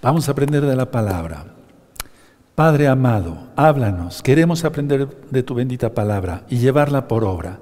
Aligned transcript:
Vamos 0.00 0.28
a 0.28 0.30
aprender 0.30 0.64
de 0.64 0.76
la 0.76 0.88
palabra. 0.88 1.46
Padre 2.54 2.86
amado, 2.86 3.48
háblanos. 3.56 4.22
Queremos 4.22 4.64
aprender 4.64 5.08
de 5.32 5.42
tu 5.42 5.56
bendita 5.56 5.94
palabra 5.94 6.44
y 6.48 6.58
llevarla 6.58 7.08
por 7.08 7.24
obra. 7.24 7.58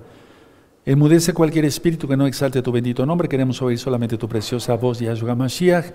Enmudece 0.84 1.32
cualquier 1.32 1.64
espíritu 1.64 2.06
que 2.06 2.18
no 2.18 2.26
exalte 2.26 2.60
tu 2.60 2.70
bendito 2.70 3.06
nombre. 3.06 3.30
Queremos 3.30 3.62
oír 3.62 3.78
solamente 3.78 4.18
tu 4.18 4.28
preciosa 4.28 4.74
voz, 4.74 4.98
Yahshua 5.00 5.34
Mashiach. 5.34 5.86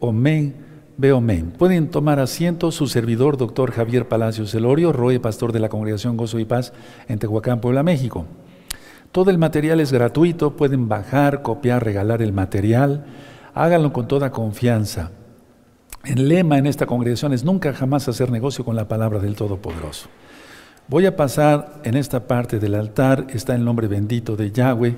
Omen, 0.00 0.56
veo 0.96 1.20
men. 1.20 1.52
Pueden 1.52 1.88
tomar 1.88 2.18
asiento 2.18 2.72
su 2.72 2.88
servidor, 2.88 3.36
doctor 3.36 3.70
Javier 3.70 4.08
Palacios 4.08 4.52
Elorio, 4.52 4.92
Roe, 4.92 5.20
pastor 5.20 5.52
de 5.52 5.60
la 5.60 5.68
Congregación 5.68 6.16
Gozo 6.16 6.40
y 6.40 6.44
Paz 6.44 6.72
en 7.06 7.20
Tehuacán, 7.20 7.60
Puebla, 7.60 7.84
México. 7.84 8.26
Todo 9.12 9.30
el 9.30 9.38
material 9.38 9.78
es 9.78 9.92
gratuito. 9.92 10.56
Pueden 10.56 10.88
bajar, 10.88 11.42
copiar, 11.42 11.84
regalar 11.84 12.20
el 12.20 12.32
material 12.32 13.04
háganlo 13.60 13.92
con 13.92 14.08
toda 14.08 14.30
confianza. 14.30 15.10
El 16.02 16.28
lema 16.28 16.56
en 16.56 16.66
esta 16.66 16.86
congregación 16.86 17.34
es 17.34 17.44
nunca 17.44 17.74
jamás 17.74 18.08
hacer 18.08 18.30
negocio 18.30 18.64
con 18.64 18.74
la 18.74 18.88
palabra 18.88 19.18
del 19.18 19.36
Todopoderoso. 19.36 20.08
Voy 20.88 21.04
a 21.04 21.14
pasar 21.14 21.80
en 21.84 21.94
esta 21.94 22.26
parte 22.26 22.58
del 22.58 22.74
altar, 22.74 23.26
está 23.28 23.54
el 23.54 23.62
nombre 23.62 23.86
bendito 23.86 24.34
de 24.34 24.50
Yahweh, 24.50 24.96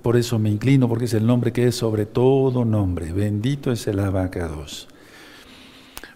por 0.00 0.16
eso 0.16 0.38
me 0.38 0.48
inclino, 0.48 0.88
porque 0.88 1.06
es 1.06 1.14
el 1.14 1.26
nombre 1.26 1.52
que 1.52 1.66
es 1.66 1.74
sobre 1.74 2.06
todo 2.06 2.64
nombre. 2.64 3.12
Bendito 3.12 3.72
es 3.72 3.84
el 3.88 3.98
abacados. 3.98 4.86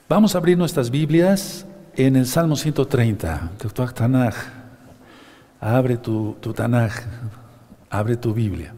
Vamos 0.08 0.36
a 0.36 0.38
abrir 0.38 0.56
nuestras 0.56 0.88
Biblias 0.88 1.66
en 1.96 2.14
el 2.14 2.26
Salmo 2.26 2.54
130, 2.54 3.50
Abre 5.60 5.96
tu, 5.96 6.36
tu 6.40 6.52
Tanaj, 6.52 6.92
abre 7.90 8.16
tu 8.16 8.32
Biblia. 8.32 8.72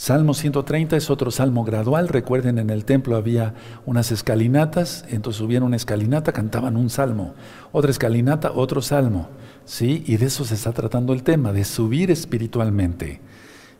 Salmo 0.00 0.32
130 0.32 0.96
es 0.96 1.10
otro 1.10 1.30
salmo 1.30 1.62
gradual. 1.62 2.08
Recuerden, 2.08 2.58
en 2.58 2.70
el 2.70 2.86
templo 2.86 3.16
había 3.16 3.52
unas 3.84 4.10
escalinatas, 4.12 5.04
entonces 5.10 5.40
subían 5.40 5.62
una 5.62 5.76
escalinata, 5.76 6.32
cantaban 6.32 6.78
un 6.78 6.88
salmo. 6.88 7.34
Otra 7.70 7.90
escalinata, 7.90 8.52
otro 8.52 8.80
salmo. 8.80 9.28
¿Sí? 9.66 10.02
Y 10.06 10.16
de 10.16 10.24
eso 10.24 10.46
se 10.46 10.54
está 10.54 10.72
tratando 10.72 11.12
el 11.12 11.22
tema, 11.22 11.52
de 11.52 11.66
subir 11.66 12.10
espiritualmente. 12.10 13.20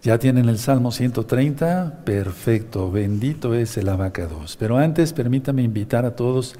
Ya 0.03 0.19
tienen 0.19 0.51
el 0.51 0.59
Salmo 0.59 0.93
130, 0.93 2.03
perfecto, 2.05 2.91
bendito 2.91 3.55
es 3.55 3.79
el 3.79 3.89
abacados. 3.89 4.59
Pero 4.59 4.77
antes, 4.77 5.15
permítame 5.15 5.63
invitar 5.63 6.05
a 6.05 6.17
todos 6.17 6.55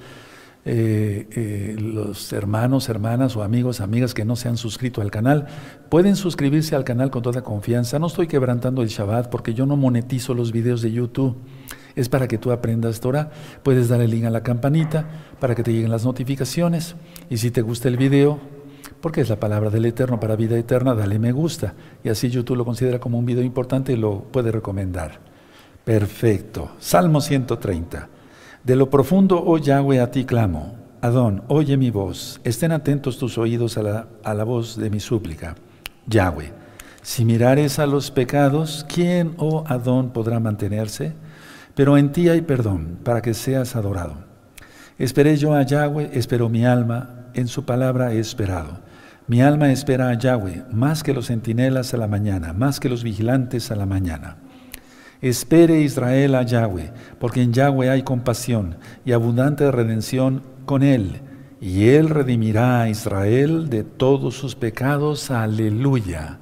eh, 0.67 1.27
eh, 1.33 1.77
los 1.79 2.33
hermanos, 2.35 2.91
hermanas 2.91 3.35
o 3.35 3.43
amigos, 3.43 3.81
amigas 3.81 4.13
que 4.13 4.27
no 4.27 4.37
se 4.37 4.49
han 4.49 4.59
suscrito 4.59 5.01
al 5.01 5.11
canal, 5.11 5.47
pueden 5.89 6.17
suscribirse 6.17 6.77
al 6.77 6.85
canal 6.85 7.11
con 7.11 7.23
toda 7.23 7.43
confianza. 7.43 7.99
No 7.99 8.09
estoy 8.09 8.27
quebrantando 8.27 8.83
el 8.83 8.89
Shabbat 8.89 9.31
porque 9.31 9.55
yo 9.55 9.65
no 9.65 9.77
monetizo 9.77 10.35
los 10.35 10.53
videos 10.53 10.83
de 10.83 10.93
YouTube. 10.93 11.37
Es 11.97 12.09
para 12.09 12.29
que 12.29 12.39
tú 12.39 12.53
aprendas 12.53 13.01
Torah. 13.01 13.31
Puedes 13.63 13.89
dar 13.89 14.01
el 14.01 14.11
link 14.11 14.25
a 14.25 14.31
la 14.31 14.43
campanita 14.43 15.07
para 15.41 15.55
que 15.55 15.63
te 15.63 15.73
lleguen 15.73 15.91
las 15.91 16.05
notificaciones. 16.05 16.95
Y 17.31 17.39
si 17.39 17.51
te 17.51 17.63
gusta 17.63 17.89
el 17.89 17.97
video, 17.97 18.39
porque 19.01 19.23
es 19.23 19.29
la 19.29 19.41
palabra 19.41 19.71
del 19.71 19.87
Eterno 19.87 20.21
para 20.21 20.37
vida 20.37 20.59
eterna, 20.59 20.95
dale 20.95 21.19
me 21.19 21.33
gusta. 21.33 21.75
Y 22.05 22.11
así 22.11 22.29
YouTube 22.29 22.57
lo 22.57 22.65
considera 22.65 23.01
como 23.01 23.19
un 23.19 23.27
video 23.27 23.43
importante 23.43 23.93
y 23.93 23.97
lo 23.97 24.21
puede 24.25 24.53
recomendar. 24.53 25.21
Perfecto. 25.85 26.73
Salmo 26.79 27.21
130. 27.21 28.20
De 28.65 28.77
lo 28.77 28.91
profundo, 28.91 29.43
oh 29.45 29.59
Yahweh, 29.59 30.01
a 30.01 30.11
ti 30.11 30.25
clamo. 30.25 30.75
Adón, 31.01 31.43
oye 31.49 31.77
mi 31.79 31.91
voz. 31.91 32.41
Estén 32.45 32.73
atentos 32.73 33.17
tus 33.19 33.39
oídos 33.39 33.79
a 33.79 33.83
la, 33.83 34.07
a 34.23 34.35
la 34.35 34.45
voz 34.45 34.77
de 34.77 34.91
mi 34.91 35.01
súplica. 35.01 35.55
Yahweh, 36.07 36.53
si 37.01 37.25
mirares 37.25 37.79
a 37.79 37.87
los 37.87 38.11
pecados, 38.11 38.85
¿quién, 38.87 39.33
oh 39.39 39.65
Adón, 39.67 40.11
podrá 40.11 40.41
mantenerse? 40.41 41.15
Pero 41.75 41.97
en 41.97 42.13
ti 42.13 42.29
hay 42.29 42.43
perdón, 42.43 42.99
para 43.03 43.23
que 43.23 43.33
seas 43.33 43.77
adorado. 43.77 44.17
Esperé 44.99 45.39
yo 45.39 45.55
a 45.55 45.63
Yahweh, 45.63 46.11
espero 46.13 46.51
mi 46.51 46.67
alma, 46.67 47.29
en 47.33 47.49
su 47.49 47.65
palabra 47.65 48.13
he 48.13 48.19
esperado. 48.19 48.81
Mi 49.27 49.41
alma 49.41 49.73
espera 49.73 50.11
a 50.11 50.15
Yahweh, 50.19 50.65
más 50.71 51.03
que 51.03 51.15
los 51.15 51.29
centinelas 51.29 51.95
a 51.95 51.97
la 51.97 52.09
mañana, 52.09 52.53
más 52.53 52.81
que 52.81 52.91
los 52.91 53.03
vigilantes 53.03 53.71
a 53.71 53.77
la 53.77 53.87
mañana. 53.87 54.37
Espere 55.23 55.81
Israel 55.81 56.35
a 56.35 56.43
Yahweh, 56.43 56.93
porque 57.19 57.43
en 57.43 57.53
Yahweh 57.53 57.91
hay 57.91 58.03
compasión 58.03 58.77
y 59.05 59.13
abundante 59.13 59.71
redención 59.71 60.43
con 60.65 60.83
él, 60.83 61.21
y 61.61 61.89
él 61.89 62.09
redimirá 62.09 62.81
a 62.81 62.89
Israel 62.89 63.69
de 63.69 63.85
todos 63.85 64.35
sus 64.35 64.55
pecados. 64.55 65.31
Aleluya. 65.31 66.39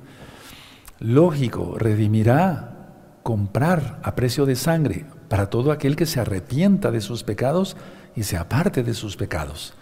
Lógico, 1.00 1.76
redimirá 1.76 2.76
comprar 3.24 3.98
a 4.04 4.14
precio 4.14 4.46
de 4.46 4.54
sangre 4.54 5.06
para 5.28 5.50
todo 5.50 5.72
aquel 5.72 5.96
que 5.96 6.06
se 6.06 6.20
arrepienta 6.20 6.90
de 6.90 7.00
sus 7.00 7.24
pecados 7.24 7.76
y 8.14 8.22
se 8.22 8.36
aparte 8.36 8.82
de 8.82 8.94
sus 8.94 9.16
pecados. 9.16 9.74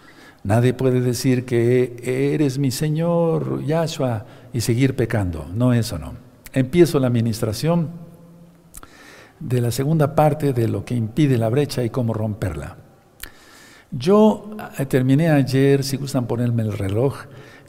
Nadie 0.43 0.73
puede 0.73 1.01
decir 1.01 1.45
que 1.45 2.33
eres 2.33 2.57
mi 2.57 2.71
Señor, 2.71 3.63
Yahshua, 3.63 4.25
y 4.53 4.61
seguir 4.61 4.95
pecando. 4.95 5.45
No, 5.53 5.73
eso 5.73 5.99
no. 5.99 6.13
Empiezo 6.53 6.99
la 6.99 7.07
administración 7.07 8.06
de 9.39 9.61
la 9.61 9.71
segunda 9.71 10.15
parte 10.15 10.53
de 10.53 10.67
lo 10.67 10.83
que 10.83 10.95
impide 10.95 11.37
la 11.37 11.49
brecha 11.49 11.83
y 11.83 11.89
cómo 11.89 12.13
romperla. 12.13 12.77
Yo 13.91 14.51
eh, 14.77 14.85
terminé 14.85 15.29
ayer, 15.29 15.83
si 15.83 15.97
gustan 15.97 16.27
ponerme 16.27 16.63
el 16.63 16.73
reloj, 16.73 17.15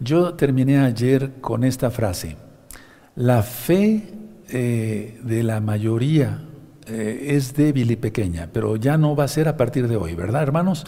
yo 0.00 0.34
terminé 0.34 0.78
ayer 0.80 1.40
con 1.40 1.64
esta 1.64 1.90
frase. 1.90 2.36
La 3.14 3.42
fe 3.42 4.02
eh, 4.48 5.20
de 5.22 5.42
la 5.42 5.60
mayoría 5.60 6.42
eh, 6.86 7.34
es 7.36 7.54
débil 7.54 7.90
y 7.90 7.96
pequeña, 7.96 8.48
pero 8.52 8.76
ya 8.76 8.96
no 8.96 9.14
va 9.14 9.24
a 9.24 9.28
ser 9.28 9.48
a 9.48 9.56
partir 9.56 9.88
de 9.88 9.96
hoy, 9.96 10.14
¿verdad, 10.14 10.42
hermanos? 10.42 10.84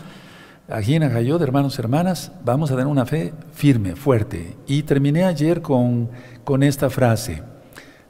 Aquí 0.69 0.95
en 0.95 1.03
Agayot, 1.03 1.43
hermanos 1.43 1.79
hermanas, 1.79 2.33
vamos 2.45 2.71
a 2.71 2.75
tener 2.75 2.87
una 2.87 3.05
fe 3.05 3.33
firme, 3.53 3.97
fuerte. 3.97 4.57
Y 4.69 4.85
terminé 4.85 5.25
ayer 5.25 5.62
con, 5.62 6.11
con 6.45 6.62
esta 6.62 6.89
frase. 6.91 7.43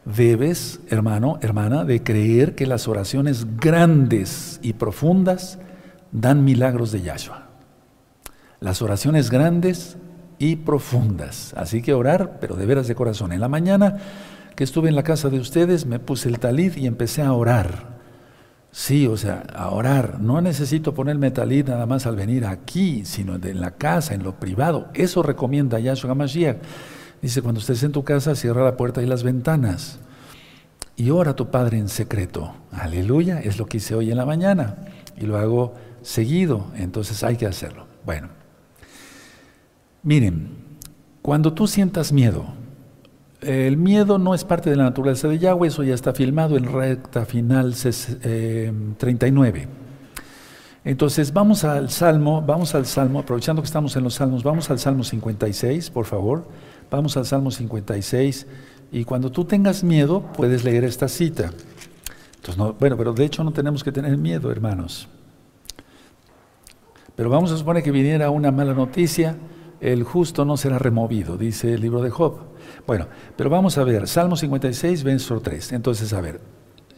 Debes, 0.05 0.81
hermano, 0.89 1.39
hermana, 1.43 1.85
de 1.85 2.03
creer 2.03 2.55
que 2.55 2.67
las 2.67 2.89
oraciones 2.89 3.57
grandes 3.57 4.59
y 4.63 4.73
profundas 4.73 5.59
dan 6.13 6.45
milagros 6.45 6.91
de 6.91 7.03
Yahshua. 7.03 7.49
Las 8.61 8.83
oraciones 8.83 9.31
grandes 9.31 9.97
y 10.39 10.57
profundas. 10.57 11.55
Así 11.57 11.83
que 11.83 11.95
orar, 11.95 12.39
pero 12.41 12.57
de 12.57 12.67
veras 12.67 12.89
de 12.89 12.95
corazón. 12.95 13.33
En 13.33 13.41
la 13.41 13.49
mañana 13.49 13.99
que 14.57 14.65
estuve 14.65 14.89
en 14.89 14.97
la 14.97 15.03
casa 15.03 15.29
de 15.29 15.39
ustedes, 15.39 15.87
me 15.87 15.99
puse 15.99 16.29
el 16.29 16.39
talid 16.39 16.77
y 16.77 16.87
empecé 16.87 17.23
a 17.23 17.33
orar. 17.33 18.01
Sí, 18.73 19.07
o 19.07 19.17
sea, 19.17 19.43
a 19.55 19.71
orar. 19.71 20.21
No 20.21 20.41
necesito 20.41 20.95
ponerme 20.95 21.31
talid 21.31 21.69
nada 21.69 21.87
más 21.87 22.07
al 22.07 22.17
venir 22.17 22.47
aquí, 22.47 23.05
sino 23.05 23.35
en 23.35 23.61
la 23.61 23.73
casa, 23.73 24.15
en 24.15 24.23
lo 24.23 24.37
privado. 24.37 24.89
Eso 24.95 25.23
recomienda 25.23 25.79
Yahshua 25.79 26.15
Mashiach. 26.15 26.59
Dice, 27.23 27.43
cuando 27.43 27.61
estés 27.61 27.83
en 27.83 27.93
tu 27.93 28.05
casa, 28.05 28.35
cierra 28.35 28.65
la 28.65 28.77
puerta 28.77 29.03
y 29.03 29.07
las 29.07 29.23
ventanas. 29.23 29.99
Y 30.97 31.11
ora 31.11 31.33
a 31.33 31.37
tu 31.37 31.51
Padre 31.51 31.79
en 31.79 31.89
secreto. 31.89 32.55
Aleluya, 32.73 33.41
es 33.41 33.59
lo 33.59 33.67
que 33.67 33.79
hice 33.79 33.95
hoy 33.95 34.11
en 34.11 34.17
la 34.17 34.27
mañana. 34.27 34.77
Y 35.19 35.27
lo 35.27 35.37
hago 35.39 35.75
seguido, 36.03 36.67
entonces 36.77 37.23
hay 37.25 37.37
que 37.37 37.47
hacerlo. 37.47 37.87
Bueno, 38.05 38.29
miren, 40.03 40.49
cuando 41.23 41.53
tú 41.53 41.67
sientas 41.67 42.13
miedo, 42.13 42.47
el 43.43 43.77
miedo 43.77 44.19
no 44.19 44.35
es 44.35 44.45
parte 44.45 44.71
de 44.71 44.77
la 44.77 44.85
naturaleza 44.85 45.29
de 45.29 45.39
Yahweh, 45.39 45.69
eso 45.69 45.83
ya 45.83 45.95
está 45.95 46.13
filmado 46.13 46.57
en 46.57 46.65
recta 46.65 47.25
final 47.25 47.75
39. 47.75 49.61
Eh, 49.61 49.69
entonces 50.85 51.33
vamos 51.33 51.65
al 51.65 51.91
Salmo, 51.91 52.43
vamos 52.43 52.75
al 52.75 52.87
Salmo, 52.87 53.21
aprovechando 53.21 53.61
que 53.63 53.67
estamos 53.67 53.97
en 53.97 54.05
los 54.05 54.15
Salmos, 54.15 54.43
vamos 54.43 54.71
al 54.71 54.79
Salmo 54.79 55.05
56, 55.05 55.91
por 55.91 56.07
favor. 56.07 56.45
Vamos 56.91 57.17
al 57.17 57.27
Salmo 57.27 57.51
56 57.51 58.47
y 58.93 59.05
cuando 59.05 59.31
tú 59.31 59.45
tengas 59.45 59.85
miedo 59.85 60.23
puedes 60.37 60.65
leer 60.65 60.85
esta 60.85 61.09
cita. 61.09 61.53
Entonces, 62.37 62.57
no, 62.57 62.73
bueno, 62.73 62.97
pero 62.97 63.13
de 63.13 63.25
hecho 63.25 63.45
no 63.45 63.53
tenemos 63.53 63.85
que 63.85 63.93
tener 63.93 64.17
miedo, 64.17 64.51
hermanos. 64.51 65.09
Pero 67.15 67.29
vamos 67.29 67.53
a 67.53 67.57
suponer 67.57 67.83
que 67.83 67.91
viniera 67.91 68.31
una 68.31 68.51
mala 68.51 68.73
noticia, 68.73 69.37
el 69.81 70.05
justo 70.05 70.45
no 70.45 70.57
será 70.57 70.79
removido, 70.79 71.37
dice 71.37 71.75
el 71.75 71.81
libro 71.81 72.03
de 72.03 72.11
Job. 72.11 72.39
Bueno, 72.87 73.09
pero 73.37 73.51
vamos 73.51 73.79
a 73.79 73.85
ver, 73.85 74.09
Salmo 74.09 74.37
56, 74.37 75.05
verso 75.05 75.41
3. 75.41 75.73
Entonces, 75.73 76.13
a 76.13 76.21
ver, 76.21 76.41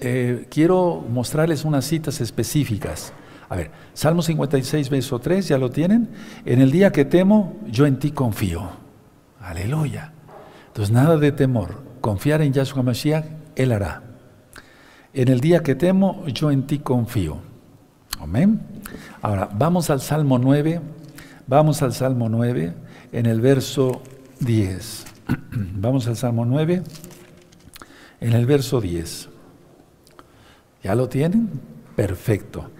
eh, 0.00 0.46
quiero 0.48 1.04
mostrarles 1.10 1.64
unas 1.64 1.84
citas 1.84 2.20
específicas. 2.20 3.12
A 3.48 3.56
ver, 3.56 3.70
Salmo 3.94 4.22
56, 4.22 4.90
verso 4.90 5.18
3, 5.18 5.48
¿ya 5.48 5.58
lo 5.58 5.70
tienen? 5.70 6.08
En 6.44 6.60
el 6.60 6.70
día 6.70 6.92
que 6.92 7.04
temo, 7.04 7.56
yo 7.66 7.86
en 7.86 7.98
ti 7.98 8.12
confío. 8.12 8.81
Aleluya. 9.42 10.12
Entonces, 10.68 10.92
nada 10.94 11.16
de 11.16 11.32
temor. 11.32 11.82
Confiar 12.00 12.42
en 12.42 12.52
Yahshua 12.52 12.82
Mashiach, 12.82 13.26
Él 13.56 13.72
hará. 13.72 14.02
En 15.12 15.28
el 15.28 15.40
día 15.40 15.62
que 15.62 15.74
temo, 15.74 16.26
yo 16.26 16.50
en 16.50 16.66
ti 16.66 16.78
confío. 16.78 17.38
Amén. 18.20 18.60
Ahora, 19.20 19.48
vamos 19.52 19.90
al 19.90 20.00
Salmo 20.00 20.38
9. 20.38 20.80
Vamos 21.46 21.82
al 21.82 21.92
Salmo 21.92 22.28
9, 22.28 22.72
en 23.12 23.26
el 23.26 23.40
verso 23.40 24.00
10. 24.40 25.04
Vamos 25.74 26.06
al 26.06 26.16
Salmo 26.16 26.44
9, 26.44 26.82
en 28.20 28.32
el 28.32 28.46
verso 28.46 28.80
10. 28.80 29.28
¿Ya 30.82 30.94
lo 30.94 31.08
tienen? 31.08 31.50
Perfecto. 31.96 32.70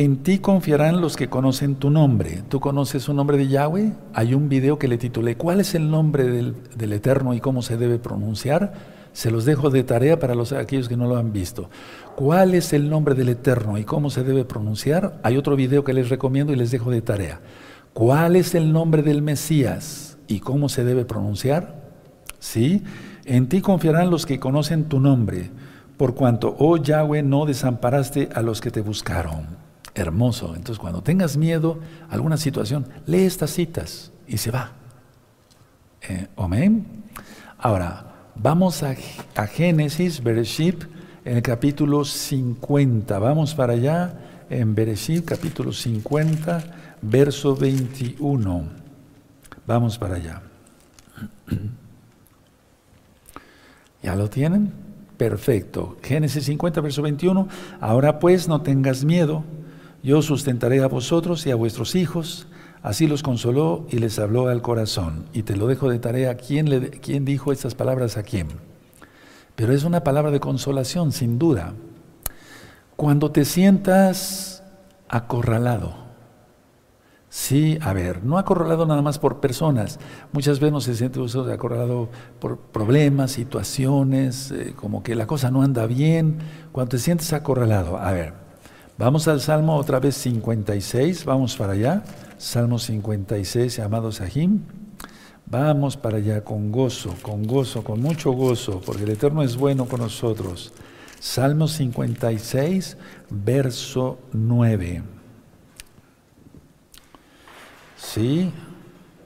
En 0.00 0.18
ti 0.18 0.38
confiarán 0.38 1.00
los 1.00 1.16
que 1.16 1.28
conocen 1.28 1.74
tu 1.74 1.90
nombre. 1.90 2.44
¿Tú 2.48 2.60
conoces 2.60 3.08
un 3.08 3.16
nombre 3.16 3.36
de 3.36 3.48
Yahweh? 3.48 3.94
Hay 4.14 4.32
un 4.32 4.48
video 4.48 4.78
que 4.78 4.86
le 4.86 4.96
titulé 4.96 5.36
¿Cuál 5.36 5.58
es 5.58 5.74
el 5.74 5.90
nombre 5.90 6.22
del, 6.22 6.92
Eterno 6.92 7.34
y 7.34 7.40
cómo 7.40 7.62
se 7.62 7.76
debe 7.76 7.98
pronunciar? 7.98 8.74
Se 9.12 9.32
los 9.32 9.44
dejo 9.44 9.70
de 9.70 9.82
tarea 9.82 10.20
para 10.20 10.36
los, 10.36 10.52
aquellos 10.52 10.88
que 10.88 10.96
no 10.96 11.08
lo 11.08 11.16
han 11.16 11.32
visto. 11.32 11.68
¿Cuál 12.14 12.54
es 12.54 12.72
el 12.72 12.88
nombre 12.88 13.16
del 13.16 13.30
Eterno 13.30 13.76
y 13.76 13.82
cómo 13.82 14.08
se 14.08 14.22
debe 14.22 14.44
pronunciar? 14.44 15.18
Hay 15.24 15.36
otro 15.36 15.56
video 15.56 15.82
que 15.82 15.94
les 15.94 16.10
recomiendo 16.10 16.52
y 16.52 16.56
les 16.56 16.70
dejo 16.70 16.92
de 16.92 17.02
tarea. 17.02 17.40
¿Cuál 17.92 18.36
es 18.36 18.54
el 18.54 18.72
nombre 18.72 19.02
del 19.02 19.20
Mesías 19.20 20.16
y 20.28 20.38
cómo 20.38 20.68
se 20.68 20.84
debe 20.84 21.06
pronunciar? 21.06 21.74
¿Sí? 22.38 22.84
En 23.24 23.48
ti 23.48 23.60
confiarán 23.60 24.10
los 24.10 24.26
que 24.26 24.38
conocen 24.38 24.84
tu 24.84 25.00
nombre, 25.00 25.50
por 25.96 26.14
cuanto, 26.14 26.54
oh 26.60 26.76
Yahweh, 26.76 27.24
no 27.24 27.46
desamparaste 27.46 28.28
a 28.32 28.42
los 28.42 28.60
que 28.60 28.70
te 28.70 28.80
buscaron 28.80 29.67
hermoso. 29.98 30.54
Entonces, 30.54 30.78
cuando 30.78 31.02
tengas 31.02 31.36
miedo 31.36 31.78
a 32.08 32.14
alguna 32.14 32.36
situación, 32.36 32.86
lee 33.06 33.24
estas 33.24 33.50
citas 33.50 34.12
y 34.26 34.38
se 34.38 34.50
va. 34.50 34.72
Eh, 36.08 36.28
amén. 36.36 36.86
Ahora, 37.58 38.14
vamos 38.34 38.82
a, 38.82 38.94
Génesis, 39.46 40.22
Bereshit, 40.22 40.84
en 41.24 41.36
el 41.36 41.42
capítulo 41.42 42.04
50. 42.04 43.18
Vamos 43.18 43.54
para 43.54 43.72
allá 43.74 44.14
en 44.48 44.74
Bereshit, 44.74 45.24
capítulo 45.24 45.72
50, 45.72 46.96
verso 47.02 47.56
21. 47.56 48.64
Vamos 49.66 49.98
para 49.98 50.16
allá. 50.16 50.42
¿Ya 54.02 54.14
lo 54.14 54.30
tienen? 54.30 54.72
Perfecto. 55.16 55.96
Génesis 56.02 56.44
50, 56.44 56.80
verso 56.80 57.02
21. 57.02 57.48
Ahora 57.80 58.20
pues 58.20 58.46
no 58.46 58.62
tengas 58.62 59.04
miedo 59.04 59.42
yo 60.02 60.22
sustentaré 60.22 60.82
a 60.82 60.88
vosotros 60.88 61.46
y 61.46 61.50
a 61.50 61.56
vuestros 61.56 61.94
hijos. 61.94 62.46
Así 62.82 63.08
los 63.08 63.22
consoló 63.22 63.86
y 63.90 63.98
les 63.98 64.18
habló 64.18 64.48
al 64.48 64.62
corazón. 64.62 65.26
Y 65.32 65.42
te 65.42 65.56
lo 65.56 65.66
dejo 65.66 65.90
de 65.90 65.98
tarea, 65.98 66.36
¿quién, 66.36 67.24
dijo 67.24 67.52
estas 67.52 67.74
palabras 67.74 68.16
a 68.16 68.22
quién? 68.22 68.48
Pero 69.56 69.72
es 69.72 69.82
una 69.82 70.04
palabra 70.04 70.30
de 70.30 70.40
consolación, 70.40 71.10
sin 71.10 71.38
duda. 71.38 71.74
Cuando 72.94 73.32
te 73.32 73.44
sientas 73.44 74.62
acorralado, 75.08 75.94
sí, 77.28 77.78
a 77.80 77.92
ver, 77.92 78.24
no 78.24 78.38
acorralado 78.38 78.86
nada 78.86 79.02
más 79.02 79.18
por 79.18 79.40
personas, 79.40 79.98
muchas 80.32 80.60
veces 80.60 80.84
se 80.84 80.94
siente 80.94 81.20
acorralado 81.52 82.08
por 82.38 82.58
problemas, 82.58 83.32
situaciones, 83.32 84.52
eh, 84.52 84.74
como 84.76 85.02
que 85.02 85.16
la 85.16 85.26
cosa 85.26 85.50
no 85.50 85.62
anda 85.62 85.86
bien. 85.86 86.38
Cuando 86.70 86.90
te 86.90 86.98
sientes 86.98 87.32
acorralado, 87.32 87.98
a 87.98 88.12
ver, 88.12 88.47
Vamos 88.98 89.28
al 89.28 89.40
Salmo 89.40 89.76
otra 89.76 90.00
vez 90.00 90.16
56, 90.16 91.24
vamos 91.24 91.56
para 91.56 91.74
allá. 91.74 92.02
Salmo 92.36 92.80
56, 92.80 93.78
amados 93.78 94.16
Sahim. 94.16 94.62
Vamos 95.46 95.96
para 95.96 96.16
allá 96.16 96.42
con 96.42 96.72
gozo, 96.72 97.14
con 97.22 97.44
gozo, 97.44 97.84
con 97.84 98.02
mucho 98.02 98.32
gozo, 98.32 98.80
porque 98.84 99.04
el 99.04 99.10
Eterno 99.10 99.44
es 99.44 99.56
bueno 99.56 99.84
con 99.84 100.00
nosotros. 100.00 100.72
Salmo 101.20 101.68
56, 101.68 102.96
verso 103.30 104.18
9. 104.32 105.04
¿Sí? 107.96 108.50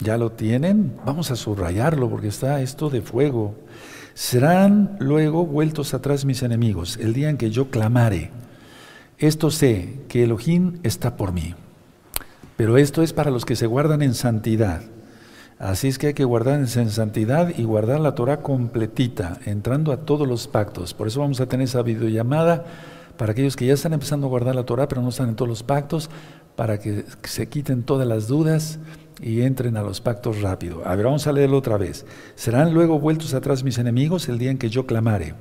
¿Ya 0.01 0.19
lo 0.19 0.33
tienen? 0.33 1.01
Vamos 1.07 1.31
a 1.31 1.37
subrayarlo 1.37 2.11
porque 2.11 2.29
está 2.29 2.61
esto 2.61 2.91
de 2.91 3.01
fuego. 3.01 3.55
Serán 4.13 4.99
luego 5.01 5.47
vueltos 5.47 5.95
atrás 5.95 6.27
mis 6.27 6.43
enemigos 6.43 6.99
el 6.99 7.15
día 7.15 7.31
en 7.31 7.39
que 7.39 7.51
yo 7.51 7.71
clamare 7.71 8.42
esto 9.27 9.51
sé 9.51 10.01
que 10.09 10.25
Elohim 10.25 10.79
está 10.83 11.17
por 11.17 11.33
mí. 11.33 11.55
Pero 12.57 12.77
esto 12.77 13.03
es 13.03 13.13
para 13.13 13.31
los 13.31 13.45
que 13.45 13.57
se 13.57 13.67
guardan 13.67 14.03
en 14.03 14.15
santidad. 14.15 14.83
Así 15.59 15.87
es 15.87 15.99
que 15.99 16.09
hay 16.09 16.15
que 16.15 16.25
guardarse 16.25 16.81
en 16.81 16.91
santidad 16.91 17.53
y 17.57 17.63
guardar 17.63 18.01
la 18.01 18.17
Torah 18.17 18.39
completita, 18.39 19.39
entrando 19.45 19.93
a 19.93 19.99
todos 19.99 20.27
los 20.27 20.49
pactos. 20.49 20.93
Por 20.93 21.07
eso 21.07 21.21
vamos 21.21 21.41
a 21.41 21.47
tener 21.47 21.65
esa 21.65 21.83
videollamada 21.83 22.65
para 23.17 23.31
aquellos 23.31 23.55
que 23.55 23.67
ya 23.67 23.75
están 23.75 23.93
empezando 23.93 24.27
a 24.27 24.31
guardar 24.31 24.57
la 24.57 24.65
Torah, 24.65 24.89
pero 24.89 25.03
no 25.03 25.11
están 25.11 25.29
en 25.29 25.37
todos 25.37 25.49
los 25.49 25.63
pactos, 25.63 26.11
para 26.57 26.81
que 26.81 27.05
se 27.23 27.49
quiten 27.49 27.85
todas 27.85 28.09
las 28.09 28.27
dudas 28.27 28.81
y 29.21 29.43
entren 29.43 29.77
a 29.77 29.83
los 29.83 30.01
pactos 30.01 30.43
rápido. 30.43 30.83
A 30.85 30.97
ver, 30.97 31.07
vamos 31.07 31.29
a 31.29 31.33
leerlo 31.33 31.59
otra 31.59 31.77
vez. 31.77 32.07
Serán 32.35 32.75
luego 32.75 32.99
vueltos 32.99 33.33
atrás 33.33 33.63
mis 33.63 33.79
enemigos 33.79 34.29
el 34.29 34.39
día 34.39 34.51
en 34.51 34.59
que 34.59 34.69
yo 34.69 34.85
clamare. 34.85 35.35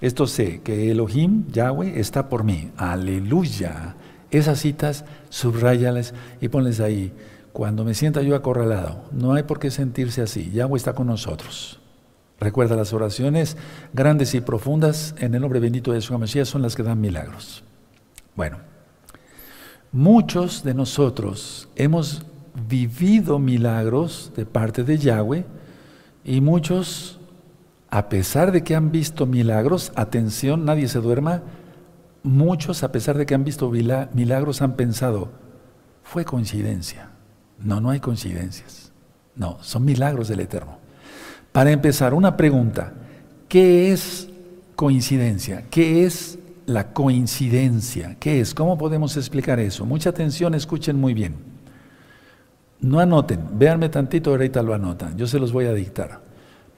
Esto 0.00 0.26
sé 0.26 0.60
que 0.62 0.90
Elohim, 0.90 1.46
Yahweh, 1.50 1.98
está 1.98 2.28
por 2.28 2.44
mí. 2.44 2.70
Aleluya. 2.76 3.96
Esas 4.30 4.60
citas, 4.60 5.04
subrayalas 5.28 6.14
y 6.40 6.48
ponles 6.48 6.80
ahí. 6.80 7.12
Cuando 7.52 7.84
me 7.84 7.94
sienta 7.94 8.22
yo 8.22 8.36
acorralado, 8.36 9.04
no 9.10 9.32
hay 9.32 9.42
por 9.42 9.58
qué 9.58 9.70
sentirse 9.70 10.22
así. 10.22 10.50
Yahweh 10.52 10.76
está 10.76 10.92
con 10.92 11.08
nosotros. 11.08 11.80
Recuerda, 12.38 12.76
las 12.76 12.92
oraciones 12.92 13.56
grandes 13.92 14.34
y 14.34 14.40
profundas 14.40 15.14
en 15.18 15.34
el 15.34 15.40
nombre 15.40 15.58
bendito 15.58 15.90
de 15.90 15.98
Yeshua 15.98 16.18
Mesías 16.18 16.48
son 16.48 16.62
las 16.62 16.76
que 16.76 16.84
dan 16.84 17.00
milagros. 17.00 17.64
Bueno, 18.36 18.58
muchos 19.90 20.62
de 20.62 20.74
nosotros 20.74 21.68
hemos 21.74 22.24
vivido 22.68 23.40
milagros 23.40 24.30
de 24.36 24.46
parte 24.46 24.84
de 24.84 24.98
Yahweh 24.98 25.44
y 26.24 26.40
muchos 26.40 27.17
a 27.90 28.08
pesar 28.08 28.52
de 28.52 28.62
que 28.62 28.74
han 28.74 28.92
visto 28.92 29.26
milagros, 29.26 29.92
atención, 29.94 30.64
nadie 30.64 30.88
se 30.88 31.00
duerma, 31.00 31.42
muchos 32.22 32.82
a 32.82 32.92
pesar 32.92 33.16
de 33.16 33.24
que 33.24 33.34
han 33.34 33.44
visto 33.44 33.70
milagros 33.70 34.60
han 34.60 34.74
pensado, 34.74 35.30
fue 36.02 36.24
coincidencia. 36.24 37.10
No, 37.58 37.80
no 37.80 37.90
hay 37.90 38.00
coincidencias. 38.00 38.92
No, 39.34 39.58
son 39.62 39.84
milagros 39.84 40.28
del 40.28 40.40
Eterno. 40.40 40.78
Para 41.52 41.70
empezar, 41.70 42.12
una 42.12 42.36
pregunta. 42.36 42.92
¿Qué 43.48 43.92
es 43.92 44.28
coincidencia? 44.76 45.64
¿Qué 45.70 46.04
es 46.04 46.38
la 46.66 46.92
coincidencia? 46.92 48.16
¿Qué 48.20 48.40
es? 48.40 48.54
¿Cómo 48.54 48.76
podemos 48.76 49.16
explicar 49.16 49.58
eso? 49.58 49.86
Mucha 49.86 50.10
atención, 50.10 50.54
escuchen 50.54 50.96
muy 50.96 51.14
bien. 51.14 51.36
No 52.80 53.00
anoten, 53.00 53.58
véanme 53.58 53.88
tantito, 53.88 54.30
ahorita 54.30 54.62
lo 54.62 54.74
anotan. 54.74 55.16
Yo 55.16 55.26
se 55.26 55.38
los 55.38 55.52
voy 55.52 55.66
a 55.66 55.72
dictar. 55.72 56.27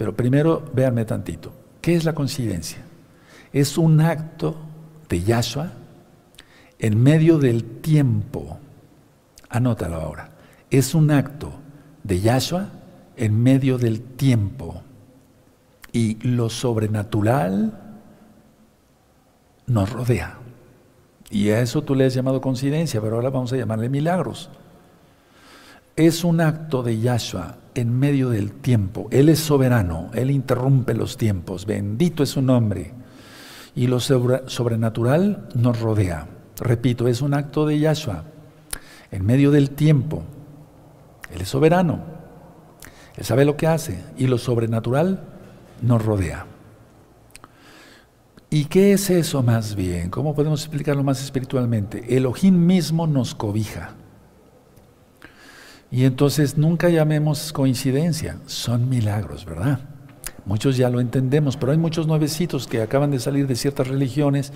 Pero 0.01 0.17
primero, 0.17 0.65
véanme 0.73 1.05
tantito. 1.05 1.53
¿Qué 1.83 1.95
es 1.95 2.07
la 2.07 2.15
coincidencia? 2.15 2.79
Es 3.53 3.77
un 3.77 4.01
acto 4.01 4.57
de 5.11 5.23
Yahshua 5.23 5.73
en 6.79 7.03
medio 7.03 7.37
del 7.37 7.65
tiempo. 7.83 8.59
Anótalo 9.51 9.97
ahora. 9.97 10.31
Es 10.71 10.95
un 10.95 11.11
acto 11.11 11.53
de 12.03 12.19
Yahshua 12.19 12.71
en 13.15 13.43
medio 13.43 13.77
del 13.77 14.01
tiempo. 14.01 14.81
Y 15.93 16.15
lo 16.27 16.49
sobrenatural 16.49 17.79
nos 19.67 19.93
rodea. 19.93 20.39
Y 21.29 21.51
a 21.51 21.61
eso 21.61 21.83
tú 21.83 21.95
le 21.95 22.07
has 22.07 22.15
llamado 22.15 22.41
coincidencia, 22.41 23.03
pero 23.03 23.17
ahora 23.17 23.29
vamos 23.29 23.53
a 23.53 23.59
llamarle 23.59 23.91
milagros. 23.91 24.49
Es 25.95 26.25
un 26.25 26.41
acto 26.41 26.83
de 26.83 26.99
Yahshua 26.99 27.59
en 27.75 27.99
medio 27.99 28.31
del 28.31 28.53
tiempo. 28.53 29.09
Él 29.11 29.29
es 29.29 29.39
soberano, 29.39 30.11
Él 30.15 30.31
interrumpe 30.31 30.95
los 30.95 31.17
tiempos. 31.17 31.67
Bendito 31.67 32.23
es 32.23 32.31
su 32.31 32.43
nombre. 32.43 32.93
Y 33.75 33.87
lo 33.87 34.01
sobrenatural 34.01 35.49
nos 35.55 35.81
rodea. 35.81 36.27
Repito, 36.59 37.09
es 37.09 37.23
un 37.23 37.35
acto 37.35 37.67
de 37.67 37.79
Yahshua 37.79 38.25
en 39.11 39.25
medio 39.25 39.51
del 39.51 39.71
tiempo. 39.71 40.25
Él 41.33 41.41
es 41.43 41.49
soberano. 41.49 42.01
Él 43.17 43.25
sabe 43.25 43.45
lo 43.45 43.57
que 43.57 43.67
hace. 43.67 44.03
Y 44.17 44.27
lo 44.27 44.39
sobrenatural 44.39 45.23
nos 45.83 46.05
rodea. 46.05 46.47
¿Y 48.51 48.65
qué 48.65 48.93
es 48.93 49.11
eso 49.11 49.43
más 49.45 49.77
bien? 49.77 50.11
¿Cómo 50.11 50.35
podemos 50.35 50.63
explicarlo 50.63 51.05
más 51.05 51.23
espiritualmente? 51.23 52.17
Elohim 52.17 52.67
mismo 52.67 53.07
nos 53.07 53.35
cobija. 53.35 53.95
Y 55.91 56.05
entonces 56.05 56.57
nunca 56.57 56.89
llamemos 56.89 57.53
coincidencia, 57.53 58.39
son 58.47 58.89
milagros, 58.89 59.45
¿verdad? 59.45 59.81
Muchos 60.47 60.77
ya 60.77 60.89
lo 60.89 61.01
entendemos, 61.01 61.57
pero 61.57 61.73
hay 61.73 61.79
muchos 61.79 62.07
nuevecitos 62.07 62.67
que 62.67 62.81
acaban 62.81 63.11
de 63.11 63.19
salir 63.19 63.47
de 63.47 63.57
ciertas 63.57 63.89
religiones 63.89 64.53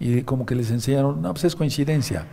y 0.00 0.22
como 0.22 0.44
que 0.44 0.54
les 0.54 0.70
enseñaron, 0.70 1.22
no, 1.22 1.32
pues 1.32 1.44
es 1.44 1.54
coincidencia. 1.56 2.26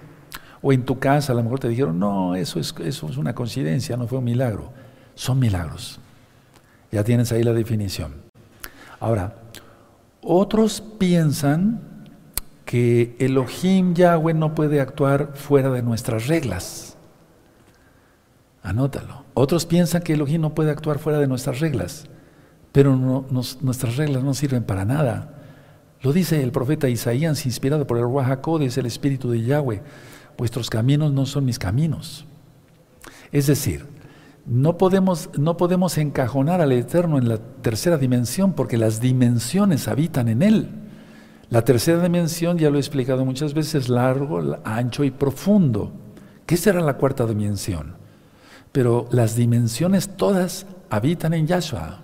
O 0.62 0.74
en 0.74 0.84
tu 0.84 1.00
casa 1.00 1.32
a 1.32 1.36
lo 1.36 1.44
mejor 1.44 1.60
te 1.60 1.70
dijeron, 1.70 2.00
no, 2.00 2.36
eso 2.36 2.60
es, 2.60 2.74
eso 2.84 3.08
es 3.08 3.18
una 3.18 3.36
coincidencia, 3.36 3.96
no 3.96 4.08
fue 4.08 4.18
un 4.18 4.26
milagro. 4.26 4.72
Son 5.16 5.38
milagros. 5.38 6.00
Ya 6.92 7.04
tienes 7.04 7.32
ahí 7.32 7.44
la 7.44 7.54
definición. 7.54 8.14
Ahora, 9.00 9.36
otros 10.22 10.82
piensan 10.82 11.82
que 12.66 13.16
Elohim 13.20 13.94
Yahweh 13.94 14.34
no 14.34 14.54
puede 14.56 14.82
actuar 14.82 15.32
fuera 15.36 15.70
de 15.72 15.82
nuestras 15.82 16.28
reglas. 16.28 16.98
Anótalo. 18.62 19.26
Otros 19.34 19.66
piensan 19.66 20.02
que 20.02 20.14
Elohim 20.14 20.42
no 20.42 20.54
puede 20.54 20.72
actuar 20.72 21.00
fuera 21.00 21.20
de 21.20 21.28
nuestras 21.28 21.60
reglas, 21.60 22.08
pero 22.72 22.96
nuestras 22.96 23.96
reglas 23.96 24.24
no 24.24 24.34
sirven 24.34 24.64
para 24.64 24.86
nada. 24.86 25.36
Lo 26.02 26.14
dice 26.14 26.42
el 26.44 26.52
profeta 26.52 26.90
Isaías, 26.90 27.46
inspirado 27.46 27.86
por 27.88 27.98
el 27.98 28.04
Ruajacod, 28.04 28.62
es 28.62 28.78
el 28.78 28.86
espíritu 28.86 29.30
de 29.30 29.44
Yahweh. 29.44 29.82
Vuestros 30.38 30.70
caminos 30.70 31.12
no 31.12 31.26
son 31.26 31.46
mis 31.46 31.60
caminos. 31.60 32.26
Es 33.32 33.48
decir, 33.48 33.86
no 34.46 34.78
podemos, 34.78 35.30
no 35.38 35.58
podemos 35.58 35.98
encajonar 35.98 36.62
al 36.62 36.72
Eterno 36.72 37.18
en 37.18 37.28
la 37.28 37.38
tercera 37.38 37.98
dimensión 37.98 38.54
porque 38.54 38.78
las 38.78 39.02
dimensiones 39.02 39.88
habitan 39.88 40.28
en 40.28 40.42
Él. 40.42 40.70
La 41.50 41.64
tercera 41.64 42.02
dimensión, 42.02 42.58
ya 42.58 42.70
lo 42.70 42.78
he 42.78 42.80
explicado 42.80 43.26
muchas 43.26 43.54
veces, 43.54 43.90
largo, 43.90 44.60
ancho 44.64 45.04
y 45.04 45.12
profundo. 45.12 45.92
¿Qué 46.46 46.58
será 46.58 46.80
la 46.82 46.98
cuarta 46.98 47.26
dimensión? 47.26 47.99
Pero 48.72 49.08
las 49.12 49.36
dimensiones 49.36 50.16
todas 50.16 50.66
habitan 50.90 51.34
en 51.34 51.48
Yahshua. 51.48 52.02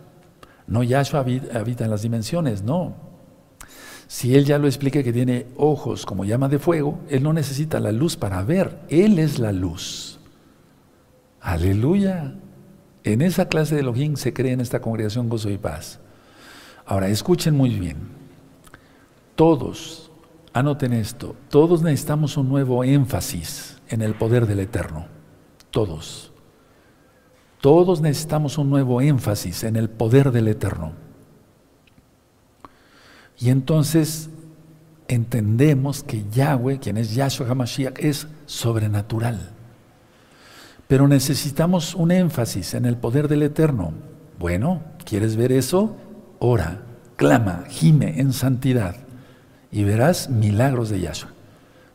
No 0.67 0.84
Yahshua 0.84 1.19
habita 1.19 1.86
en 1.86 1.91
las 1.91 2.01
dimensiones, 2.01 2.63
no. 2.63 2.95
Si 4.07 4.36
Él 4.36 4.45
ya 4.45 4.57
lo 4.57 4.67
explica 4.67 5.03
que 5.03 5.13
tiene 5.13 5.48
ojos 5.57 6.05
como 6.05 6.25
llama 6.25 6.48
de 6.48 6.60
fuego, 6.60 7.00
Él 7.10 7.24
no 7.24 7.34
necesita 7.34 7.79
la 7.79 7.91
luz 7.91 8.15
para 8.15 8.43
ver, 8.43 8.79
Él 8.89 9.19
es 9.19 9.39
la 9.39 9.51
luz. 9.51 10.19
Aleluya. 11.41 12.36
En 13.03 13.22
esa 13.22 13.48
clase 13.48 13.75
de 13.75 13.81
Elohim 13.81 14.15
se 14.15 14.34
cree 14.34 14.53
en 14.53 14.62
esta 14.62 14.81
congregación 14.81 15.29
Gozo 15.29 15.50
y 15.50 15.57
Paz. 15.57 16.00
Ahora, 16.86 17.07
escuchen 17.07 17.55
muy 17.55 17.69
bien. 17.79 17.98
Todos, 19.36 20.12
anoten 20.53 20.93
esto, 20.93 21.36
todos 21.50 21.81
necesitamos 21.81 22.38
un 22.38 22.50
nuevo 22.50 22.84
énfasis 22.84 23.79
en 23.89 24.01
el 24.01 24.15
poder 24.15 24.48
del 24.48 24.60
Eterno. 24.60 25.07
Todos. 25.72 26.31
Todos 27.65 28.00
necesitamos 28.00 28.60
un 28.60 28.69
nuevo 28.69 29.01
énfasis 29.01 29.63
en 29.63 29.75
el 29.75 29.89
poder 29.89 30.31
del 30.31 30.48
Eterno. 30.50 30.91
Y 33.39 33.50
entonces 33.50 34.29
entendemos 35.07 36.03
que 36.03 36.25
Yahweh, 36.29 36.77
quien 36.77 36.98
es 36.98 37.15
Yahshua 37.15 37.50
HaMashiach, 37.50 37.98
es 37.98 38.27
sobrenatural. 38.45 39.50
Pero 40.88 41.07
necesitamos 41.07 41.95
un 41.95 42.12
énfasis 42.12 42.75
en 42.75 42.86
el 42.86 42.98
poder 42.98 43.27
del 43.27 43.41
Eterno. 43.41 43.93
Bueno, 44.38 44.84
¿quieres 45.03 45.36
ver 45.36 45.51
eso? 45.51 45.95
Ora, 46.38 46.84
clama, 47.15 47.63
gime 47.67 48.19
en 48.19 48.31
santidad 48.31 48.95
y 49.72 49.86
verás 49.86 50.29
milagros 50.29 50.89
de 50.89 51.00
Yahshua. 51.00 51.31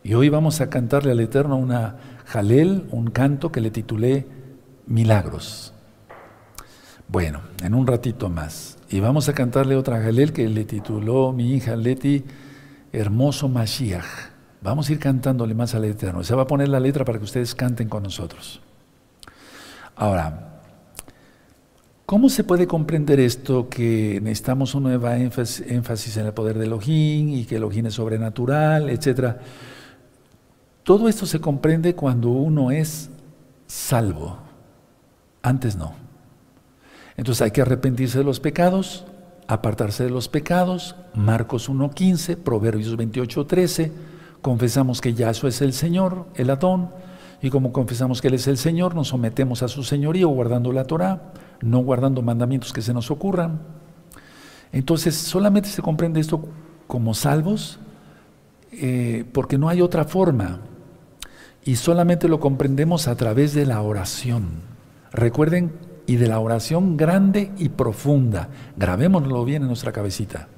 Y 0.03 0.15
hoy 0.15 0.31
vamos 0.31 0.61
a 0.61 0.69
cantarle 0.69 1.13
al 1.13 1.21
Eterno 1.21 1.57
una 1.57 1.95
jalel, 2.25 2.89
un 2.91 3.13
canto 3.13 3.53
que 3.53 3.61
le 3.61 3.71
titulé 3.71 4.40
Milagros. 4.91 5.73
Bueno, 7.07 7.43
en 7.63 7.75
un 7.75 7.87
ratito 7.87 8.29
más. 8.29 8.77
Y 8.89 8.99
vamos 8.99 9.29
a 9.29 9.35
cantarle 9.35 9.77
otra 9.77 10.03
jalel 10.03 10.33
que 10.33 10.49
le 10.49 10.65
tituló 10.65 11.33
mi 11.33 11.55
hija 11.55 11.77
Leti, 11.77 12.25
Hermoso 12.93 13.49
Mashiach. 13.49 14.05
Vamos 14.61 14.89
a 14.89 14.93
ir 14.93 14.99
cantándole 14.99 15.55
más 15.55 15.77
al 15.77 15.85
Eterno. 15.85 16.25
Se 16.25 16.35
va 16.35 16.43
a 16.43 16.47
poner 16.49 16.69
la 16.69 16.81
letra 16.81 17.05
para 17.05 17.19
que 17.19 17.25
ustedes 17.25 17.55
canten 17.55 17.89
con 17.89 18.03
nosotros. 18.03 18.61
Ahora, 19.95 20.61
¿cómo 22.05 22.29
se 22.29 22.43
puede 22.43 22.67
comprender 22.67 23.21
esto 23.21 23.69
que 23.69 24.19
necesitamos 24.21 24.75
un 24.75 24.83
nuevo 24.83 25.09
énfasis 25.09 26.17
en 26.17 26.27
el 26.27 26.33
poder 26.33 26.59
de 26.59 26.67
Elohim 26.67 27.29
y 27.29 27.45
que 27.45 27.57
Elohim 27.57 27.87
es 27.87 27.95
sobrenatural, 27.95 28.91
etcétera? 28.91 29.39
Todo 30.83 31.09
esto 31.09 31.27
se 31.27 31.41
comprende 31.41 31.95
cuando 31.95 32.31
uno 32.31 32.73
es 32.73 33.09
salvo. 33.69 34.50
Antes 35.43 35.77
no. 35.77 35.95
Entonces 37.17 37.43
hay 37.43 37.51
que 37.51 37.63
arrepentirse 37.63 38.19
de 38.19 38.25
los 38.25 38.41
pecados, 38.41 39.05
apartarse 39.47 40.05
de 40.05 40.11
los 40.11 40.29
pecados. 40.29 40.97
Marcos 41.15 41.69
1.15, 41.69 42.37
Proverbios 42.37 42.97
28.13. 42.97 43.91
Confesamos 44.43 45.01
que 45.01 45.15
Yahshua 45.15 45.51
es 45.51 45.61
el 45.61 45.73
Señor, 45.73 46.27
el 46.35 46.51
Adón 46.51 46.91
y 47.43 47.51
como 47.51 47.73
confesamos 47.73 48.21
que 48.21 48.29
Él 48.29 48.35
es 48.35 48.47
el 48.49 48.59
Señor, 48.59 48.95
nos 48.95 49.09
sometemos 49.09 49.63
a 49.63 49.69
su 49.69 49.83
señorío 49.83 50.29
guardando 50.29 50.73
la 50.73 50.85
Torah, 50.85 51.33
no 51.63 51.79
guardando 51.79 52.21
mandamientos 52.21 52.73
que 52.73 52.83
se 52.83 52.93
nos 52.93 53.11
ocurran. 53.11 53.61
Entonces, 54.73 55.15
solamente 55.17 55.69
se 55.69 55.81
comprende 55.81 56.21
esto 56.21 56.45
como 56.87 57.15
salvos, 57.15 57.79
eh, 58.73 59.25
porque 59.33 59.57
no 59.57 59.69
hay 59.69 59.81
otra 59.81 60.05
forma. 60.05 60.61
Y 61.65 61.77
solamente 61.77 62.29
lo 62.29 62.41
comprendemos 62.41 63.09
a 63.09 63.17
través 63.17 63.55
de 63.55 63.65
la 63.65 63.81
oración. 63.81 64.71
Recuerden, 65.13 65.73
y 66.11 66.17
de 66.17 66.27
la 66.27 66.41
oración 66.41 66.97
grande 66.97 67.53
y 67.57 67.69
profunda. 67.69 68.49
Grabémoslo 68.77 69.45
bien 69.45 69.63
en 69.63 69.69
nuestra 69.69 69.93
cabecita. 69.93 70.49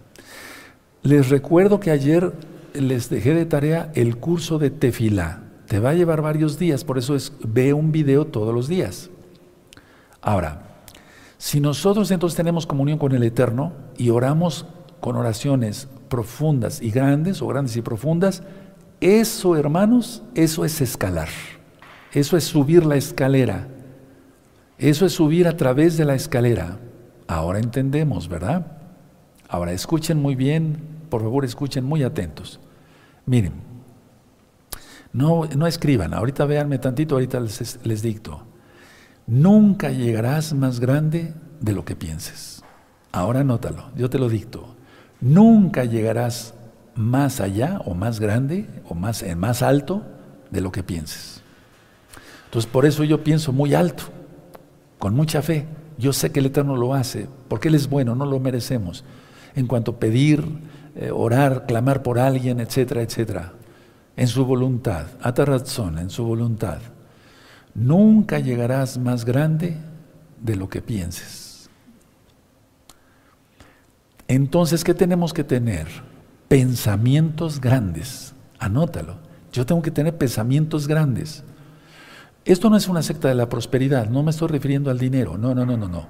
Les 1.02 1.28
recuerdo 1.28 1.78
que 1.78 1.90
ayer 1.90 2.32
les 2.73 3.11
dejé 3.11 3.35
de 3.35 3.44
tarea 3.44 3.92
el 3.94 4.16
curso 4.16 4.59
de 4.59 4.71
Tefilá. 4.71 5.42
Te 5.66 5.78
va 5.78 5.90
a 5.90 5.94
llevar 5.94 6.23
varios 6.23 6.59
días, 6.59 6.85
por 6.85 6.97
eso 6.97 7.14
es 7.14 7.35
ve 7.44 7.75
un 7.75 7.92
video 7.92 8.26
todos 8.26 8.54
los 8.54 8.66
días. 8.66 9.11
Ahora, 10.23 10.62
si 11.37 11.61
nosotros 11.61 12.11
entonces 12.11 12.35
tenemos 12.35 12.66
comunión 12.66 12.99
con 12.99 13.12
el 13.12 13.23
Eterno 13.23 13.75
y 13.99 14.09
oramos 14.09 14.64
con 15.00 15.16
oraciones 15.16 15.87
profundas 16.09 16.80
y 16.80 16.90
grandes 16.90 17.42
o 17.42 17.47
grandes 17.47 17.76
y 17.76 17.82
profundas, 17.82 18.42
eso, 19.02 19.54
hermanos, 19.54 20.23
eso 20.35 20.64
es 20.64 20.80
escalar. 20.80 21.28
Eso 22.12 22.38
es 22.38 22.44
subir 22.44 22.87
la 22.87 22.97
escalera. 22.97 23.68
Eso 24.83 25.07
es 25.07 25.12
subir 25.12 25.47
a 25.47 25.57
través 25.57 25.97
de 25.97 26.05
la 26.05 26.17
escalera. 26.17 26.77
Ahora 27.29 27.61
entendemos, 27.61 28.29
¿verdad? 28.29 28.67
Ahora 29.49 29.73
escuchen 29.73 30.21
muy 30.21 30.35
bien, 30.35 30.77
por 31.09 31.23
favor 31.23 31.45
escuchen 31.45 31.85
muy 31.85 32.03
atentos. 32.03 32.59
Miren, 33.25 33.53
no, 35.12 35.45
no 35.57 35.69
escriban, 35.69 36.12
ahorita 36.12 36.47
véanme 36.47 36.81
tantito, 36.81 37.15
ahorita 37.15 37.39
les, 37.39 38.03
dicto. 38.03 38.43
Nunca 39.29 39.91
llegarás 39.91 40.53
más 40.53 40.81
grande 40.81 41.33
de 41.61 41.73
lo 41.75 41.85
que 41.85 41.95
pienses. 41.95 42.65
Ahora 43.12 43.41
anótalo, 43.41 43.85
yo 43.95 44.11
te 44.11 44.19
lo 44.19 44.29
dicto. 44.29 44.75
Nunca 45.21 45.85
llegarás 45.85 46.55
más 46.97 47.41
allá 47.41 47.81
o 47.85 47.95
más 47.95 48.19
grande 48.19 48.67
o 48.89 48.97
más, 48.97 49.25
más 49.37 49.62
alto 49.62 50.03
de 50.51 50.61
lo 50.61 50.73
que 50.73 50.83
pienses. 50.83 51.41
Entonces 52.47 52.69
por 52.69 52.85
eso 52.85 53.05
yo 53.05 53.23
pienso 53.23 53.53
muy 53.53 53.75
alto, 53.75 54.03
con 55.02 55.16
mucha 55.16 55.42
fe. 55.42 55.66
Yo 55.99 56.12
sé 56.12 56.30
que 56.30 56.38
el 56.38 56.47
Eterno 56.47 56.76
lo 56.76 56.94
hace, 56.94 57.26
porque 57.49 57.66
Él 57.66 57.75
es 57.75 57.90
bueno, 57.90 58.14
no 58.14 58.25
lo 58.25 58.38
merecemos. 58.38 59.02
En 59.56 59.66
cuanto 59.66 59.90
a 59.90 59.99
pedir, 59.99 60.47
eh, 60.94 61.11
orar, 61.11 61.66
clamar 61.66 62.04
por 62.04 62.21
alguien, 62.21 62.61
etcétera, 62.61 63.02
etcétera 63.02 63.52
en 64.16 64.28
su 64.28 64.44
voluntad, 64.44 65.06
atarazón, 65.21 65.99
en 65.99 66.11
su 66.11 66.25
voluntad. 66.25 66.78
Nunca 67.75 68.38
llegarás 68.38 68.99
más 68.99 69.25
grande 69.25 69.76
de 70.40 70.56
lo 70.56 70.68
que 70.68 70.82
pienses. 70.82 71.71
Entonces, 74.28 74.85
¿qué 74.85 74.94
tenemos 74.94 75.32
que 75.32 75.44
tener? 75.44 75.87
Pensamientos 76.49 77.61
grandes. 77.61 78.35
Anótalo. 78.59 79.16
Yo 79.52 79.66
tengo 79.66 79.82
que 79.82 79.90
tener 79.90 80.16
pensamientos 80.16 80.87
grandes. 80.87 81.42
Esto 82.45 82.69
no 82.71 82.77
es 82.77 82.89
una 82.89 83.03
secta 83.03 83.29
de 83.29 83.37
la 83.37 83.49
prosperidad, 83.49 84.09
no 84.09 84.25
me 84.25 84.33
estoy 84.33 84.49
refiriendo 84.49 84.91
al 84.91 84.99
dinero, 84.99 85.39
no, 85.39 85.55
no, 85.55 85.65
no, 85.65 85.77
no, 85.77 85.89
no. 85.89 86.07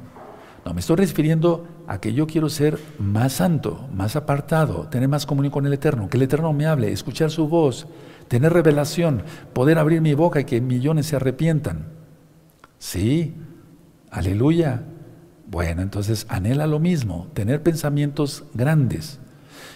No, 0.65 0.73
me 0.73 0.81
estoy 0.81 0.97
refiriendo 0.97 1.67
a 1.89 2.01
que 2.01 2.15
yo 2.15 2.27
quiero 2.27 2.49
ser 2.49 2.79
más 2.99 3.35
santo, 3.35 3.89
más 3.93 4.17
apartado, 4.17 4.89
tener 4.89 5.09
más 5.09 5.27
comunión 5.27 5.51
con 5.51 5.67
el 5.67 5.73
Eterno, 5.75 6.09
que 6.09 6.17
el 6.17 6.23
Eterno 6.23 6.53
me 6.53 6.67
hable, 6.67 6.91
escuchar 6.91 7.31
su 7.31 7.49
voz, 7.49 7.87
tener 8.29 8.53
revelación, 8.53 9.25
poder 9.53 9.79
abrir 9.79 10.01
mi 10.01 10.15
boca 10.15 10.41
y 10.41 10.45
que 10.45 10.61
millones 10.61 11.07
se 11.07 11.17
arrepientan. 11.17 11.89
Sí, 12.79 13.35
aleluya. 14.11 14.85
Bueno, 15.49 15.83
entonces 15.83 16.25
anhela 16.31 16.67
lo 16.67 16.79
mismo, 16.79 17.29
tener 17.35 17.63
pensamientos 17.63 18.45
grandes, 18.55 19.19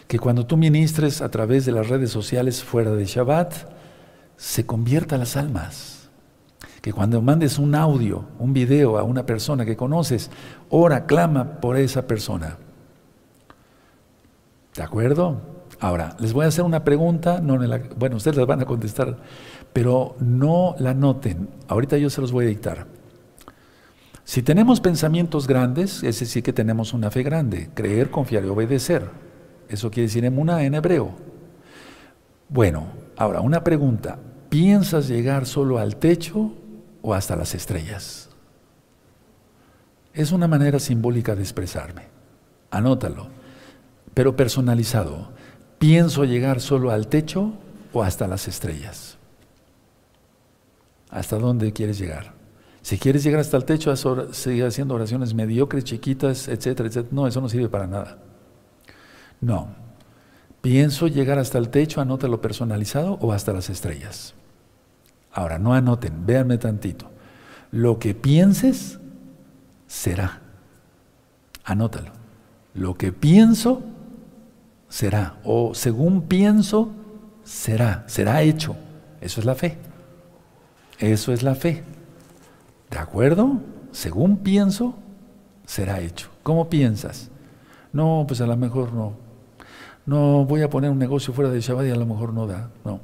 que 0.07 0.19
cuando 0.19 0.47
tú 0.47 0.57
ministres 0.57 1.21
a 1.21 1.31
través 1.31 1.67
de 1.67 1.73
las 1.73 1.89
redes 1.89 2.11
sociales 2.11 2.63
fuera 2.65 2.93
de 2.93 3.05
Shabbat, 3.05 3.53
se 4.37 4.65
convierta 4.65 5.19
las 5.19 5.37
almas 5.37 5.96
que 6.87 6.93
cuando 6.93 7.21
mandes 7.21 7.59
un 7.59 7.75
audio, 7.75 8.27
un 8.39 8.53
video 8.53 8.97
a 8.97 9.03
una 9.03 9.27
persona 9.27 9.65
que 9.65 9.77
conoces, 9.77 10.31
ora, 10.71 11.05
clama 11.05 11.61
por 11.61 11.77
esa 11.77 12.07
persona. 12.07 12.59
¿De 14.73 14.85
acuerdo? 14.85 15.41
Ahora, 15.81 16.15
les 16.21 16.33
voy 16.33 16.45
a 16.45 16.49
hacer 16.49 16.63
una 16.63 16.85
pregunta, 16.85 17.41
no 17.41 17.59
bueno, 17.97 18.15
ustedes 18.15 18.37
las 18.37 18.47
van 18.47 18.61
a 18.61 18.67
contestar, 18.67 19.17
pero 19.73 20.15
no 20.21 20.77
la 20.79 20.95
noten. 20.95 21.49
Ahorita 21.67 21.99
yo 21.99 22.09
se 22.09 22.21
los 22.21 22.31
voy 22.31 22.45
a 22.45 22.49
dictar. 22.51 22.87
Si 24.23 24.43
tenemos 24.43 24.81
pensamientos 24.81 25.49
grandes, 25.49 26.05
es 26.05 26.21
decir 26.21 26.45
que 26.45 26.53
tenemos 26.53 26.93
una 26.93 27.11
fe 27.11 27.25
grande, 27.25 27.69
creer, 27.75 28.13
confiar 28.13 28.45
y 28.45 28.49
obedecer. 28.49 29.11
Eso 29.69 29.91
quiere 29.91 30.07
decir 30.07 30.25
emuna 30.25 30.63
en 30.63 30.75
hebreo. 30.77 31.11
Bueno, 32.49 32.87
ahora 33.17 33.41
una 33.41 33.65
pregunta. 33.65 34.21
¿Piensas 34.49 35.09
llegar 35.09 35.47
solo 35.47 35.79
al 35.79 35.97
techo 35.97 36.53
o 37.07 37.15
hasta 37.15 37.37
las 37.37 37.55
estrellas. 37.55 38.29
Es 40.13 40.33
una 40.33 40.49
manera 40.49 40.81
simbólica 40.81 41.37
de 41.37 41.43
expresarme. 41.43 42.03
Anótalo, 42.73 43.29
pero 44.13 44.35
personalizado. 44.35 45.31
¿Pienso 45.79 46.25
llegar 46.25 46.61
solo 46.61 46.91
al 46.91 47.07
techo 47.07 47.53
o 47.93 48.03
hasta 48.03 48.27
las 48.27 48.49
estrellas? 48.49 49.19
¿Hasta 51.09 51.39
dónde 51.39 51.73
quieres 51.73 51.97
llegar? 51.97 52.35
Si 52.83 52.99
quieres 52.99 53.23
llegar 53.23 53.41
hasta 53.41 53.57
el 53.57 53.65
techo, 53.65 53.95
sigue 54.33 54.67
haciendo 54.67 54.95
oraciones 54.95 55.33
mediocres, 55.33 55.85
chiquitas, 55.85 56.49
etcétera, 56.49 56.89
etcétera. 56.89 57.15
No, 57.15 57.29
eso 57.29 57.41
no 57.41 57.49
sirve 57.49 57.69
para 57.69 57.87
nada. 57.87 58.19
No. 59.41 59.69
¿Pienso 60.61 61.07
llegar 61.07 61.39
hasta 61.39 61.59
el 61.59 61.69
techo, 61.69 62.01
anótalo 62.01 62.41
personalizado 62.41 63.17
o 63.21 63.33
hasta 63.33 63.53
las 63.53 63.71
estrellas? 63.71 64.35
Ahora, 65.37 65.59
no 65.59 65.75
anoten, 65.75 66.25
véanme 66.25 66.57
tantito. 66.57 67.11
Lo 67.71 67.99
que 67.99 68.15
pienses 68.15 68.99
será. 69.87 70.41
Anótalo. 71.63 72.11
Lo 72.73 72.95
que 72.95 73.13
pienso 73.13 73.83
será. 74.89 75.37
O 75.45 75.75
según 75.75 76.23
pienso, 76.23 76.89
será. 77.45 78.05
Será 78.07 78.41
hecho. 78.41 78.77
Eso 79.21 79.41
es 79.41 79.45
la 79.45 79.55
fe. 79.55 79.77
Eso 80.99 81.35
es 81.35 81.43
la 81.43 81.55
fe. 81.55 81.85
¿De 82.91 82.97
acuerdo? 82.99 83.61
Según 83.93 84.39
pienso, 84.39 84.95
será 85.67 86.01
hecho. 86.01 86.31
¿Cómo 86.45 86.71
piensas? 86.71 87.31
No, 87.93 88.25
pues 88.27 88.41
a 88.41 88.47
lo 88.47 88.57
mejor 88.57 88.95
no. 88.95 89.13
No, 90.07 90.47
voy 90.47 90.63
a 90.63 90.71
poner 90.71 90.91
un 90.91 90.99
negocio 90.99 91.35
fuera 91.35 91.51
de 91.51 91.61
Shabbat 91.61 91.89
y 91.89 91.91
a 91.91 91.97
lo 91.97 92.07
mejor 92.07 92.33
no 92.33 92.47
da. 92.47 92.71
No. 92.87 93.01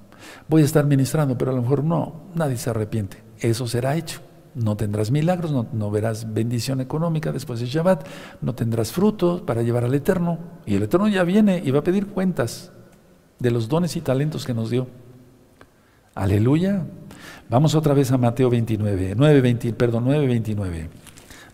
Voy 0.48 0.62
a 0.62 0.64
estar 0.64 0.86
ministrando, 0.86 1.36
pero 1.38 1.50
a 1.50 1.54
lo 1.54 1.62
mejor 1.62 1.84
no. 1.84 2.22
Nadie 2.34 2.56
se 2.56 2.70
arrepiente. 2.70 3.22
Eso 3.38 3.66
será 3.66 3.96
hecho. 3.96 4.20
No 4.54 4.76
tendrás 4.76 5.10
milagros, 5.10 5.50
no, 5.72 5.90
verás 5.90 6.34
bendición 6.34 6.82
económica 6.82 7.32
después 7.32 7.60
de 7.60 7.66
Shabbat, 7.66 8.06
no 8.42 8.54
tendrás 8.54 8.92
frutos 8.92 9.40
para 9.40 9.62
llevar 9.62 9.84
al 9.84 9.94
Eterno. 9.94 10.38
Y 10.66 10.74
el 10.74 10.82
Eterno 10.82 11.08
ya 11.08 11.24
viene 11.24 11.62
y 11.64 11.70
va 11.70 11.78
a 11.78 11.84
pedir 11.84 12.08
cuentas 12.08 12.70
de 13.38 13.50
los 13.50 13.68
dones 13.68 13.96
y 13.96 14.02
talentos 14.02 14.44
que 14.44 14.52
nos 14.52 14.68
dio. 14.68 14.88
Aleluya. 16.14 16.84
Vamos 17.48 17.74
otra 17.74 17.94
vez 17.94 18.12
a 18.12 18.18
Mateo 18.18 18.50
29, 18.50 19.14
9, 19.16 19.72
perdón, 19.72 20.04
9, 20.04 20.26
29. 20.26 20.90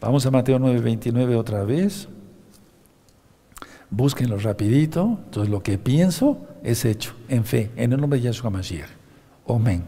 Vamos 0.00 0.26
a 0.26 0.30
Mateo 0.32 0.58
9, 0.58 0.80
29 0.80 1.36
otra 1.36 1.62
vez. 1.64 2.08
Búsquenlo 3.90 4.38
rapidito. 4.38 5.18
Entonces 5.24 5.50
lo 5.50 5.62
que 5.62 5.78
pienso 5.78 6.46
es 6.62 6.84
hecho 6.84 7.14
en 7.28 7.44
fe, 7.44 7.70
en 7.76 7.92
el 7.92 8.00
nombre 8.00 8.18
de 8.18 8.26
Yahshua 8.26 8.50
Mashiach. 8.50 8.90
Amén. 9.48 9.84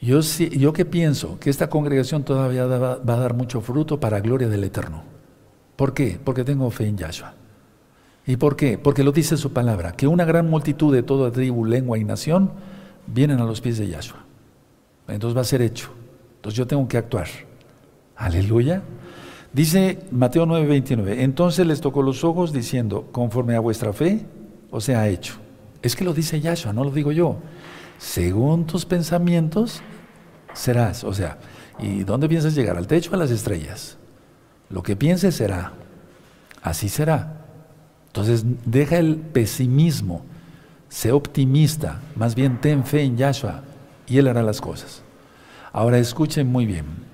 Yo, 0.00 0.20
yo 0.20 0.72
que 0.72 0.84
pienso 0.84 1.38
que 1.38 1.48
esta 1.50 1.70
congregación 1.70 2.24
todavía 2.24 2.66
va, 2.66 2.92
a 2.92 2.96
dar 2.96 3.34
mucho 3.34 3.60
fruto 3.60 3.98
para 4.00 4.20
gloria 4.20 4.48
del 4.48 4.64
Eterno. 4.64 5.02
¿Por 5.76 5.94
qué? 5.94 6.18
Porque 6.22 6.44
tengo 6.44 6.70
fe 6.70 6.86
en 6.86 6.98
Yahshua. 6.98 7.34
¿Y 8.26 8.36
por 8.36 8.56
qué? 8.56 8.78
Porque 8.78 9.04
lo 9.04 9.12
dice 9.12 9.36
su 9.36 9.52
palabra, 9.52 9.92
que 9.92 10.06
una 10.06 10.24
gran 10.24 10.48
multitud 10.48 10.94
de 10.94 11.02
toda 11.02 11.30
tribu, 11.30 11.64
lengua 11.64 11.98
y 11.98 12.04
nación 12.04 12.52
vienen 13.06 13.40
a 13.40 13.44
los 13.44 13.60
pies 13.60 13.78
de 13.78 13.88
Yahshua. 13.88 14.24
Entonces 15.08 15.36
va 15.36 15.42
a 15.42 15.44
ser 15.44 15.62
hecho. 15.62 15.90
Entonces 16.36 16.56
yo 16.56 16.66
tengo 16.66 16.86
que 16.88 16.98
actuar. 16.98 17.28
Aleluya. 18.16 18.82
Dice 19.54 20.00
Mateo 20.10 20.46
9:29, 20.46 21.20
entonces 21.20 21.64
les 21.64 21.80
tocó 21.80 22.02
los 22.02 22.24
ojos 22.24 22.52
diciendo, 22.52 23.08
conforme 23.12 23.54
a 23.54 23.60
vuestra 23.60 23.92
fe, 23.92 24.26
o 24.72 24.80
sea, 24.80 25.08
hecho. 25.08 25.34
Es 25.80 25.94
que 25.94 26.04
lo 26.04 26.12
dice 26.12 26.40
Yahshua, 26.40 26.72
no 26.72 26.82
lo 26.82 26.90
digo 26.90 27.12
yo. 27.12 27.36
Según 27.98 28.66
tus 28.66 28.84
pensamientos, 28.84 29.80
serás. 30.54 31.04
O 31.04 31.14
sea, 31.14 31.38
¿y 31.78 32.02
dónde 32.02 32.28
piensas 32.28 32.56
llegar? 32.56 32.76
¿Al 32.76 32.88
techo 32.88 33.12
o 33.12 33.14
a 33.14 33.18
las 33.18 33.30
estrellas? 33.30 33.96
Lo 34.70 34.82
que 34.82 34.96
pienses 34.96 35.36
será. 35.36 35.72
Así 36.60 36.88
será. 36.88 37.44
Entonces, 38.08 38.44
deja 38.64 38.98
el 38.98 39.16
pesimismo. 39.16 40.24
Sé 40.88 41.12
optimista. 41.12 42.00
Más 42.16 42.34
bien, 42.34 42.60
ten 42.60 42.84
fe 42.84 43.02
en 43.02 43.16
Yahshua 43.16 43.62
y 44.08 44.18
Él 44.18 44.26
hará 44.26 44.42
las 44.42 44.60
cosas. 44.60 45.02
Ahora, 45.72 45.98
escuchen 45.98 46.50
muy 46.50 46.66
bien. 46.66 47.13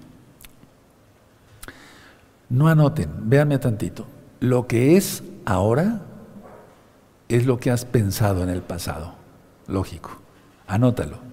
No 2.50 2.68
anoten, 2.68 3.10
véanme 3.30 3.58
tantito. 3.58 4.06
Lo 4.40 4.66
que 4.66 4.96
es 4.96 5.22
ahora 5.46 6.02
es 7.28 7.46
lo 7.46 7.58
que 7.58 7.70
has 7.70 7.84
pensado 7.84 8.42
en 8.42 8.50
el 8.50 8.60
pasado. 8.60 9.14
Lógico. 9.66 10.10
Anótalo 10.66 11.30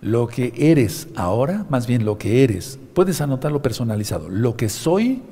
lo 0.00 0.28
que 0.28 0.52
eres 0.56 1.08
ahora, 1.14 1.66
más 1.68 1.86
bien 1.86 2.04
lo 2.04 2.18
que 2.18 2.42
eres, 2.42 2.78
puedes 2.94 3.20
anotarlo 3.20 3.62
personalizado. 3.62 4.28
Lo 4.28 4.56
que 4.56 4.68
soy 4.68 5.22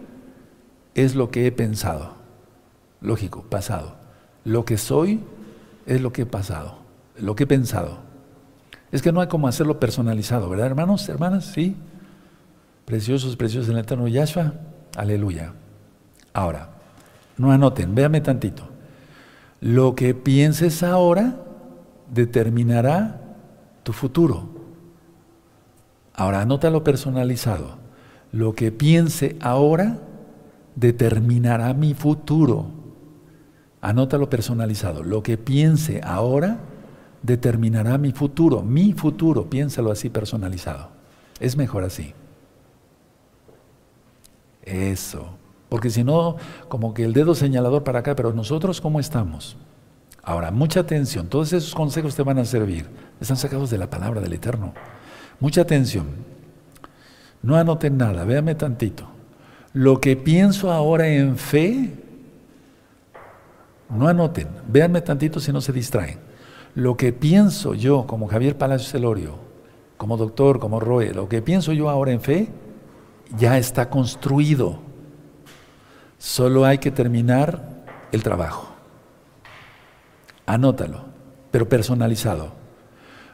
es 0.95 1.15
lo 1.15 1.31
que 1.31 1.47
he 1.47 1.53
pensado. 1.53 2.15
Lógico, 3.01 3.43
pasado. 3.49 3.97
Lo 4.45 4.65
que 4.65 4.77
soy 4.77 5.21
es 5.87 6.01
lo 6.01 6.13
que 6.13 6.23
he 6.23 6.27
pasado, 6.27 6.79
lo 7.17 7.35
que 7.35 7.45
he 7.45 7.47
pensado. 7.47 7.99
Es 8.93 9.03
que 9.03 9.13
no 9.13 9.21
hay 9.21 9.29
como 9.29 9.49
hacerlo 9.49 9.81
personalizado, 9.81 10.49
¿verdad, 10.49 10.67
hermanos, 10.67 11.09
hermanas? 11.09 11.47
Sí. 11.47 11.77
Preciosos, 12.85 13.37
preciosos 13.37 13.69
en 13.69 13.77
el 13.77 13.83
eterno 13.83 14.09
Yahshua. 14.09 14.55
Aleluya. 14.99 15.53
Ahora, 16.35 16.71
no 17.37 17.53
anoten, 17.53 17.95
véame 17.95 18.21
tantito. 18.21 18.65
Lo 19.61 19.95
que 19.95 20.13
pienses 20.13 20.83
ahora 20.83 21.37
determinará 22.13 23.21
tu 23.85 23.93
futuro. 23.93 24.49
Ahora, 26.15 26.41
anótalo 26.41 26.83
personalizado. 26.83 27.79
Lo 28.33 28.57
que 28.57 28.73
piense 28.73 29.37
ahora 29.41 29.99
determinará 30.75 31.75
mi 31.75 31.95
futuro. 31.95 32.67
Anótalo 33.81 34.29
personalizado. 34.29 35.05
Lo 35.05 35.23
que 35.23 35.39
piense 35.39 36.01
ahora 36.03 36.59
determinará 37.23 37.99
mi 37.99 38.11
futuro. 38.11 38.63
Mi 38.65 38.95
futuro, 38.95 39.49
piénsalo 39.49 39.93
así 39.93 40.11
personalizado. 40.11 40.89
Es 41.39 41.57
mejor 41.57 41.85
así. 41.85 42.15
Eso. 44.69 45.31
Porque 45.69 45.91
si 45.91 46.05
no, 46.05 46.37
como 46.69 46.95
que 46.95 47.05
el 47.05 47.13
dedo 47.13 47.35
señalador 47.35 47.85
para 47.85 48.01
acá, 48.01 48.15
pero 48.15 48.33
nosotros 48.33 48.81
cómo 48.81 49.01
estamos. 49.01 49.57
Ahora, 50.23 50.51
mucha 50.51 50.81
atención. 50.81 51.29
Todos 51.29 51.53
esos 51.53 51.75
consejos 51.75 52.15
te 52.15 52.23
van 52.23 52.39
a 52.39 52.45
servir. 52.45 52.87
Están 53.21 53.37
sacados 53.37 53.71
de 53.71 53.79
la 53.79 53.89
palabra 53.89 54.21
del 54.21 54.33
Eterno. 54.33 54.75
Mucha 55.41 55.63
atención. 55.63 56.07
No 57.43 57.57
anoten 57.57 57.97
nada, 57.97 58.25
véame 58.25 58.55
tantito. 58.55 59.09
Lo 59.73 60.01
que 60.01 60.17
pienso 60.17 60.73
ahora 60.73 61.09
en 61.09 61.37
fe, 61.37 61.95
no 63.89 64.09
anoten, 64.09 64.49
véanme 64.67 65.01
tantito 65.01 65.41
si 65.41 65.53
no 65.53 65.61
se 65.61 65.73
distraen. 65.73 66.19
Lo 66.75 66.97
que 66.97 67.13
pienso 67.13 67.75
yo, 67.75 68.07
como 68.07 68.29
Javier 68.29 68.57
Palacios 68.57 68.91
Celorio, 68.91 69.37
como 69.97 70.17
doctor, 70.17 70.59
como 70.59 70.81
Roe, 70.81 71.13
lo 71.15 71.29
que 71.29 71.43
pienso 71.43 71.73
yo 71.73 71.89
ahora 71.89 72.13
en 72.13 72.21
fe, 72.21 72.49
ya 73.37 73.59
está 73.59 73.91
construido. 73.91 74.81
Solo 76.19 76.65
hay 76.65 76.79
que 76.79 76.91
terminar 76.91 77.85
el 78.13 78.23
trabajo. 78.23 78.69
Anótalo, 80.47 81.05
pero 81.51 81.69
personalizado. 81.69 82.53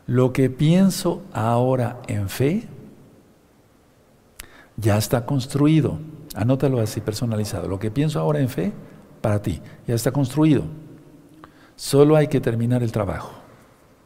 Lo 0.07 0.33
que 0.33 0.51
pienso 0.51 1.23
ahora 1.33 2.01
en 2.09 2.29
fe 2.29 2.69
ya 4.77 4.99
está 4.99 5.25
construido. 5.25 5.99
Anótalo 6.35 6.81
así 6.81 7.01
personalizado. 7.01 7.69
Lo 7.69 7.79
que 7.79 7.91
pienso 7.91 8.19
ahora 8.19 8.41
en 8.41 8.49
fe, 8.49 8.73
para 9.21 9.41
ti, 9.41 9.63
ya 9.87 9.95
está 9.95 10.11
construido. 10.11 10.65
Solo 11.77 12.17
hay 12.17 12.29
que 12.29 12.41
terminar 12.41 12.83
el 12.83 12.93
trabajo. 12.93 13.33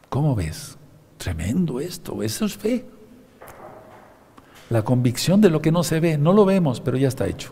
¿Cómo 0.09 0.35
ves? 0.35 0.77
Tremendo 1.17 1.79
esto, 1.79 2.23
eso 2.23 2.45
es 2.45 2.55
fe. 2.55 2.85
La 4.69 4.83
convicción 4.83 5.41
de 5.41 5.49
lo 5.49 5.61
que 5.61 5.71
no 5.71 5.83
se 5.83 5.99
ve, 5.99 6.17
no 6.17 6.33
lo 6.33 6.45
vemos, 6.45 6.79
pero 6.79 6.97
ya 6.97 7.07
está 7.07 7.27
hecho. 7.27 7.51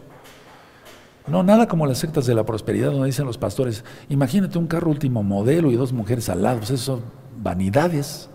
No, 1.28 1.44
nada 1.44 1.68
como 1.68 1.86
las 1.86 1.98
sectas 1.98 2.26
de 2.26 2.36
la 2.36 2.46
prosperidad 2.46 2.92
donde 2.92 3.08
dicen 3.08 3.26
los 3.26 3.38
pastores, 3.38 3.84
imagínate 4.08 4.58
un 4.58 4.68
carro 4.68 4.90
último 4.90 5.24
modelo 5.24 5.72
y 5.72 5.76
dos 5.76 5.92
mujeres 5.92 6.30
al 6.30 6.42
lado, 6.44 6.60
pues 6.60 6.72
eso 6.72 6.98
son 6.98 7.02
vanidades. 7.38 8.30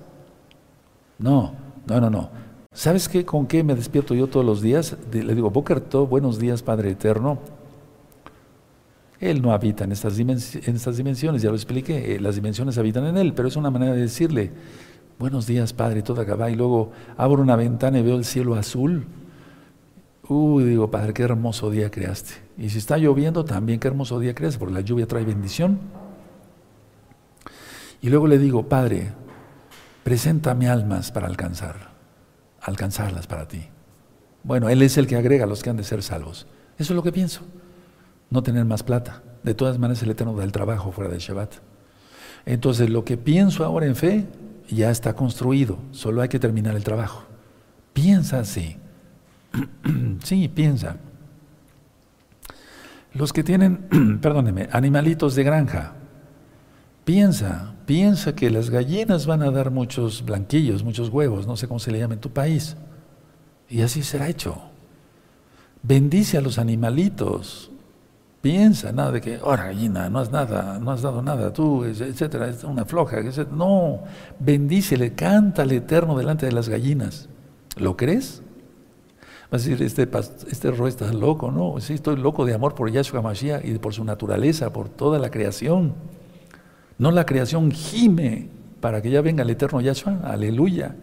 No, 1.18 1.54
no, 1.86 2.00
no, 2.00 2.10
no. 2.10 2.30
¿Sabes 2.74 3.08
qué? 3.08 3.24
¿Con 3.24 3.46
qué 3.46 3.62
me 3.62 3.74
despierto 3.74 4.14
yo 4.14 4.26
todos 4.26 4.44
los 4.44 4.60
días? 4.60 4.96
Le 5.12 5.34
digo, 5.34 5.50
Bokerto, 5.50 6.06
buenos 6.06 6.38
días, 6.38 6.62
Padre 6.62 6.90
Eterno. 6.90 7.38
Él 9.20 9.40
no 9.40 9.52
habita 9.52 9.84
en 9.84 9.92
estas, 9.92 10.18
en 10.18 10.30
estas 10.30 10.96
dimensiones, 10.96 11.42
ya 11.42 11.50
lo 11.50 11.54
expliqué, 11.54 12.16
eh, 12.16 12.20
las 12.20 12.34
dimensiones 12.34 12.76
habitan 12.76 13.06
en 13.06 13.16
Él, 13.16 13.34
pero 13.34 13.46
es 13.46 13.54
una 13.54 13.70
manera 13.70 13.92
de 13.92 14.00
decirle, 14.00 14.50
buenos 15.18 15.46
días, 15.46 15.72
Padre, 15.72 16.02
toda 16.02 16.22
acaba, 16.22 16.50
y 16.50 16.54
luego 16.54 16.92
abro 17.16 17.42
una 17.42 17.56
ventana 17.56 17.98
y 17.98 18.02
veo 18.02 18.16
el 18.16 18.24
cielo 18.24 18.54
azul. 18.54 19.06
Uy, 20.28 20.64
digo, 20.64 20.90
Padre, 20.90 21.12
qué 21.12 21.22
hermoso 21.22 21.70
día 21.70 21.90
creaste. 21.90 22.34
Y 22.58 22.70
si 22.70 22.78
está 22.78 22.98
lloviendo, 22.98 23.44
también 23.44 23.80
qué 23.80 23.88
hermoso 23.88 24.18
día 24.18 24.34
creaste, 24.34 24.58
porque 24.58 24.74
la 24.74 24.80
lluvia 24.80 25.06
trae 25.06 25.24
bendición. 25.24 25.78
Y 28.00 28.08
luego 28.08 28.26
le 28.26 28.38
digo, 28.38 28.68
Padre, 28.68 29.12
Preséntame 30.02 30.68
almas 30.68 31.12
para 31.12 31.28
alcanzar, 31.28 31.90
alcanzarlas 32.60 33.26
para 33.26 33.46
ti. 33.46 33.68
Bueno, 34.42 34.68
Él 34.68 34.82
es 34.82 34.98
el 34.98 35.06
que 35.06 35.16
agrega 35.16 35.44
a 35.44 35.46
los 35.46 35.62
que 35.62 35.70
han 35.70 35.76
de 35.76 35.84
ser 35.84 36.02
salvos. 36.02 36.46
Eso 36.76 36.92
es 36.92 36.96
lo 36.96 37.02
que 37.04 37.12
pienso. 37.12 37.42
No 38.28 38.42
tener 38.42 38.64
más 38.64 38.82
plata. 38.82 39.22
De 39.44 39.54
todas 39.54 39.78
maneras, 39.78 40.02
el 40.02 40.10
Eterno 40.10 40.34
da 40.34 40.42
el 40.42 40.50
trabajo 40.50 40.90
fuera 40.90 41.10
del 41.10 41.20
Shabbat. 41.20 41.54
Entonces, 42.46 42.90
lo 42.90 43.04
que 43.04 43.16
pienso 43.16 43.64
ahora 43.64 43.86
en 43.86 43.94
fe 43.94 44.26
ya 44.68 44.90
está 44.90 45.14
construido, 45.14 45.78
solo 45.90 46.22
hay 46.22 46.28
que 46.28 46.38
terminar 46.38 46.76
el 46.76 46.84
trabajo. 46.84 47.24
Piensa 47.92 48.40
así. 48.40 48.76
sí, 50.22 50.48
piensa. 50.48 50.96
Los 53.14 53.32
que 53.32 53.44
tienen, 53.44 54.18
perdóneme, 54.22 54.68
animalitos 54.72 55.34
de 55.34 55.44
granja, 55.44 55.94
piensa, 57.04 57.74
piensa 57.84 58.34
que 58.34 58.50
las 58.50 58.70
gallinas 58.70 59.26
van 59.26 59.42
a 59.42 59.50
dar 59.50 59.70
muchos 59.70 60.24
blanquillos, 60.24 60.82
muchos 60.82 61.08
huevos, 61.10 61.46
no 61.46 61.56
sé 61.56 61.68
cómo 61.68 61.80
se 61.80 61.90
le 61.90 61.98
llama 61.98 62.14
en 62.14 62.20
tu 62.20 62.30
país. 62.30 62.76
Y 63.68 63.82
así 63.82 64.02
será 64.02 64.28
hecho. 64.28 64.56
Bendice 65.82 66.38
a 66.38 66.40
los 66.40 66.58
animalitos. 66.58 67.71
Piensa, 68.42 68.90
nada 68.90 69.12
de 69.12 69.20
que, 69.20 69.36
ahora 69.36 69.66
gallina, 69.66 70.10
no 70.10 70.18
has 70.18 70.32
nada, 70.32 70.80
no 70.80 70.90
has 70.90 71.00
dado 71.00 71.22
nada, 71.22 71.52
tú, 71.52 71.84
etcétera, 71.84 72.48
es 72.48 72.64
una 72.64 72.84
floja, 72.84 73.18
etcétera. 73.18 73.56
No, 73.56 74.00
bendícele, 74.40 75.14
canta 75.14 75.62
al 75.62 75.70
Eterno 75.70 76.18
delante 76.18 76.46
de 76.46 76.52
las 76.52 76.68
gallinas. 76.68 77.28
¿Lo 77.76 77.96
crees? 77.96 78.42
Vas 79.48 79.64
a 79.64 79.68
decir, 79.68 79.80
este, 79.86 80.08
este 80.50 80.70
está 80.88 81.12
loco, 81.12 81.52
¿no? 81.52 81.80
Sí, 81.80 81.94
estoy 81.94 82.16
loco 82.16 82.44
de 82.44 82.54
amor 82.54 82.74
por 82.74 82.90
Yahshua 82.90 83.22
Mashiach 83.22 83.64
y 83.64 83.78
por 83.78 83.94
su 83.94 84.02
naturaleza, 84.02 84.72
por 84.72 84.88
toda 84.88 85.20
la 85.20 85.30
creación. 85.30 85.94
No 86.98 87.12
la 87.12 87.24
creación 87.24 87.70
gime 87.70 88.48
para 88.80 89.00
que 89.02 89.10
ya 89.10 89.20
venga 89.20 89.44
el 89.44 89.50
eterno 89.50 89.80
Yahshua, 89.80 90.18
aleluya. 90.24 90.96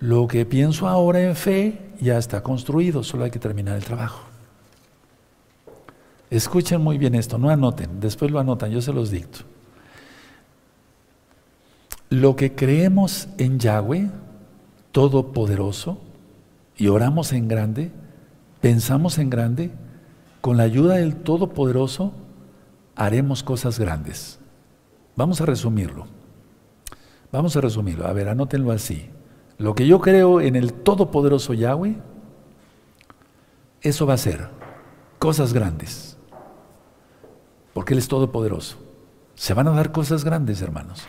Lo 0.00 0.26
que 0.26 0.44
pienso 0.44 0.88
ahora 0.88 1.22
en 1.22 1.36
fe 1.36 1.78
ya 2.00 2.18
está 2.18 2.42
construido, 2.42 3.04
solo 3.04 3.24
hay 3.24 3.30
que 3.30 3.38
terminar 3.38 3.76
el 3.76 3.84
trabajo. 3.84 4.33
Escuchen 6.34 6.80
muy 6.80 6.98
bien 6.98 7.14
esto, 7.14 7.38
no 7.38 7.48
anoten, 7.48 8.00
después 8.00 8.28
lo 8.32 8.40
anotan, 8.40 8.72
yo 8.72 8.82
se 8.82 8.92
los 8.92 9.12
dicto. 9.12 9.44
Lo 12.10 12.34
que 12.34 12.56
creemos 12.56 13.28
en 13.38 13.60
Yahweh, 13.60 14.10
Todopoderoso, 14.90 16.00
y 16.76 16.88
oramos 16.88 17.32
en 17.32 17.46
grande, 17.46 17.92
pensamos 18.60 19.18
en 19.18 19.30
grande, 19.30 19.70
con 20.40 20.56
la 20.56 20.64
ayuda 20.64 20.96
del 20.96 21.14
Todopoderoso 21.14 22.12
haremos 22.96 23.44
cosas 23.44 23.78
grandes. 23.78 24.40
Vamos 25.14 25.40
a 25.40 25.46
resumirlo. 25.46 26.08
Vamos 27.30 27.54
a 27.54 27.60
resumirlo. 27.60 28.08
A 28.08 28.12
ver, 28.12 28.28
anótenlo 28.28 28.72
así. 28.72 29.08
Lo 29.56 29.76
que 29.76 29.86
yo 29.86 30.00
creo 30.00 30.40
en 30.40 30.56
el 30.56 30.72
Todopoderoso 30.72 31.54
Yahweh, 31.54 31.94
eso 33.82 34.04
va 34.04 34.14
a 34.14 34.18
ser 34.18 34.48
cosas 35.20 35.52
grandes 35.52 36.13
porque 37.74 37.92
Él 37.92 37.98
es 37.98 38.08
todopoderoso. 38.08 38.78
Se 39.34 39.52
van 39.52 39.68
a 39.68 39.72
dar 39.72 39.92
cosas 39.92 40.24
grandes, 40.24 40.62
hermanos. 40.62 41.02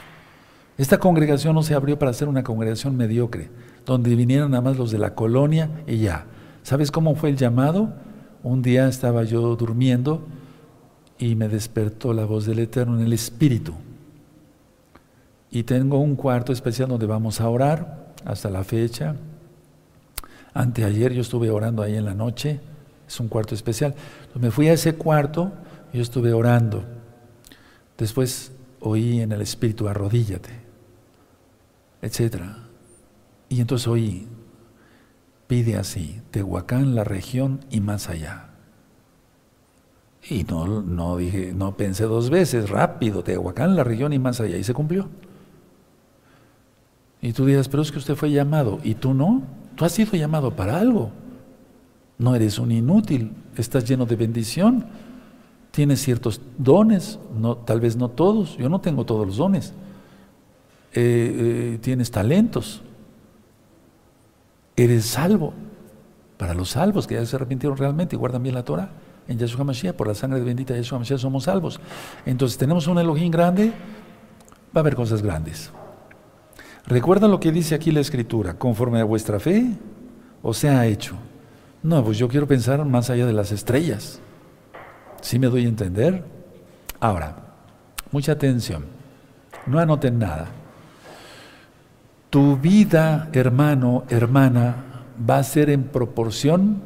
Esta 0.77 0.97
congregación 0.97 1.55
no 1.55 1.63
se 1.63 1.73
abrió 1.73 1.97
para 1.97 2.11
ser 2.11 2.27
una 2.27 2.43
congregación 2.43 2.97
mediocre, 2.97 3.49
donde 3.85 4.13
vinieron 4.15 4.51
nada 4.51 4.61
más 4.61 4.77
los 4.77 4.91
de 4.91 4.97
la 4.97 5.15
colonia 5.15 5.69
y 5.87 5.99
ya. 5.99 6.25
¿Sabes 6.63 6.91
cómo 6.91 7.15
fue 7.15 7.29
el 7.29 7.37
llamado? 7.37 7.93
Un 8.43 8.61
día 8.61 8.87
estaba 8.89 9.23
yo 9.23 9.55
durmiendo 9.55 10.25
y 11.17 11.35
me 11.35 11.47
despertó 11.47 12.11
la 12.11 12.25
voz 12.25 12.45
del 12.45 12.59
Eterno 12.59 12.99
en 12.99 13.05
el 13.05 13.13
Espíritu. 13.13 13.73
Y 15.49 15.63
tengo 15.63 15.99
un 15.99 16.15
cuarto 16.15 16.51
especial 16.51 16.89
donde 16.89 17.05
vamos 17.05 17.39
a 17.39 17.47
orar 17.47 18.13
hasta 18.25 18.49
la 18.49 18.63
fecha. 18.63 19.15
Anteayer 20.53 21.13
yo 21.13 21.21
estuve 21.21 21.49
orando 21.49 21.83
ahí 21.83 21.95
en 21.95 22.05
la 22.05 22.13
noche, 22.13 22.59
es 23.07 23.19
un 23.19 23.29
cuarto 23.29 23.55
especial. 23.55 23.95
Me 24.33 24.51
fui 24.51 24.67
a 24.67 24.73
ese 24.73 24.95
cuarto 24.95 25.53
yo 25.95 26.01
estuve 26.01 26.33
orando. 26.33 26.83
Después 27.97 28.51
oí 28.81 29.21
en 29.21 29.31
el 29.31 29.41
Espíritu, 29.41 29.87
arrodíllate, 29.87 30.51
etc. 32.01 32.43
Y 33.49 33.61
entonces 33.61 33.87
oí, 33.87 34.27
pide 35.47 35.77
así, 35.77 36.21
Tehuacán, 36.31 36.95
la 36.95 37.03
región 37.03 37.61
y 37.71 37.79
más 37.79 38.09
allá. 38.09 38.49
Y 40.29 40.43
no, 40.43 40.81
no 40.81 41.17
dije, 41.17 41.53
no 41.55 41.77
pensé 41.77 42.03
dos 42.05 42.29
veces, 42.29 42.69
rápido, 42.69 43.23
Tehuacán, 43.23 43.75
la 43.75 43.83
región 43.83 44.11
y 44.11 44.19
más 44.19 44.41
allá. 44.41 44.57
Y 44.57 44.63
se 44.63 44.73
cumplió. 44.73 45.07
Y 47.21 47.31
tú 47.33 47.45
dirás, 47.45 47.69
pero 47.69 47.83
es 47.83 47.91
que 47.91 47.99
usted 47.99 48.15
fue 48.15 48.31
llamado 48.31 48.79
y 48.83 48.95
tú 48.95 49.13
no. 49.13 49.43
Tú 49.75 49.85
has 49.85 49.93
sido 49.93 50.13
llamado 50.13 50.55
para 50.55 50.79
algo. 50.79 51.11
No 52.17 52.35
eres 52.35 52.59
un 52.59 52.71
inútil, 52.71 53.31
estás 53.55 53.87
lleno 53.87 54.05
de 54.05 54.15
bendición 54.15 54.85
tienes 55.75 56.01
ciertos 56.01 56.39
dones, 56.57 57.19
no, 57.37 57.57
tal 57.57 57.81
vez 57.81 57.97
no 57.97 58.07
todos, 58.07 58.57
yo 58.57 58.69
no 58.69 58.79
tengo 58.79 59.05
todos 59.05 59.27
los 59.27 59.35
dones. 59.35 59.73
Eh, 60.93 61.73
eh, 61.73 61.79
tienes 61.81 62.09
talentos, 62.09 62.81
eres 64.77 65.05
salvo. 65.05 65.53
Para 66.37 66.53
los 66.53 66.69
salvos 66.69 67.07
que 67.07 67.15
ya 67.15 67.25
se 67.25 67.35
arrepintieron 67.35 67.77
realmente 67.77 68.15
y 68.15 68.19
guardan 68.19 68.41
bien 68.41 68.55
la 68.55 68.63
Torah, 68.63 68.89
en 69.27 69.37
Yeshua 69.37 69.65
Mashiach, 69.65 69.95
por 69.95 70.07
la 70.07 70.15
sangre 70.15 70.39
bendita 70.39 70.73
de 70.73 70.79
Yeshua 70.79 70.99
Mashiach 70.99 71.19
somos 71.19 71.43
salvos. 71.43 71.81
Entonces 72.25 72.57
tenemos 72.57 72.87
un 72.87 72.97
Elohim 72.97 73.29
grande, 73.29 73.73
va 74.73 74.75
a 74.75 74.79
haber 74.79 74.95
cosas 74.95 75.21
grandes. 75.21 75.71
Recuerda 76.85 77.27
lo 77.27 77.41
que 77.41 77.51
dice 77.51 77.75
aquí 77.75 77.91
la 77.91 77.99
Escritura, 77.99 78.53
conforme 78.53 79.01
a 79.01 79.03
vuestra 79.03 79.41
fe, 79.41 79.71
o 80.41 80.53
se 80.53 80.69
ha 80.69 80.85
hecho. 80.85 81.15
No, 81.83 82.01
pues 82.01 82.17
yo 82.17 82.29
quiero 82.29 82.47
pensar 82.47 82.83
más 82.85 83.09
allá 83.09 83.25
de 83.25 83.33
las 83.33 83.51
estrellas. 83.51 84.21
¿Sí 85.25 85.39
me 85.39 85.47
doy 85.47 85.65
a 85.65 85.69
entender? 85.69 86.23
Ahora, 86.99 87.35
mucha 88.11 88.33
atención. 88.33 88.85
No 89.65 89.79
anoten 89.79 90.19
nada. 90.19 90.49
Tu 92.29 92.57
vida, 92.57 93.27
hermano, 93.33 94.03
hermana, 94.09 94.75
va 95.27 95.39
a 95.39 95.43
ser 95.43 95.71
en 95.71 95.85
proporción 95.85 96.83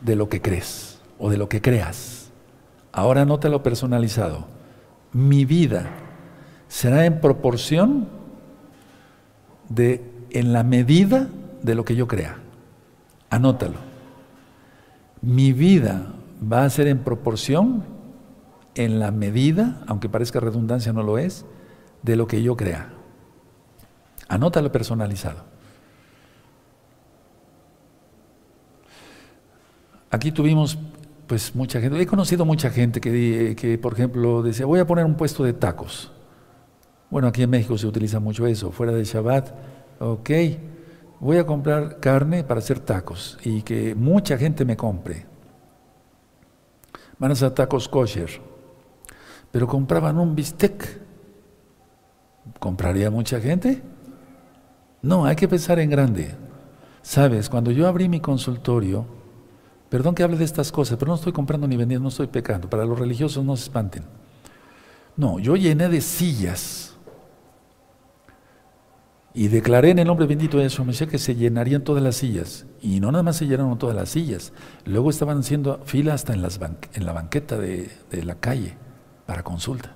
de 0.00 0.16
lo 0.16 0.30
que 0.30 0.40
crees 0.40 1.02
o 1.18 1.28
de 1.28 1.36
lo 1.36 1.50
que 1.50 1.60
creas. 1.60 2.30
Ahora 2.92 3.26
lo 3.50 3.62
personalizado. 3.62 4.46
Mi 5.12 5.44
vida 5.44 5.90
será 6.68 7.04
en 7.04 7.20
proporción 7.20 8.08
de, 9.68 10.02
en 10.30 10.54
la 10.54 10.62
medida 10.62 11.28
de 11.60 11.74
lo 11.74 11.84
que 11.84 11.94
yo 11.94 12.08
crea. 12.08 12.38
Anótalo. 13.28 13.80
Mi 15.20 15.52
vida 15.52 16.14
va 16.40 16.64
a 16.64 16.70
ser 16.70 16.88
en 16.88 16.98
proporción, 16.98 17.84
en 18.74 18.98
la 18.98 19.10
medida, 19.10 19.82
aunque 19.86 20.08
parezca 20.08 20.40
redundancia 20.40 20.92
no 20.92 21.02
lo 21.02 21.18
es, 21.18 21.44
de 22.02 22.16
lo 22.16 22.26
que 22.26 22.42
yo 22.42 22.56
crea. 22.56 22.92
Anótalo 24.28 24.70
personalizado. 24.70 25.44
Aquí 30.10 30.30
tuvimos 30.32 30.78
pues 31.26 31.56
mucha 31.56 31.80
gente, 31.80 32.00
he 32.00 32.06
conocido 32.06 32.44
mucha 32.44 32.70
gente 32.70 33.00
que, 33.00 33.56
que, 33.58 33.78
por 33.78 33.94
ejemplo 33.94 34.42
decía, 34.42 34.64
voy 34.64 34.78
a 34.78 34.86
poner 34.86 35.04
un 35.04 35.16
puesto 35.16 35.42
de 35.42 35.52
tacos. 35.52 36.12
Bueno, 37.10 37.26
aquí 37.28 37.42
en 37.42 37.50
México 37.50 37.76
se 37.76 37.86
utiliza 37.86 38.20
mucho 38.20 38.46
eso, 38.46 38.70
fuera 38.70 38.92
de 38.92 39.04
Shabbat, 39.04 39.52
ok, 39.98 40.30
voy 41.18 41.38
a 41.38 41.46
comprar 41.46 41.98
carne 41.98 42.44
para 42.44 42.58
hacer 42.58 42.78
tacos 42.78 43.38
y 43.42 43.62
que 43.62 43.96
mucha 43.96 44.38
gente 44.38 44.64
me 44.64 44.76
compre 44.76 45.26
van 47.18 47.32
a 47.32 47.54
tacos 47.54 47.88
kosher, 47.88 48.30
pero 49.50 49.66
compraban 49.66 50.18
un 50.18 50.34
bistec. 50.34 51.00
¿Compraría 52.58 53.10
mucha 53.10 53.40
gente? 53.40 53.82
No, 55.02 55.24
hay 55.24 55.36
que 55.36 55.48
pensar 55.48 55.78
en 55.78 55.90
grande. 55.90 56.34
Sabes, 57.02 57.48
cuando 57.48 57.70
yo 57.70 57.86
abrí 57.86 58.08
mi 58.08 58.20
consultorio, 58.20 59.06
perdón 59.88 60.14
que 60.14 60.22
hable 60.22 60.36
de 60.36 60.44
estas 60.44 60.72
cosas, 60.72 60.98
pero 60.98 61.10
no 61.10 61.16
estoy 61.16 61.32
comprando 61.32 61.66
ni 61.68 61.76
vendiendo, 61.76 62.04
no 62.04 62.08
estoy 62.08 62.26
pecando. 62.26 62.68
Para 62.68 62.84
los 62.84 62.98
religiosos 62.98 63.44
no 63.44 63.56
se 63.56 63.64
espanten. 63.64 64.04
No, 65.16 65.38
yo 65.38 65.56
llené 65.56 65.88
de 65.88 66.00
sillas 66.00 66.95
y 69.36 69.48
declaré 69.48 69.90
en 69.90 69.98
el 69.98 70.06
nombre 70.06 70.26
bendito 70.26 70.56
de 70.56 70.64
Yeshua 70.64 70.86
que 71.10 71.18
se 71.18 71.34
llenarían 71.34 71.84
todas 71.84 72.02
las 72.02 72.16
sillas. 72.16 72.64
Y 72.80 73.00
no 73.00 73.12
nada 73.12 73.22
más 73.22 73.36
se 73.36 73.44
llenaron 73.44 73.76
todas 73.76 73.94
las 73.94 74.08
sillas. 74.08 74.54
Luego 74.86 75.10
estaban 75.10 75.40
haciendo 75.40 75.82
fila 75.84 76.14
hasta 76.14 76.32
en, 76.32 76.40
las 76.40 76.58
en 76.94 77.04
la 77.04 77.12
banqueta 77.12 77.58
de, 77.58 77.90
de 78.10 78.24
la 78.24 78.36
calle 78.36 78.78
para 79.26 79.42
consulta. 79.42 79.94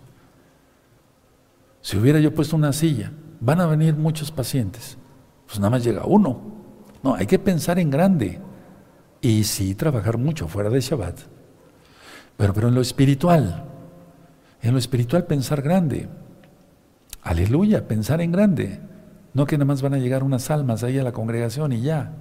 Si 1.81 1.97
hubiera 1.97 2.21
yo 2.21 2.35
puesto 2.35 2.55
una 2.55 2.75
silla, 2.75 3.13
van 3.41 3.63
a 3.63 3.67
venir 3.67 3.97
muchos 3.97 4.31
pacientes. 4.31 4.99
Pues 5.47 5.59
nada 5.59 5.71
más 5.71 5.85
llega 5.85 6.05
uno. 6.05 6.43
No, 7.03 7.15
hay 7.15 7.27
que 7.27 7.39
pensar 7.39 7.79
en 7.79 7.89
grande. 7.89 8.39
Y 9.23 9.45
sí 9.45 9.75
trabajar 9.75 10.19
mucho 10.19 10.49
fuera 10.49 10.69
de 10.69 10.83
Shabbat. 10.83 11.19
Pero, 12.37 12.53
pero 12.53 12.69
en 12.69 12.75
lo 12.75 12.83
espiritual. 12.83 13.65
En 14.61 14.73
lo 14.73 14.79
espiritual 14.79 15.25
pensar 15.25 15.63
grande. 15.63 16.11
Aleluya, 17.23 17.89
pensar 17.89 18.21
en 18.21 18.33
grande. 18.33 18.90
No 19.33 19.47
que 19.47 19.57
nada 19.57 19.67
más 19.67 19.83
van 19.83 19.95
a 19.95 19.99
llegar 19.99 20.23
unas 20.23 20.51
almas 20.51 20.83
ahí 20.83 20.99
a 20.99 21.05
la 21.05 21.13
congregación 21.13 21.73
y 21.73 21.83
ya. 21.83 22.13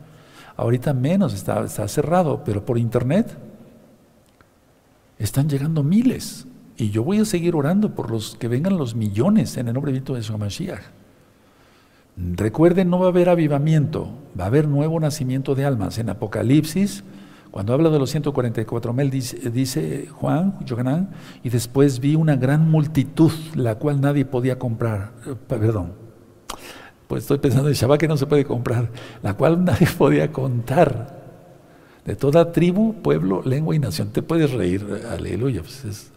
Ahorita 0.55 0.93
menos, 0.93 1.33
está, 1.33 1.67
cerrado, 1.87 2.43
pero 2.43 2.65
por 2.65 2.77
internet 2.77 3.37
están 5.17 5.49
llegando 5.49 5.83
miles. 5.83 6.45
Y 6.77 6.91
yo 6.91 7.03
voy 7.03 7.19
a 7.19 7.25
seguir 7.25 7.55
orando 7.55 7.95
por 7.95 8.11
los 8.11 8.35
que 8.35 8.47
vengan 8.47 8.77
los 8.77 8.95
millones 8.95 9.57
en 9.57 9.67
el 9.67 9.73
nombre 9.73 9.91
bendito 9.91 10.13
de 10.13 10.37
Mashiach. 10.37 10.81
Recuerden, 12.17 12.89
no 12.89 12.99
va 12.99 13.05
a 13.05 13.09
haber 13.09 13.29
avivamiento, 13.29 14.09
va 14.37 14.45
a 14.45 14.47
haber 14.47 14.67
nuevo 14.67 14.99
nacimiento 14.99 15.55
de 15.55 15.65
almas. 15.65 15.97
En 15.97 16.09
Apocalipsis, 16.09 17.03
cuando 17.51 17.73
habla 17.73 17.89
de 17.89 17.99
los 17.99 18.09
144 18.11 18.93
mil, 18.93 19.09
dice, 19.09 19.49
dice, 19.49 20.07
Juan, 20.11 20.57
Yohanan, 20.65 21.09
y 21.43 21.49
después 21.49 21.99
vi 21.99 22.15
una 22.15 22.35
gran 22.35 22.69
multitud, 22.69 23.31
la 23.55 23.75
cual 23.75 24.01
nadie 24.01 24.25
podía 24.25 24.59
comprar. 24.59 25.13
Eh, 25.25 25.35
perdón, 25.47 25.93
pues 27.09 27.23
estoy 27.23 27.39
pensando 27.39 27.69
en 27.69 27.73
Shabbat 27.73 27.99
que 27.99 28.07
no 28.07 28.17
se 28.17 28.27
puede 28.27 28.45
comprar, 28.45 28.87
la 29.23 29.33
cual 29.33 29.65
nadie 29.65 29.87
podía 29.97 30.31
contar. 30.31 31.17
De 32.05 32.15
toda 32.15 32.51
tribu, 32.51 33.01
pueblo, 33.01 33.41
lengua 33.43 33.75
y 33.75 33.79
nación. 33.79 34.09
Te 34.09 34.21
puedes 34.21 34.51
reír, 34.51 34.85
aleluya. 35.09 35.61
Pues 35.61 36.11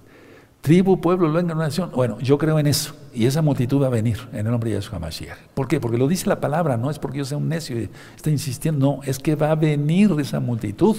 tribu, 0.61 1.01
pueblo, 1.01 1.33
lengua 1.33 1.55
y 1.55 1.57
nación. 1.57 1.91
Bueno, 1.95 2.21
yo 2.21 2.37
creo 2.37 2.59
en 2.59 2.67
eso. 2.67 2.95
Y 3.15 3.25
esa 3.25 3.41
multitud 3.41 3.83
va 3.83 3.87
a 3.87 3.91
venir 3.91 4.19
en 4.33 4.41
el 4.41 4.53
nombre 4.53 4.69
de 4.69 4.77
Yahshua 4.77 4.99
Mashiach. 4.99 5.39
¿Por 5.55 5.67
qué? 5.67 5.81
Porque 5.81 5.97
lo 5.97 6.07
dice 6.09 6.29
la 6.29 6.41
palabra, 6.41 6.77
no 6.77 6.91
es 6.91 6.99
porque 6.99 7.19
yo 7.19 7.25
sea 7.25 7.39
un 7.39 7.49
necio 7.49 7.81
y 7.81 7.89
esté 8.15 8.31
insistiendo. 8.31 8.97
No, 8.97 9.03
es 9.03 9.19
que 9.19 9.35
va 9.35 9.51
a 9.51 9.55
venir 9.55 10.15
esa 10.21 10.41
multitud. 10.41 10.99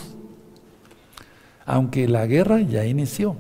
Aunque 1.68 2.08
la 2.08 2.26
guerra 2.26 2.62
ya 2.62 2.84
inició. 2.84 3.36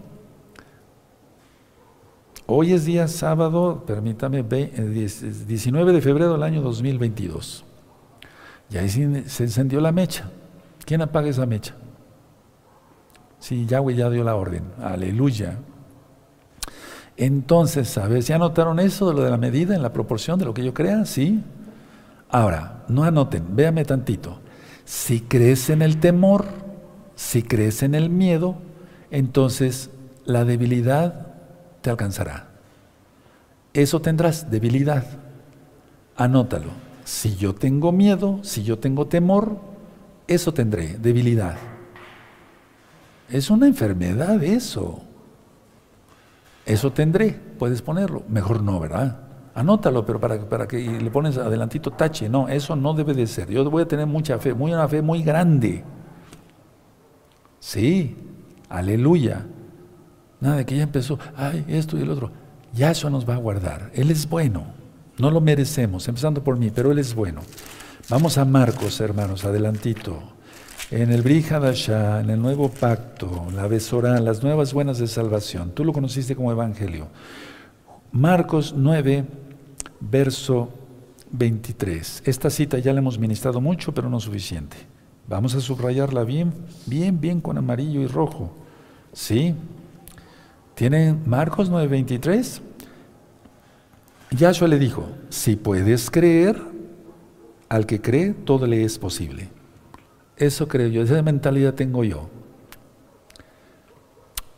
Hoy 2.45 2.73
es 2.73 2.84
día 2.84 3.08
sábado, 3.08 3.84
permítame, 3.86 4.43
19 4.43 5.91
eh, 5.91 5.95
de 5.95 6.01
febrero 6.01 6.34
del 6.34 6.43
año 6.43 6.62
2022. 6.62 7.63
Y 8.69 8.77
ahí 8.77 8.89
se 8.89 9.43
encendió 9.43 9.79
la 9.79 9.93
mecha. 9.93 10.29
¿Quién 10.86 11.01
apaga 11.01 11.29
esa 11.29 11.45
mecha? 11.45 11.75
Sí, 13.39 13.65
Yahweh 13.65 13.95
ya 13.95 14.10
dio 14.10 14.25
la 14.25 14.36
orden. 14.36 14.63
Aleluya. 14.82 15.58
Entonces, 17.15 17.97
ver, 18.10 18.21
¿ya 18.21 18.36
anotaron 18.36 18.79
eso 18.79 19.08
de 19.08 19.13
lo 19.13 19.23
de 19.23 19.32
la 19.32 19.38
medida 19.38 19.75
en 19.75 19.82
la 19.82 19.93
proporción 19.93 20.38
de 20.38 20.45
lo 20.45 20.53
que 20.53 20.65
yo 20.65 20.73
crea? 20.73 21.06
Sí. 21.06 21.41
Ahora, 22.29 22.84
no 22.89 23.03
anoten, 23.03 23.56
véame 23.56 23.86
tantito. 23.86 24.39
Si 24.84 25.21
crees 25.21 25.69
en 25.69 25.82
el 25.82 25.99
temor, 25.99 26.45
si 27.15 27.43
crees 27.43 27.84
en 27.84 27.95
el 27.95 28.10
miedo, 28.10 28.56
entonces 29.12 29.91
la 30.25 30.43
debilidad 30.43 31.33
te 31.84 31.89
alcanzará. 31.89 32.48
Eso 33.74 34.02
tendrás, 34.02 34.50
debilidad. 34.50 35.06
Anótalo. 36.15 36.69
Si 37.04 37.36
yo 37.36 37.54
tengo 37.54 37.91
miedo, 37.91 38.39
si 38.43 38.63
yo 38.63 38.80
tengo 38.80 39.08
temor, 39.08 39.60
eso 40.28 40.54
tendré, 40.54 40.98
debilidad. 40.98 41.58
Es 43.30 43.50
una 43.50 43.67
enfermedad 43.67 44.41
eso. 44.41 45.02
Eso 46.65 46.93
tendré, 46.93 47.32
puedes 47.60 47.82
ponerlo. 47.82 48.24
Mejor 48.30 48.63
no, 48.63 48.80
¿verdad? 48.80 49.19
Anótalo, 49.54 50.06
pero 50.06 50.19
para, 50.19 50.39
para 50.48 50.67
que 50.67 50.80
le 50.80 51.12
pones 51.12 51.38
adelantito 51.38 51.91
tache. 51.91 52.30
No, 52.30 52.48
eso 52.48 52.78
no 52.78 52.93
debe 52.93 53.13
de 53.13 53.28
ser. 53.28 53.50
Yo 53.50 53.69
voy 53.69 53.84
a 53.84 53.88
tener 53.88 54.08
mucha 54.08 54.39
fe, 54.39 54.54
muy 54.54 54.72
una 54.72 54.88
fe 54.88 55.02
muy 55.02 55.22
grande. 55.22 55.84
Sí, 57.60 58.15
aleluya. 58.69 59.46
Nada 60.43 60.65
que 60.65 60.75
ya 60.75 60.84
empezó, 60.84 61.17
ay, 61.38 61.63
esto 61.69 61.97
y 61.97 62.01
el 62.01 62.10
otro. 62.10 62.29
Ya 62.73 62.91
eso 62.91 63.10
nos 63.10 63.27
va 63.27 63.36
a 63.36 63.38
guardar. 63.38 63.91
Él 63.93 64.12
es 64.12 64.27
bueno. 64.27 64.65
No 65.17 65.32
lo 65.32 65.39
merecemos, 65.39 66.06
empezando 66.10 66.43
por 66.43 66.58
mí, 66.58 66.69
pero 66.69 66.91
Él 66.91 66.99
es 66.99 67.15
bueno. 67.15 67.39
Vamos 68.10 68.38
a 68.38 68.43
Marcos, 68.43 68.99
hermanos, 68.99 69.45
adelantito. 69.45 70.21
En 70.91 71.13
el 71.13 71.21
Brihadashah, 71.21 72.19
en 72.19 72.29
el 72.29 72.41
nuevo 72.41 72.67
pacto, 72.67 73.47
la 73.56 73.67
Besorá, 73.67 74.19
las 74.19 74.43
nuevas 74.43 74.73
buenas 74.73 74.97
de 74.97 75.08
salvación. 75.08 75.71
Tú 75.71 75.86
lo 75.86 75.93
conociste 75.93 76.36
como 76.36 76.51
evangelio. 76.51 77.08
Marcos 78.12 78.73
9, 78.75 79.23
verso 80.01 80.71
23. 81.32 82.23
Esta 82.25 82.49
cita 82.49 82.79
ya 82.79 82.91
la 82.91 82.99
hemos 82.99 83.17
ministrado 83.17 83.62
mucho, 83.62 83.93
pero 83.93 84.10
no 84.10 84.19
suficiente. 84.19 84.75
Vamos 85.29 85.56
a 85.56 85.62
subrayarla 85.62 86.25
bien, 86.25 86.53
bien, 86.86 87.21
bien 87.21 87.39
con 87.39 87.58
amarillo 87.58 88.01
y 88.01 88.08
rojo. 88.08 88.53
¿Sí? 89.13 89.56
¿Tienen 90.75 91.21
Marcos 91.25 91.69
9:23? 91.69 92.62
Yahshua 94.31 94.67
le 94.67 94.79
dijo, 94.79 95.07
si 95.29 95.55
puedes 95.55 96.09
creer, 96.09 96.59
al 97.69 97.86
que 97.86 98.01
cree, 98.01 98.33
todo 98.33 98.65
le 98.65 98.83
es 98.83 98.97
posible. 98.97 99.49
Eso 100.38 100.67
creo 100.67 100.88
yo, 100.88 101.03
esa 101.03 101.21
mentalidad 101.21 101.75
tengo 101.75 102.03
yo. 102.03 102.29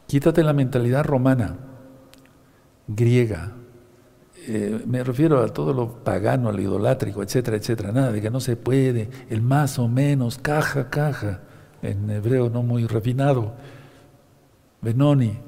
Quítate 0.07 0.43
la 0.43 0.53
mentalidad 0.53 1.03
romana, 1.03 1.57
griega. 2.87 3.53
Eh, 4.47 4.81
me 4.85 5.03
refiero 5.03 5.41
a 5.41 5.47
todo 5.47 5.73
lo 5.73 6.03
pagano, 6.03 6.49
al 6.49 6.59
idolátrico, 6.59 7.23
etcétera, 7.23 7.57
etcétera. 7.57 7.91
Nada 7.91 8.11
de 8.11 8.21
que 8.21 8.29
no 8.29 8.39
se 8.39 8.55
puede, 8.55 9.09
el 9.29 9.41
más 9.41 9.79
o 9.79 9.89
menos, 9.89 10.37
caja, 10.37 10.89
caja, 10.89 11.41
en 11.81 12.09
hebreo 12.09 12.49
no 12.49 12.63
muy 12.63 12.85
refinado. 12.85 13.53
Benoni, 14.81 15.39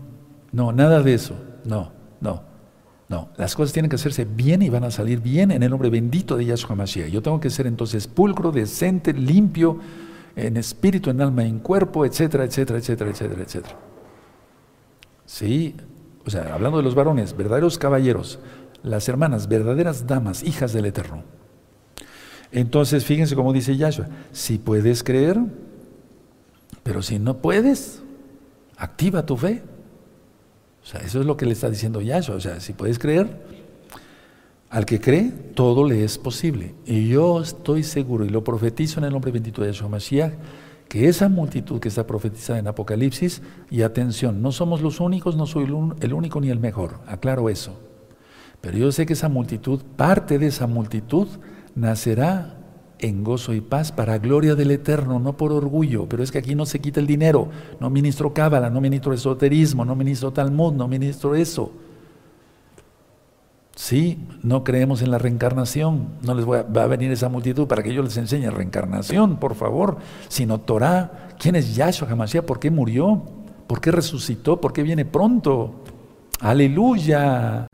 no, 0.57 0.71
nada 0.71 1.03
de 1.03 1.13
eso. 1.13 1.35
No, 1.65 1.91
no, 2.19 2.41
no. 3.09 3.29
Las 3.37 3.55
cosas 3.55 3.73
tienen 3.73 3.91
que 3.91 3.95
hacerse 3.95 4.25
bien 4.25 4.63
y 4.63 4.69
van 4.69 4.85
a 4.85 4.89
salir 4.89 5.21
bien 5.21 5.51
en 5.51 5.61
el 5.61 5.69
nombre 5.69 5.91
bendito 5.91 6.35
de 6.35 6.45
Yahshua 6.45 6.75
Mashiach. 6.75 7.09
Yo 7.09 7.21
tengo 7.21 7.39
que 7.39 7.51
ser 7.51 7.67
entonces 7.67 8.07
pulcro, 8.07 8.51
decente, 8.51 9.13
limpio, 9.13 9.77
en 10.35 10.57
espíritu, 10.57 11.11
en 11.11 11.21
alma, 11.21 11.45
en 11.45 11.59
cuerpo, 11.59 12.05
etcétera, 12.05 12.43
etcétera, 12.43 12.79
etcétera, 12.79 13.11
etcétera, 13.11 13.43
etcétera. 13.43 13.75
Sí, 15.27 15.75
o 16.25 16.31
sea, 16.31 16.55
hablando 16.55 16.79
de 16.79 16.83
los 16.83 16.95
varones, 16.95 17.37
verdaderos 17.37 17.77
caballeros, 17.77 18.39
las 18.81 19.07
hermanas, 19.07 19.47
verdaderas 19.47 20.07
damas, 20.07 20.41
hijas 20.41 20.73
del 20.73 20.87
Eterno. 20.87 21.23
Entonces, 22.51 23.05
fíjense 23.05 23.35
cómo 23.35 23.53
dice 23.53 23.77
Yahshua, 23.77 24.07
si 24.31 24.57
puedes 24.57 25.03
creer, 25.03 25.37
pero 26.81 27.03
si 27.03 27.19
no 27.19 27.37
puedes, 27.43 28.01
activa 28.75 29.23
tu 29.23 29.37
fe. 29.37 29.61
O 30.87 30.89
sea, 30.89 31.01
eso 31.01 31.19
es 31.19 31.25
lo 31.25 31.35
que 31.35 31.45
le 31.45 31.51
está 31.51 31.69
diciendo 31.69 31.99
Yahshua. 31.99 32.35
O 32.35 32.39
sea, 32.39 32.61
si 32.61 32.71
puedes 32.71 32.97
creer, 32.97 33.27
al 34.69 34.85
que 34.85 35.01
cree, 35.01 35.33
todo 35.53 35.83
le 35.83 36.05
es 36.05 36.17
posible. 36.17 36.75
Y 36.85 37.09
yo 37.09 37.41
estoy 37.41 37.83
seguro, 37.83 38.23
y 38.23 38.29
lo 38.29 38.41
profetizo 38.45 39.01
en 39.01 39.03
el 39.03 39.11
nombre 39.11 39.31
bendito 39.31 39.61
de 39.61 39.67
Yahshua 39.67 39.89
Mashiach, 39.89 40.33
que 40.87 41.09
esa 41.09 41.27
multitud 41.27 41.81
que 41.81 41.89
está 41.89 42.07
profetizada 42.07 42.59
en 42.59 42.69
Apocalipsis, 42.69 43.41
y 43.69 43.81
atención, 43.81 44.41
no 44.41 44.53
somos 44.53 44.81
los 44.81 45.01
únicos, 45.01 45.35
no 45.35 45.45
soy 45.45 45.65
el 45.99 46.13
único 46.13 46.39
ni 46.39 46.51
el 46.51 46.59
mejor, 46.61 47.01
aclaro 47.05 47.49
eso. 47.49 47.77
Pero 48.61 48.77
yo 48.77 48.89
sé 48.93 49.05
que 49.05 49.11
esa 49.11 49.27
multitud, 49.27 49.81
parte 49.97 50.39
de 50.39 50.47
esa 50.47 50.67
multitud, 50.67 51.27
nacerá 51.75 52.56
en 52.99 53.23
gozo 53.23 53.53
y 53.53 53.61
paz 53.61 53.91
para 53.91 54.17
gloria 54.17 54.55
del 54.55 54.71
Eterno, 54.71 55.19
no 55.19 55.37
por 55.37 55.51
orgullo. 55.51 56.07
Pero 56.09 56.23
es 56.23 56.31
que 56.31 56.39
aquí 56.39 56.55
no 56.55 56.65
se 56.65 56.79
quita 56.79 56.99
el 56.99 57.07
dinero. 57.07 57.49
No 57.79 57.89
ministro 57.89 58.33
cábala, 58.33 58.69
no 58.69 58.81
ministro 58.81 59.13
esoterismo, 59.13 59.85
no 59.85 59.95
ministro 59.95 60.31
Talmud, 60.31 60.73
no 60.73 60.87
ministro 60.87 61.35
eso. 61.35 61.71
Sí, 63.75 64.17
no 64.41 64.63
creemos 64.63 65.03
en 65.03 65.11
la 65.11 65.19
reencarnación. 65.19 66.07
No 66.23 66.33
les 66.33 66.47
va 66.47 66.83
a 66.83 66.87
venir 66.87 67.11
esa 67.11 67.29
multitud 67.29 67.67
para 67.67 67.83
que 67.83 67.93
yo 67.93 68.01
les 68.01 68.17
enseñe 68.17 68.49
reencarnación, 68.49 69.37
por 69.37 69.53
favor. 69.53 69.97
Sino 70.29 70.59
Torah. 70.59 71.29
¿Quién 71.37 71.55
es 71.55 71.75
Yahshua 71.75 72.09
Hamashiach? 72.09 72.43
¿Por 72.43 72.59
qué 72.59 72.71
murió? 72.71 73.21
¿Por 73.67 73.79
qué 73.79 73.91
resucitó? 73.91 74.59
¿Por 74.59 74.73
qué 74.73 74.81
viene 74.81 75.05
pronto? 75.05 75.83
Aleluya. 76.39 77.67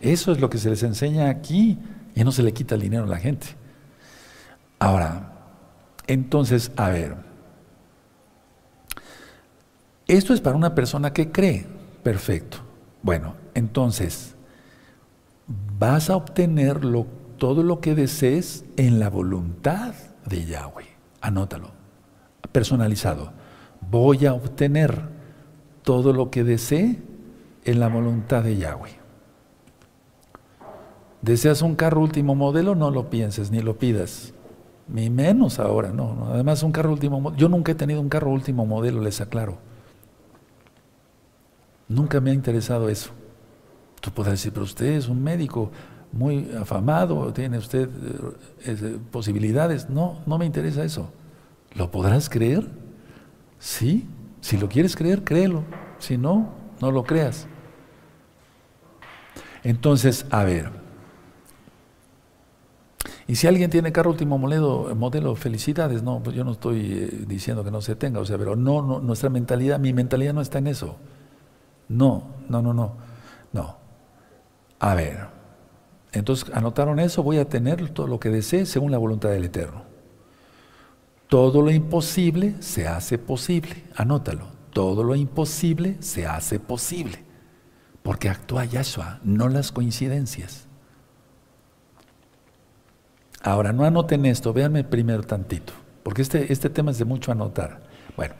Eso 0.00 0.32
es 0.32 0.40
lo 0.40 0.48
que 0.48 0.56
se 0.56 0.70
les 0.70 0.82
enseña 0.84 1.28
aquí. 1.28 1.78
Y 2.14 2.24
no 2.24 2.32
se 2.32 2.42
le 2.42 2.52
quita 2.52 2.74
el 2.74 2.80
dinero 2.80 3.04
a 3.04 3.08
la 3.08 3.18
gente. 3.18 3.48
Ahora, 4.82 5.30
entonces, 6.08 6.72
a 6.74 6.88
ver, 6.88 7.14
esto 10.08 10.34
es 10.34 10.40
para 10.40 10.56
una 10.56 10.74
persona 10.74 11.12
que 11.12 11.30
cree, 11.30 11.68
perfecto. 12.02 12.58
Bueno, 13.00 13.36
entonces, 13.54 14.34
vas 15.78 16.10
a 16.10 16.16
obtener 16.16 16.80
todo 17.38 17.62
lo 17.62 17.80
que 17.80 17.94
desees 17.94 18.64
en 18.76 18.98
la 18.98 19.08
voluntad 19.08 19.94
de 20.26 20.46
Yahweh. 20.46 20.88
Anótalo, 21.20 21.70
personalizado. 22.50 23.32
Voy 23.88 24.26
a 24.26 24.34
obtener 24.34 25.00
todo 25.84 26.12
lo 26.12 26.28
que 26.32 26.42
desee 26.42 27.00
en 27.64 27.78
la 27.78 27.86
voluntad 27.86 28.42
de 28.42 28.56
Yahweh. 28.56 28.98
¿Deseas 31.20 31.62
un 31.62 31.76
carro 31.76 32.00
último 32.00 32.34
modelo? 32.34 32.74
No 32.74 32.90
lo 32.90 33.10
pienses 33.10 33.52
ni 33.52 33.60
lo 33.60 33.78
pidas 33.78 34.34
ni 34.88 35.10
menos 35.10 35.58
ahora, 35.58 35.90
no, 35.90 36.28
Además, 36.32 36.62
un 36.62 36.72
carro 36.72 36.92
último. 36.92 37.34
Yo 37.36 37.48
nunca 37.48 37.72
he 37.72 37.74
tenido 37.74 38.00
un 38.00 38.08
carro 38.08 38.30
último 38.30 38.66
modelo, 38.66 39.00
les 39.00 39.20
aclaro. 39.20 39.58
Nunca 41.88 42.20
me 42.20 42.30
ha 42.30 42.34
interesado 42.34 42.88
eso. 42.88 43.10
Tú 44.00 44.10
podrás 44.10 44.34
decir, 44.34 44.52
pero 44.52 44.64
usted 44.64 44.86
es 44.86 45.08
un 45.08 45.22
médico 45.22 45.70
muy 46.10 46.50
afamado, 46.58 47.32
tiene 47.32 47.58
usted 47.58 47.88
eh, 47.88 48.76
eh, 48.80 48.98
posibilidades. 49.10 49.88
No, 49.88 50.20
no 50.26 50.38
me 50.38 50.46
interesa 50.46 50.84
eso. 50.84 51.10
¿Lo 51.74 51.90
podrás 51.90 52.28
creer? 52.28 52.66
Sí. 53.58 54.08
Si 54.40 54.58
lo 54.58 54.68
quieres 54.68 54.96
creer, 54.96 55.22
créelo. 55.22 55.62
Si 55.98 56.18
no, 56.18 56.50
no 56.80 56.90
lo 56.90 57.04
creas. 57.04 57.46
Entonces, 59.62 60.26
a 60.30 60.44
ver. 60.44 60.81
Y 63.32 63.36
si 63.36 63.46
alguien 63.46 63.70
tiene 63.70 63.92
carro 63.92 64.10
último 64.10 64.36
modelo, 64.36 65.34
felicidades, 65.36 66.02
no, 66.02 66.22
pues 66.22 66.36
yo 66.36 66.44
no 66.44 66.52
estoy 66.52 66.92
eh, 66.92 67.24
diciendo 67.26 67.64
que 67.64 67.70
no 67.70 67.80
se 67.80 67.96
tenga, 67.96 68.20
o 68.20 68.26
sea, 68.26 68.36
pero 68.36 68.56
no, 68.56 68.82
no, 68.82 69.00
nuestra 69.00 69.30
mentalidad, 69.30 69.80
mi 69.80 69.94
mentalidad 69.94 70.34
no 70.34 70.42
está 70.42 70.58
en 70.58 70.66
eso. 70.66 70.98
No, 71.88 72.24
no, 72.50 72.60
no, 72.60 72.74
no, 72.74 72.92
no. 73.54 73.76
A 74.80 74.94
ver, 74.94 75.28
entonces 76.12 76.50
anotaron 76.52 76.98
eso, 76.98 77.22
voy 77.22 77.38
a 77.38 77.48
tener 77.48 77.88
todo 77.88 78.06
lo 78.06 78.20
que 78.20 78.28
desee 78.28 78.66
según 78.66 78.90
la 78.90 78.98
voluntad 78.98 79.30
del 79.30 79.44
Eterno. 79.44 79.84
Todo 81.26 81.62
lo 81.62 81.70
imposible 81.70 82.56
se 82.60 82.86
hace 82.86 83.16
posible, 83.16 83.84
anótalo. 83.96 84.48
Todo 84.74 85.04
lo 85.04 85.14
imposible 85.14 85.96
se 86.00 86.26
hace 86.26 86.60
posible, 86.60 87.24
porque 88.02 88.28
actúa 88.28 88.66
Yahshua, 88.66 89.20
no 89.24 89.48
las 89.48 89.72
coincidencias. 89.72 90.68
Ahora, 93.42 93.72
no 93.72 93.84
anoten 93.84 94.24
esto, 94.26 94.52
véanme 94.52 94.84
primero 94.84 95.22
tantito, 95.22 95.72
porque 96.02 96.22
este, 96.22 96.52
este 96.52 96.70
tema 96.70 96.92
es 96.92 96.98
de 96.98 97.04
mucho 97.04 97.32
anotar. 97.32 97.82
Bueno, 98.16 98.34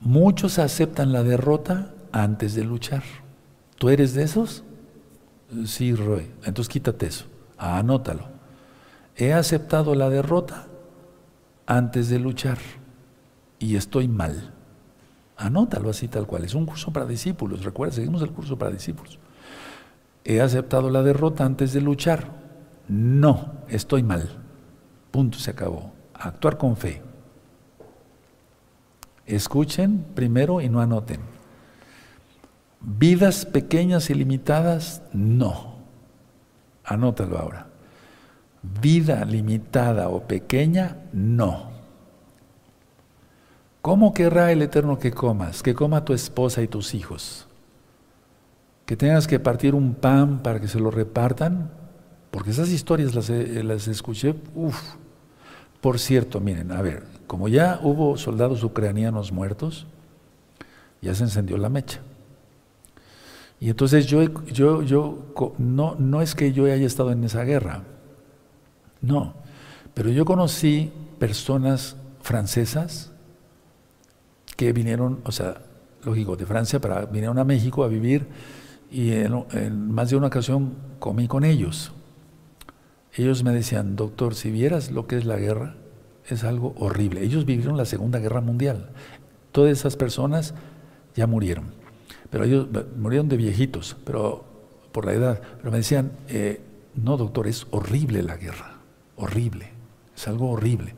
muchos 0.00 0.58
aceptan 0.58 1.12
la 1.12 1.22
derrota 1.22 1.92
antes 2.12 2.54
de 2.54 2.64
luchar. 2.64 3.02
¿Tú 3.76 3.90
eres 3.90 4.14
de 4.14 4.22
esos? 4.22 4.64
Sí, 5.66 5.94
Roy. 5.94 6.30
Entonces 6.44 6.68
quítate 6.68 7.06
eso. 7.06 7.26
anótalo. 7.58 8.24
He 9.16 9.32
aceptado 9.34 9.94
la 9.94 10.08
derrota 10.08 10.66
antes 11.66 12.08
de 12.08 12.18
luchar 12.18 12.58
y 13.58 13.76
estoy 13.76 14.08
mal. 14.08 14.54
Anótalo 15.36 15.90
así 15.90 16.08
tal 16.08 16.26
cual. 16.26 16.44
Es 16.44 16.54
un 16.54 16.66
curso 16.66 16.92
para 16.92 17.06
discípulos. 17.06 17.64
Recuerda, 17.64 17.94
seguimos 17.94 18.22
el 18.22 18.30
curso 18.30 18.58
para 18.58 18.70
discípulos. 18.70 19.18
He 20.24 20.40
aceptado 20.40 20.88
la 20.88 21.02
derrota 21.02 21.44
antes 21.44 21.72
de 21.72 21.80
luchar. 21.80 22.41
No, 22.88 23.52
estoy 23.68 24.02
mal. 24.02 24.28
Punto, 25.10 25.38
se 25.38 25.50
acabó. 25.50 25.92
Actuar 26.14 26.56
con 26.56 26.76
fe. 26.76 27.02
Escuchen 29.26 30.04
primero 30.14 30.60
y 30.60 30.68
no 30.68 30.80
anoten. 30.80 31.20
Vidas 32.80 33.46
pequeñas 33.46 34.10
y 34.10 34.14
limitadas, 34.14 35.02
no. 35.12 35.76
Anótalo 36.84 37.38
ahora. 37.38 37.68
Vida 38.80 39.24
limitada 39.24 40.08
o 40.08 40.26
pequeña, 40.26 40.96
no. 41.12 41.70
¿Cómo 43.82 44.14
querrá 44.14 44.52
el 44.52 44.62
Eterno 44.62 44.98
que 44.98 45.10
comas? 45.10 45.62
Que 45.62 45.74
coma 45.74 46.04
tu 46.04 46.12
esposa 46.12 46.62
y 46.62 46.68
tus 46.68 46.94
hijos. 46.94 47.48
Que 48.86 48.96
tengas 48.96 49.26
que 49.26 49.40
partir 49.40 49.74
un 49.74 49.94
pan 49.94 50.42
para 50.42 50.60
que 50.60 50.68
se 50.68 50.78
lo 50.78 50.90
repartan. 50.90 51.70
Porque 52.32 52.50
esas 52.50 52.70
historias 52.70 53.14
las, 53.14 53.30
las 53.30 53.86
escuché. 53.86 54.34
Uf. 54.56 54.76
Por 55.80 56.00
cierto, 56.00 56.40
miren, 56.40 56.72
a 56.72 56.82
ver, 56.82 57.04
como 57.28 57.46
ya 57.46 57.78
hubo 57.82 58.16
soldados 58.16 58.64
ucranianos 58.64 59.30
muertos, 59.30 59.86
ya 61.00 61.14
se 61.14 61.24
encendió 61.24 61.56
la 61.58 61.68
mecha. 61.68 62.00
Y 63.60 63.68
entonces 63.68 64.06
yo, 64.06 64.44
yo, 64.46 64.82
yo 64.82 65.32
no, 65.58 65.94
no 65.96 66.20
es 66.20 66.34
que 66.34 66.52
yo 66.52 66.64
haya 66.64 66.86
estado 66.86 67.12
en 67.12 67.22
esa 67.22 67.44
guerra, 67.44 67.84
no, 69.00 69.34
pero 69.94 70.10
yo 70.10 70.24
conocí 70.24 70.90
personas 71.18 71.96
francesas 72.22 73.12
que 74.56 74.72
vinieron, 74.72 75.20
o 75.24 75.32
sea, 75.32 75.62
lógico, 76.04 76.36
de 76.36 76.46
Francia, 76.46 76.80
para 76.80 77.04
vinieron 77.04 77.38
a 77.38 77.44
México 77.44 77.84
a 77.84 77.88
vivir 77.88 78.26
y 78.90 79.12
en, 79.12 79.92
más 79.92 80.10
de 80.10 80.16
una 80.16 80.28
ocasión 80.28 80.74
comí 80.98 81.28
con 81.28 81.44
ellos. 81.44 81.92
Ellos 83.14 83.44
me 83.44 83.52
decían, 83.52 83.96
doctor, 83.96 84.34
si 84.34 84.50
vieras 84.50 84.90
lo 84.90 85.06
que 85.06 85.16
es 85.16 85.24
la 85.24 85.36
guerra, 85.36 85.76
es 86.28 86.44
algo 86.44 86.74
horrible. 86.78 87.22
Ellos 87.22 87.44
vivieron 87.44 87.76
la 87.76 87.84
Segunda 87.84 88.18
Guerra 88.18 88.40
Mundial. 88.40 88.90
Todas 89.50 89.72
esas 89.72 89.96
personas 89.96 90.54
ya 91.14 91.26
murieron 91.26 91.82
pero 92.32 92.44
ellos 92.44 92.66
murieron 92.96 93.28
de 93.28 93.36
viejitos, 93.36 93.94
pero 94.06 94.42
por 94.90 95.04
la 95.04 95.12
edad. 95.12 95.42
Pero 95.58 95.70
me 95.70 95.76
decían, 95.76 96.12
eh, 96.28 96.62
no 96.94 97.18
doctor, 97.18 97.46
es 97.46 97.66
horrible 97.70 98.22
la 98.22 98.38
guerra, 98.38 98.78
horrible, 99.16 99.68
es 100.16 100.26
algo 100.28 100.50
horrible. 100.50 100.94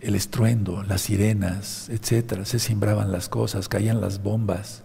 El 0.00 0.14
estruendo, 0.14 0.84
las 0.84 1.00
sirenas, 1.00 1.88
etcétera, 1.88 2.44
se 2.44 2.60
simbraban 2.60 3.10
las 3.10 3.28
cosas, 3.28 3.68
caían 3.68 4.00
las 4.00 4.22
bombas. 4.22 4.84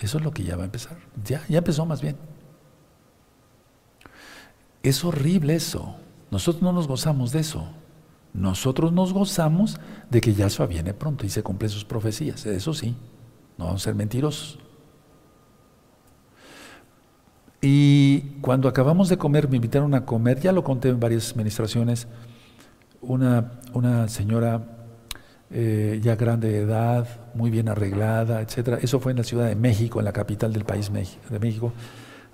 Eso 0.00 0.16
es 0.16 0.24
lo 0.24 0.30
que 0.30 0.44
ya 0.44 0.56
va 0.56 0.62
a 0.62 0.64
empezar. 0.64 0.96
Ya, 1.22 1.42
ya 1.46 1.58
empezó 1.58 1.84
más 1.84 2.00
bien. 2.00 2.16
Es 4.82 5.04
horrible 5.04 5.54
eso. 5.54 5.96
Nosotros 6.30 6.62
no 6.62 6.72
nos 6.72 6.88
gozamos 6.88 7.32
de 7.32 7.40
eso. 7.40 7.66
Nosotros 8.34 8.92
nos 8.92 9.12
gozamos 9.12 9.78
de 10.10 10.20
que 10.20 10.34
Yahshua 10.34 10.66
viene 10.66 10.94
pronto 10.94 11.26
y 11.26 11.28
se 11.28 11.42
cumplen 11.42 11.70
sus 11.70 11.84
profecías. 11.84 12.46
Eso 12.46 12.72
sí, 12.72 12.96
no 13.58 13.66
vamos 13.66 13.82
a 13.82 13.84
ser 13.84 13.94
mentirosos. 13.94 14.58
Y 17.60 18.20
cuando 18.40 18.68
acabamos 18.68 19.08
de 19.08 19.18
comer, 19.18 19.48
me 19.48 19.56
invitaron 19.56 19.94
a 19.94 20.04
comer, 20.04 20.40
ya 20.40 20.50
lo 20.50 20.64
conté 20.64 20.88
en 20.88 20.98
varias 20.98 21.30
administraciones, 21.30 22.08
una, 23.00 23.60
una 23.72 24.08
señora 24.08 24.82
eh, 25.50 26.00
ya 26.02 26.16
grande 26.16 26.48
de 26.48 26.62
edad, 26.62 27.06
muy 27.34 27.50
bien 27.50 27.68
arreglada, 27.68 28.40
etcétera. 28.40 28.78
Eso 28.82 28.98
fue 28.98 29.12
en 29.12 29.18
la 29.18 29.24
Ciudad 29.24 29.46
de 29.46 29.54
México, 29.54 30.00
en 30.00 30.06
la 30.06 30.12
capital 30.12 30.52
del 30.52 30.64
país 30.64 30.90
de 30.90 31.38
México. 31.38 31.72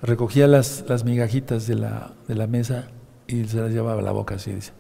Recogía 0.03 0.47
las, 0.47 0.85
las 0.89 1.05
migajitas 1.05 1.67
de 1.67 1.75
la, 1.75 2.13
de 2.29 2.35
la 2.35 2.47
mesa 2.47 2.89
y 3.27 3.45
se 3.45 3.61
las 3.61 3.73
llevaba 3.73 4.01
a 4.01 4.05
la 4.05 4.13
boca 4.13 4.37
así, 4.37 4.53
dice. 4.53 4.73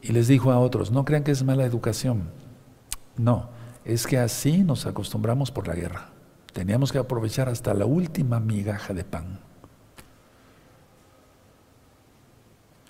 Y 0.00 0.12
les 0.12 0.26
dijo 0.26 0.50
a 0.50 0.58
otros, 0.58 0.90
no 0.90 1.04
crean 1.04 1.22
que 1.22 1.30
es 1.30 1.44
mala 1.44 1.64
educación. 1.64 2.30
No, 3.16 3.50
es 3.84 4.06
que 4.06 4.18
así 4.18 4.64
nos 4.64 4.86
acostumbramos 4.86 5.50
por 5.50 5.68
la 5.68 5.74
guerra. 5.74 6.08
Teníamos 6.52 6.92
que 6.92 6.98
aprovechar 6.98 7.48
hasta 7.48 7.72
la 7.74 7.86
última 7.86 8.40
migaja 8.40 8.92
de 8.94 9.04
pan. 9.04 9.38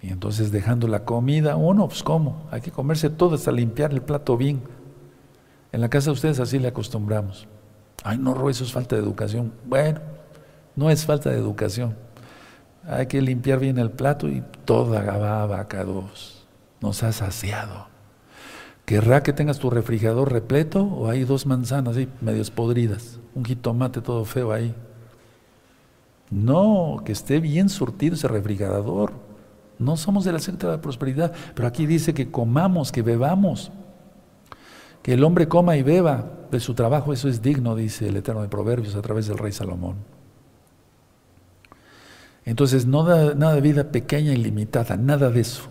Y 0.01 0.09
entonces 0.09 0.51
dejando 0.51 0.89
la 0.89 1.05
comida, 1.05 1.57
uno, 1.57 1.87
pues 1.87 2.03
cómo, 2.03 2.47
hay 2.51 2.61
que 2.61 2.73
comerse 2.73 3.09
todo 3.09 3.37
hasta 3.37 3.53
limpiar 3.53 3.93
el 3.93 4.03
plato 4.03 4.37
bien. 4.37 4.63
En 5.71 5.81
la 5.81 5.89
casa 5.89 6.07
de 6.07 6.13
ustedes 6.13 6.41
así 6.41 6.59
le 6.59 6.69
acostumbramos. 6.69 7.47
Ay, 8.03 8.19
no, 8.19 8.49
eso 8.49 8.65
es 8.65 8.73
falta 8.73 8.97
de 8.97 9.03
educación. 9.03 9.53
Bueno, 9.65 10.01
no 10.77 10.91
es 10.91 11.05
falta 11.05 11.31
de 11.31 11.39
educación. 11.39 11.97
Hay 12.85 13.07
que 13.07 13.21
limpiar 13.23 13.61
bien 13.61 13.79
el 13.79 13.91
plato 13.91 14.29
y 14.29 14.43
toda 14.65 15.03
gababa 15.03 15.67
dos. 15.85 16.47
Nos 16.81 17.03
ha 17.03 17.13
saciado. 17.13 17.87
¿Querrá 18.85 19.23
que 19.23 19.33
tengas 19.33 19.59
tu 19.59 19.71
refrigerador 19.71 20.33
repleto 20.33 20.85
o 20.85 21.09
hay 21.09 21.25
dos 21.25 21.47
manzanas 21.47 21.97
ahí 21.97 22.09
medios 22.21 22.51
podridas? 22.51 23.21
Un 23.35 23.45
jitomate 23.45 24.01
todo 24.01 24.25
feo 24.25 24.53
ahí. 24.53 24.75
No, 26.31 27.03
que 27.05 27.13
esté 27.13 27.39
bien 27.39 27.69
surtido 27.69 28.17
ese 28.17 28.27
refrigerador. 28.27 29.13
No 29.79 29.97
somos 29.97 30.25
de 30.25 30.33
la 30.33 30.39
secta 30.39 30.67
de 30.67 30.77
la 30.77 30.83
prosperidad, 30.83 31.33
pero 31.55 31.69
aquí 31.69 31.87
dice 31.87 32.15
que 32.15 32.31
comamos, 32.31 32.91
que 32.91 33.03
bebamos, 33.03 33.71
que 35.03 35.15
el 35.15 35.25
hombre 35.25 35.49
coma 35.49 35.77
y 35.77 35.83
beba 35.83 36.31
de 36.51 36.61
su 36.61 36.75
trabajo, 36.75 37.13
eso 37.13 37.29
es 37.29 37.43
digno, 37.43 37.77
dice 37.77 38.09
el 38.09 38.17
Eterno 38.17 38.43
de 38.43 38.49
Proverbios 38.49 38.95
a 38.95 39.03
través 39.03 39.27
del 39.27 39.39
rey 39.39 39.53
Salomón. 39.53 39.97
Entonces, 42.45 42.87
no 42.87 43.05
da, 43.05 43.35
nada 43.35 43.55
de 43.55 43.61
vida 43.61 43.91
pequeña 43.91 44.33
y 44.33 44.37
limitada, 44.37 44.97
nada 44.97 45.31
de 45.31 45.41
eso. 45.41 45.63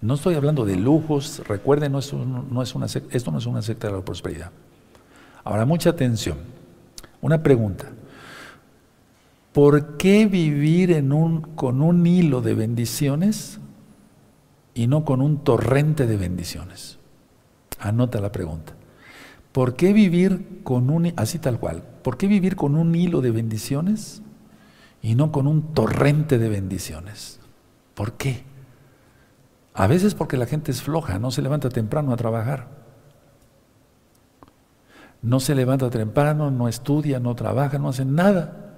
No 0.00 0.14
estoy 0.14 0.34
hablando 0.34 0.64
de 0.64 0.76
lujos, 0.76 1.42
recuerden, 1.48 1.92
no 1.92 1.98
es, 1.98 2.12
no 2.12 2.62
es 2.62 2.74
una, 2.74 2.86
esto 2.86 3.30
no 3.30 3.38
es 3.38 3.46
una 3.46 3.62
secta 3.62 3.88
de 3.88 3.94
la 3.94 4.04
prosperidad. 4.04 4.50
Ahora, 5.44 5.64
mucha 5.64 5.90
atención. 5.90 6.38
Una 7.20 7.42
pregunta. 7.42 7.86
¿Por 9.52 9.96
qué 9.96 10.26
vivir 10.26 11.02
un, 11.12 11.40
con 11.40 11.82
un 11.82 12.06
hilo 12.06 12.42
de 12.42 12.54
bendiciones 12.54 13.58
y 14.74 14.86
no 14.86 15.04
con 15.04 15.20
un 15.20 15.42
torrente 15.42 16.06
de 16.06 16.16
bendiciones? 16.16 16.98
Anota 17.80 18.20
la 18.20 18.30
pregunta. 18.30 18.74
¿Por 19.50 19.74
qué 19.74 19.92
vivir 19.92 20.60
con 20.62 20.90
un, 20.90 21.12
así 21.16 21.38
tal 21.38 21.58
cual, 21.58 21.82
¿por 22.02 22.16
qué 22.16 22.28
vivir 22.28 22.54
con 22.54 22.76
un 22.76 22.94
hilo 22.94 23.20
de 23.20 23.30
bendiciones 23.30 24.22
y 25.02 25.14
no 25.14 25.32
con 25.32 25.46
un 25.46 25.74
torrente 25.74 26.38
de 26.38 26.48
bendiciones? 26.48 27.40
¿Por 27.94 28.12
qué? 28.14 28.44
A 29.74 29.86
veces 29.86 30.14
porque 30.14 30.36
la 30.36 30.46
gente 30.46 30.70
es 30.70 30.82
floja, 30.82 31.18
no 31.18 31.30
se 31.30 31.42
levanta 31.42 31.68
temprano 31.68 32.12
a 32.12 32.16
trabajar. 32.16 32.68
No 35.22 35.40
se 35.40 35.54
levanta 35.54 35.90
temprano, 35.90 36.50
no 36.50 36.68
estudia, 36.68 37.18
no 37.20 37.34
trabaja, 37.34 37.78
no 37.78 37.88
hace 37.88 38.04
nada. 38.04 38.74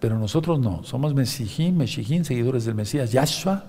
Pero 0.00 0.18
nosotros 0.18 0.58
no, 0.58 0.82
somos 0.82 1.14
Mesijim, 1.14 1.76
Mesijim, 1.76 2.24
seguidores 2.24 2.64
del 2.64 2.74
Mesías. 2.74 3.12
Yahshua 3.12 3.64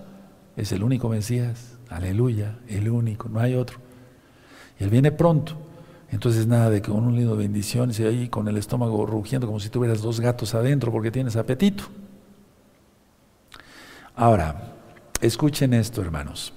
es 0.55 0.71
el 0.71 0.83
único 0.83 1.09
Mesías, 1.09 1.77
aleluya, 1.89 2.59
el 2.67 2.89
único, 2.89 3.27
no 3.27 3.39
hay 3.39 3.55
otro. 3.55 3.79
Él 4.79 4.89
viene 4.89 5.11
pronto. 5.11 5.55
Entonces 6.11 6.45
nada 6.45 6.69
de 6.69 6.81
que 6.81 6.91
con 6.91 7.05
un 7.05 7.15
lindo 7.15 7.35
de 7.35 7.43
bendiciones 7.43 7.99
y 7.99 8.03
ahí 8.03 8.27
con 8.27 8.47
el 8.47 8.57
estómago 8.57 9.05
rugiendo 9.05 9.47
como 9.47 9.59
si 9.59 9.69
tuvieras 9.69 10.01
dos 10.01 10.19
gatos 10.19 10.53
adentro 10.53 10.91
porque 10.91 11.09
tienes 11.09 11.37
apetito. 11.37 11.85
Ahora, 14.15 14.73
escuchen 15.21 15.73
esto, 15.73 16.01
hermanos. 16.01 16.53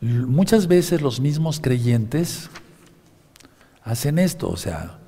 Muchas 0.00 0.66
veces 0.66 1.02
los 1.02 1.20
mismos 1.20 1.60
creyentes 1.60 2.50
hacen 3.82 4.18
esto, 4.18 4.48
o 4.48 4.56
sea, 4.56 4.98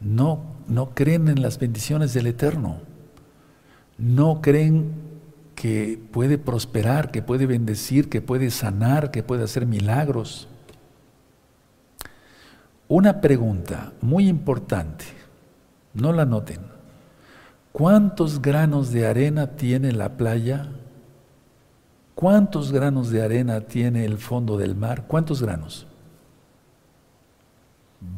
no, 0.00 0.42
no 0.68 0.90
creen 0.90 1.28
en 1.28 1.42
las 1.42 1.58
bendiciones 1.58 2.12
del 2.12 2.26
Eterno, 2.26 2.80
no 3.98 4.40
creen 4.42 4.92
que 5.54 5.98
puede 6.12 6.38
prosperar, 6.38 7.10
que 7.10 7.22
puede 7.22 7.46
bendecir, 7.46 8.08
que 8.08 8.20
puede 8.20 8.50
sanar, 8.50 9.10
que 9.10 9.22
puede 9.22 9.42
hacer 9.42 9.66
milagros. 9.66 10.48
Una 12.88 13.20
pregunta 13.20 13.92
muy 14.00 14.28
importante, 14.28 15.04
no 15.94 16.12
la 16.12 16.24
noten. 16.24 16.60
¿Cuántos 17.72 18.40
granos 18.40 18.92
de 18.92 19.06
arena 19.06 19.48
tiene 19.48 19.92
la 19.92 20.16
playa? 20.16 20.68
¿Cuántos 22.14 22.72
granos 22.72 23.10
de 23.10 23.22
arena 23.22 23.60
tiene 23.60 24.04
el 24.04 24.18
fondo 24.18 24.56
del 24.56 24.74
mar? 24.74 25.04
¿Cuántos 25.06 25.42
granos? 25.42 25.86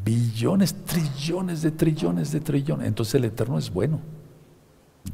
Billones, 0.05 0.85
trillones 0.85 1.63
de 1.63 1.71
trillones 1.71 2.31
de 2.31 2.41
trillones. 2.41 2.87
Entonces 2.87 3.15
el 3.17 3.25
Eterno 3.25 3.59
es 3.59 3.73
bueno. 3.73 4.01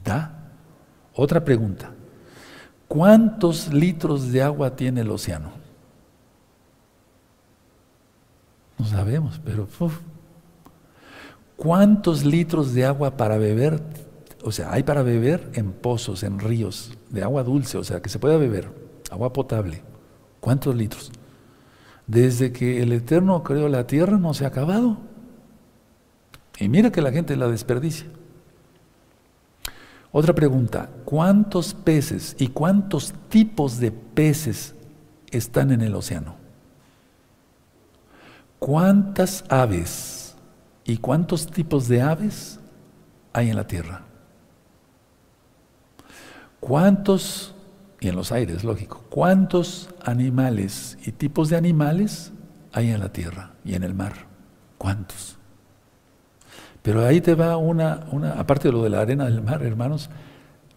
Da. 0.04 0.50
Otra 1.14 1.44
pregunta. 1.44 1.92
¿Cuántos 2.88 3.72
litros 3.72 4.32
de 4.32 4.42
agua 4.42 4.76
tiene 4.76 5.02
el 5.02 5.10
océano? 5.10 5.63
No 8.78 8.86
sabemos, 8.86 9.40
pero 9.44 9.68
¿cuántos 11.56 12.24
litros 12.24 12.74
de 12.74 12.84
agua 12.84 13.16
para 13.16 13.38
beber? 13.38 13.82
O 14.42 14.52
sea, 14.52 14.72
hay 14.72 14.82
para 14.82 15.02
beber 15.02 15.50
en 15.54 15.72
pozos, 15.72 16.22
en 16.22 16.38
ríos, 16.38 16.92
de 17.10 17.22
agua 17.22 17.42
dulce, 17.42 17.78
o 17.78 17.84
sea, 17.84 18.02
que 18.02 18.08
se 18.08 18.18
pueda 18.18 18.36
beber, 18.36 18.70
agua 19.10 19.32
potable. 19.32 19.82
¿Cuántos 20.40 20.74
litros? 20.74 21.10
Desde 22.06 22.52
que 22.52 22.82
el 22.82 22.92
Eterno 22.92 23.42
creó 23.42 23.68
la 23.68 23.86
tierra 23.86 24.18
no 24.18 24.34
se 24.34 24.44
ha 24.44 24.48
acabado. 24.48 24.98
Y 26.58 26.68
mira 26.68 26.92
que 26.92 27.00
la 27.00 27.12
gente 27.12 27.36
la 27.36 27.48
desperdicia. 27.48 28.06
Otra 30.12 30.34
pregunta, 30.34 30.90
¿cuántos 31.04 31.74
peces 31.74 32.36
y 32.38 32.48
cuántos 32.48 33.14
tipos 33.28 33.80
de 33.80 33.90
peces 33.90 34.74
están 35.30 35.72
en 35.72 35.80
el 35.80 35.94
océano? 35.94 36.43
¿Cuántas 38.64 39.44
aves 39.50 40.36
y 40.84 40.96
cuántos 40.96 41.48
tipos 41.48 41.86
de 41.86 42.00
aves 42.00 42.58
hay 43.34 43.50
en 43.50 43.56
la 43.56 43.66
tierra? 43.66 44.06
¿Cuántos, 46.60 47.54
y 48.00 48.08
en 48.08 48.16
los 48.16 48.32
aires, 48.32 48.64
lógico, 48.64 49.04
cuántos 49.10 49.90
animales 50.02 50.96
y 51.04 51.12
tipos 51.12 51.50
de 51.50 51.58
animales 51.58 52.32
hay 52.72 52.88
en 52.88 53.00
la 53.00 53.12
tierra 53.12 53.50
y 53.66 53.74
en 53.74 53.82
el 53.82 53.92
mar? 53.92 54.14
¿Cuántos? 54.78 55.36
Pero 56.80 57.04
ahí 57.04 57.20
te 57.20 57.34
va 57.34 57.58
una, 57.58 58.06
una, 58.12 58.32
aparte 58.40 58.68
de 58.68 58.72
lo 58.72 58.82
de 58.82 58.88
la 58.88 59.02
arena 59.02 59.26
del 59.26 59.42
mar, 59.42 59.62
hermanos, 59.62 60.08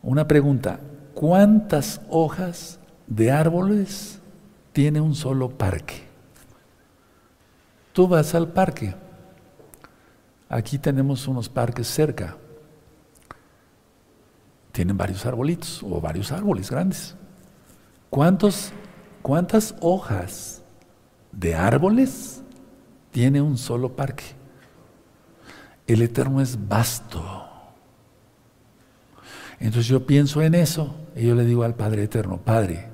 una 0.01 0.27
pregunta. 0.27 0.81
¿Cuántas 1.13 2.01
hojas 2.09 2.81
de 3.07 3.31
árboles 3.31 4.19
tiene 4.73 4.99
un 4.99 5.15
solo 5.15 5.51
parque? 5.51 6.06
Tú 7.97 8.07
vas 8.07 8.35
al 8.35 8.49
parque. 8.49 8.93
Aquí 10.47 10.77
tenemos 10.77 11.27
unos 11.27 11.49
parques 11.49 11.87
cerca. 11.87 12.37
Tienen 14.71 14.95
varios 14.95 15.25
arbolitos 15.25 15.81
o 15.81 15.99
varios 15.99 16.31
árboles 16.31 16.69
grandes. 16.69 17.15
¿Cuántos, 18.11 18.71
¿Cuántas 19.23 19.73
hojas 19.81 20.61
de 21.31 21.55
árboles 21.55 22.43
tiene 23.09 23.41
un 23.41 23.57
solo 23.57 23.95
parque? 23.95 24.25
El 25.87 26.03
Eterno 26.03 26.39
es 26.39 26.67
vasto. 26.67 27.49
Entonces 29.59 29.87
yo 29.87 30.05
pienso 30.05 30.43
en 30.43 30.53
eso 30.53 30.95
y 31.15 31.25
yo 31.25 31.33
le 31.33 31.45
digo 31.45 31.63
al 31.63 31.73
Padre 31.73 32.03
Eterno, 32.03 32.37
Padre, 32.37 32.91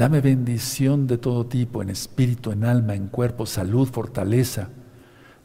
dame 0.00 0.22
bendición 0.22 1.06
de 1.06 1.18
todo 1.18 1.44
tipo, 1.44 1.82
en 1.82 1.90
espíritu, 1.90 2.52
en 2.52 2.64
alma, 2.64 2.94
en 2.94 3.08
cuerpo, 3.08 3.44
salud, 3.44 3.86
fortaleza. 3.86 4.70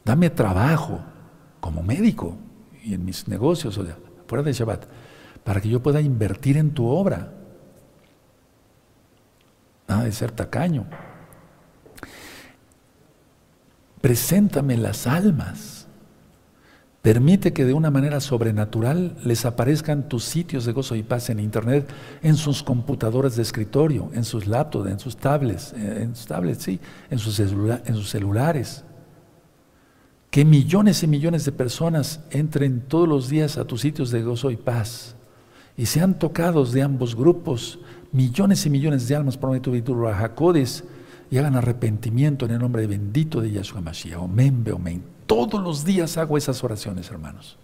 Dame 0.02 0.30
trabajo 0.30 1.02
como 1.60 1.82
médico 1.82 2.38
y 2.82 2.94
en 2.94 3.04
mis 3.04 3.28
negocios, 3.28 3.78
fuera 4.26 4.42
de 4.42 4.54
Shabbat, 4.54 4.86
para 5.44 5.60
que 5.60 5.68
yo 5.68 5.82
pueda 5.82 6.00
invertir 6.00 6.56
en 6.56 6.70
tu 6.70 6.86
obra. 6.86 7.34
Nada 9.86 10.04
de 10.04 10.12
ser 10.12 10.32
tacaño. 10.32 10.86
Preséntame 14.00 14.78
las 14.78 15.06
almas 15.06 15.75
Permite 17.06 17.52
que 17.52 17.64
de 17.64 17.72
una 17.72 17.92
manera 17.92 18.18
sobrenatural 18.18 19.16
les 19.22 19.46
aparezcan 19.46 20.08
tus 20.08 20.24
sitios 20.24 20.64
de 20.64 20.72
gozo 20.72 20.96
y 20.96 21.04
paz 21.04 21.30
en 21.30 21.38
Internet, 21.38 21.88
en 22.20 22.34
sus 22.34 22.64
computadoras 22.64 23.36
de 23.36 23.42
escritorio, 23.42 24.10
en 24.12 24.24
sus 24.24 24.48
laptops, 24.48 24.90
en 24.90 24.98
sus 24.98 25.16
tablets, 25.16 25.72
eh, 25.74 26.02
en 26.02 26.16
sus 26.16 26.26
tablets, 26.26 26.64
sí, 26.64 26.80
en 27.08 27.20
sus, 27.20 28.08
celulares. 28.08 28.82
Que 30.30 30.44
millones 30.44 31.04
y 31.04 31.06
millones 31.06 31.44
de 31.44 31.52
personas 31.52 32.24
entren 32.32 32.80
todos 32.80 33.08
los 33.08 33.28
días 33.28 33.56
a 33.56 33.66
tus 33.66 33.82
sitios 33.82 34.10
de 34.10 34.24
gozo 34.24 34.50
y 34.50 34.56
paz 34.56 35.14
y 35.76 35.86
sean 35.86 36.18
tocados 36.18 36.72
de 36.72 36.82
ambos 36.82 37.14
grupos, 37.14 37.78
millones 38.10 38.66
y 38.66 38.70
millones 38.70 39.06
de 39.06 39.14
almas 39.14 39.36
por 39.36 39.52
medio 39.52 40.12
Jacodes 40.12 40.82
y 41.30 41.38
hagan 41.38 41.54
arrepentimiento 41.54 42.46
en 42.46 42.50
el 42.50 42.58
nombre 42.58 42.84
bendito 42.88 43.40
de 43.40 43.52
Yahshua 43.52 43.80
Mashiach. 43.80 44.18
Omen, 44.18 44.64
omen. 44.72 45.15
Todos 45.26 45.62
los 45.62 45.84
días 45.84 46.16
hago 46.16 46.38
esas 46.38 46.62
oraciones, 46.62 47.10
hermanos. 47.10 47.58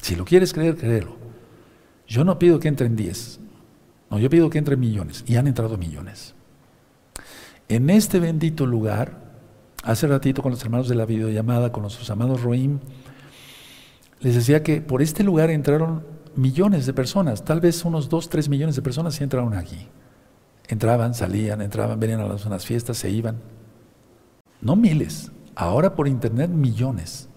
Si 0.00 0.14
lo 0.14 0.24
quieres 0.24 0.52
creer, 0.52 0.76
créelo. 0.76 1.16
Yo 2.06 2.24
no 2.24 2.38
pido 2.38 2.60
que 2.60 2.68
entren 2.68 2.94
10, 2.94 3.40
no, 4.10 4.18
yo 4.18 4.30
pido 4.30 4.48
que 4.48 4.58
entren 4.58 4.78
millones, 4.78 5.24
y 5.26 5.36
han 5.36 5.48
entrado 5.48 5.76
millones. 5.76 6.34
En 7.68 7.90
este 7.90 8.20
bendito 8.20 8.64
lugar, 8.64 9.18
hace 9.82 10.06
ratito 10.06 10.42
con 10.42 10.52
los 10.52 10.62
hermanos 10.62 10.88
de 10.88 10.94
la 10.94 11.04
videollamada, 11.04 11.72
con 11.72 11.82
nuestros 11.82 12.08
amados 12.10 12.42
Roim, 12.42 12.78
les 14.20 14.36
decía 14.36 14.62
que 14.62 14.80
por 14.80 15.02
este 15.02 15.24
lugar 15.24 15.50
entraron 15.50 16.06
millones 16.36 16.86
de 16.86 16.92
personas, 16.92 17.44
tal 17.44 17.60
vez 17.60 17.84
unos 17.84 18.08
2, 18.08 18.28
3 18.28 18.48
millones 18.48 18.76
de 18.76 18.82
personas 18.82 19.14
sí 19.14 19.24
entraron 19.24 19.54
aquí. 19.54 19.88
Entraban, 20.68 21.14
salían, 21.14 21.60
entraban, 21.60 21.98
venían 21.98 22.20
a 22.20 22.26
las 22.28 22.66
fiestas, 22.66 22.98
se 22.98 23.10
iban. 23.10 23.36
No 24.60 24.74
miles, 24.74 25.30
Ahora 25.56 25.94
por 25.94 26.06
internet 26.06 26.50
millones. 26.50 27.28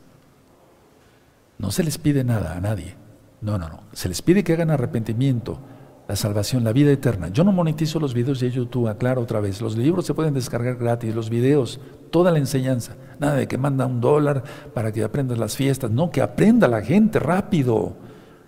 No 1.57 1.71
se 1.71 1.83
les 1.83 1.97
pide 1.97 2.23
nada 2.23 2.55
a 2.55 2.59
nadie. 2.59 2.95
No, 3.41 3.57
no, 3.57 3.69
no. 3.69 3.83
Se 3.93 4.09
les 4.09 4.21
pide 4.21 4.43
que 4.43 4.53
hagan 4.53 4.69
arrepentimiento, 4.69 5.59
la 6.05 6.17
salvación, 6.17 6.65
la 6.65 6.73
vida 6.73 6.91
eterna. 6.91 7.29
Yo 7.29 7.45
no 7.45 7.53
monetizo 7.53 7.97
los 7.97 8.13
videos 8.13 8.41
de 8.41 8.51
YouTube, 8.51 8.89
aclaro 8.89 9.21
otra 9.21 9.39
vez. 9.39 9.61
Los 9.61 9.77
libros 9.77 10.05
se 10.05 10.13
pueden 10.13 10.33
descargar 10.33 10.75
gratis, 10.75 11.15
los 11.15 11.29
videos, 11.29 11.79
toda 12.11 12.31
la 12.31 12.39
enseñanza. 12.39 12.97
Nada 13.19 13.35
de 13.35 13.47
que 13.47 13.57
manda 13.57 13.85
un 13.85 14.01
dólar 14.01 14.43
para 14.73 14.91
que 14.91 15.03
aprendas 15.03 15.37
las 15.37 15.55
fiestas. 15.55 15.89
No, 15.89 16.11
que 16.11 16.21
aprenda 16.21 16.67
la 16.67 16.81
gente 16.81 17.19
rápido. 17.19 17.95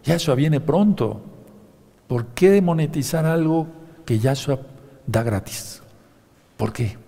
Yahshua 0.03 0.35
viene 0.35 0.59
pronto. 0.59 1.21
¿Por 2.07 2.27
qué 2.27 2.61
monetizar 2.61 3.25
algo 3.25 3.67
que 4.05 4.19
Yahshua 4.19 4.59
da 5.07 5.23
gratis? 5.23 5.81
¿Por 6.57 6.73
qué? 6.73 7.00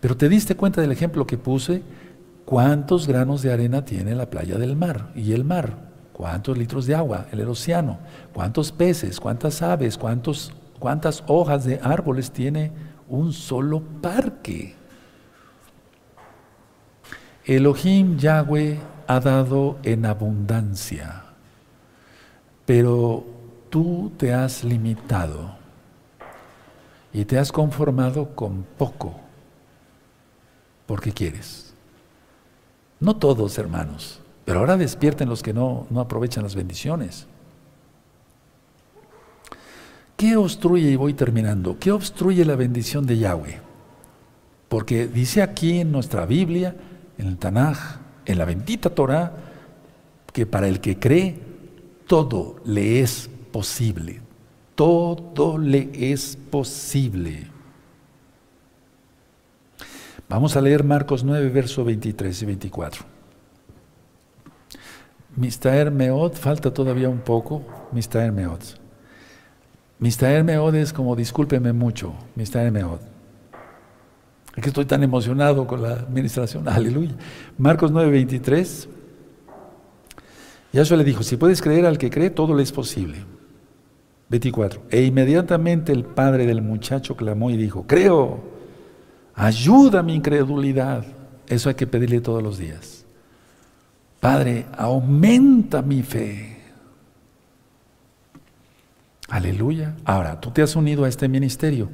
Pero 0.00 0.16
te 0.16 0.28
diste 0.28 0.56
cuenta 0.56 0.80
del 0.80 0.92
ejemplo 0.92 1.26
que 1.26 1.38
puse, 1.38 1.82
cuántos 2.44 3.06
granos 3.06 3.42
de 3.42 3.52
arena 3.52 3.84
tiene 3.84 4.14
la 4.14 4.30
playa 4.30 4.58
del 4.58 4.76
mar 4.76 5.10
y 5.14 5.32
el 5.32 5.44
mar, 5.44 5.76
cuántos 6.12 6.58
litros 6.58 6.86
de 6.86 6.94
agua, 6.94 7.26
el 7.32 7.48
océano, 7.48 7.98
cuántos 8.32 8.70
peces, 8.72 9.18
cuántas 9.18 9.62
aves, 9.62 9.98
cuántas 9.98 11.24
hojas 11.26 11.64
de 11.64 11.80
árboles 11.82 12.30
tiene 12.30 12.72
un 13.08 13.32
solo 13.32 13.82
parque. 14.00 14.74
Elohim 17.44 18.16
Yahweh 18.16 18.78
ha 19.06 19.20
dado 19.20 19.78
en 19.82 20.06
abundancia, 20.06 21.24
pero 22.64 23.24
tú 23.68 24.12
te 24.16 24.32
has 24.32 24.64
limitado 24.64 25.54
y 27.12 27.24
te 27.26 27.38
has 27.38 27.52
conformado 27.52 28.34
con 28.34 28.64
poco 28.78 29.23
porque 30.86 31.12
quieres. 31.12 31.74
No 33.00 33.16
todos, 33.16 33.58
hermanos, 33.58 34.20
pero 34.44 34.60
ahora 34.60 34.76
despierten 34.76 35.28
los 35.28 35.42
que 35.42 35.52
no, 35.52 35.86
no 35.90 36.00
aprovechan 36.00 36.42
las 36.42 36.54
bendiciones. 36.54 37.26
¿Qué 40.16 40.36
obstruye, 40.36 40.90
y 40.90 40.96
voy 40.96 41.14
terminando, 41.14 41.78
qué 41.78 41.90
obstruye 41.90 42.44
la 42.44 42.54
bendición 42.54 43.04
de 43.04 43.18
Yahweh? 43.18 43.60
Porque 44.68 45.06
dice 45.06 45.42
aquí 45.42 45.80
en 45.80 45.92
nuestra 45.92 46.24
Biblia, 46.24 46.76
en 47.18 47.26
el 47.26 47.36
Tanaj, 47.36 47.98
en 48.24 48.38
la 48.38 48.44
bendita 48.44 48.90
Torah, 48.90 49.32
que 50.32 50.46
para 50.46 50.68
el 50.68 50.80
que 50.80 50.98
cree, 50.98 51.38
todo 52.06 52.56
le 52.64 53.00
es 53.00 53.28
posible. 53.52 54.20
Todo 54.74 55.58
le 55.58 55.90
es 56.12 56.36
posible. 56.50 57.53
Vamos 60.28 60.56
a 60.56 60.60
leer 60.60 60.84
Marcos 60.84 61.22
9, 61.22 61.50
verso 61.50 61.84
23 61.84 62.42
y 62.42 62.46
24. 62.46 63.04
Mistaer 65.36 65.90
Meod, 65.90 66.32
falta 66.32 66.72
todavía 66.72 67.08
un 67.08 67.18
poco. 67.18 67.62
Mistaer 67.92 68.32
Meod. 68.32 68.60
Mistaer 69.98 70.42
Meod 70.44 70.74
es 70.76 70.92
como 70.92 71.14
discúlpeme 71.14 71.72
mucho. 71.72 72.14
Mistaer 72.36 72.72
Meod. 72.72 73.00
Es 74.56 74.62
que 74.62 74.68
estoy 74.68 74.86
tan 74.86 75.02
emocionado 75.02 75.66
con 75.66 75.82
la 75.82 75.92
administración. 75.92 76.68
Aleluya. 76.68 77.14
Marcos 77.58 77.90
9, 77.90 78.10
23. 78.10 78.88
Yahshua 80.72 80.96
le 80.96 81.04
dijo: 81.04 81.22
Si 81.22 81.36
puedes 81.36 81.60
creer 81.60 81.84
al 81.84 81.98
que 81.98 82.10
cree, 82.10 82.30
todo 82.30 82.54
le 82.54 82.62
es 82.62 82.72
posible. 82.72 83.18
24. 84.30 84.82
E 84.90 85.02
inmediatamente 85.02 85.92
el 85.92 86.04
padre 86.04 86.46
del 86.46 86.62
muchacho 86.62 87.14
clamó 87.14 87.50
y 87.50 87.56
dijo: 87.56 87.86
Creo 87.86 88.53
Ayuda 89.34 90.02
mi 90.02 90.14
incredulidad. 90.14 91.04
Eso 91.46 91.68
hay 91.68 91.74
que 91.74 91.86
pedirle 91.86 92.20
todos 92.20 92.42
los 92.42 92.58
días. 92.58 93.04
Padre, 94.20 94.66
aumenta 94.76 95.82
mi 95.82 96.02
fe. 96.02 96.62
Aleluya. 99.28 99.96
Ahora, 100.04 100.40
tú 100.40 100.50
te 100.50 100.62
has 100.62 100.76
unido 100.76 101.04
a 101.04 101.08
este 101.08 101.28
ministerio. 101.28 101.90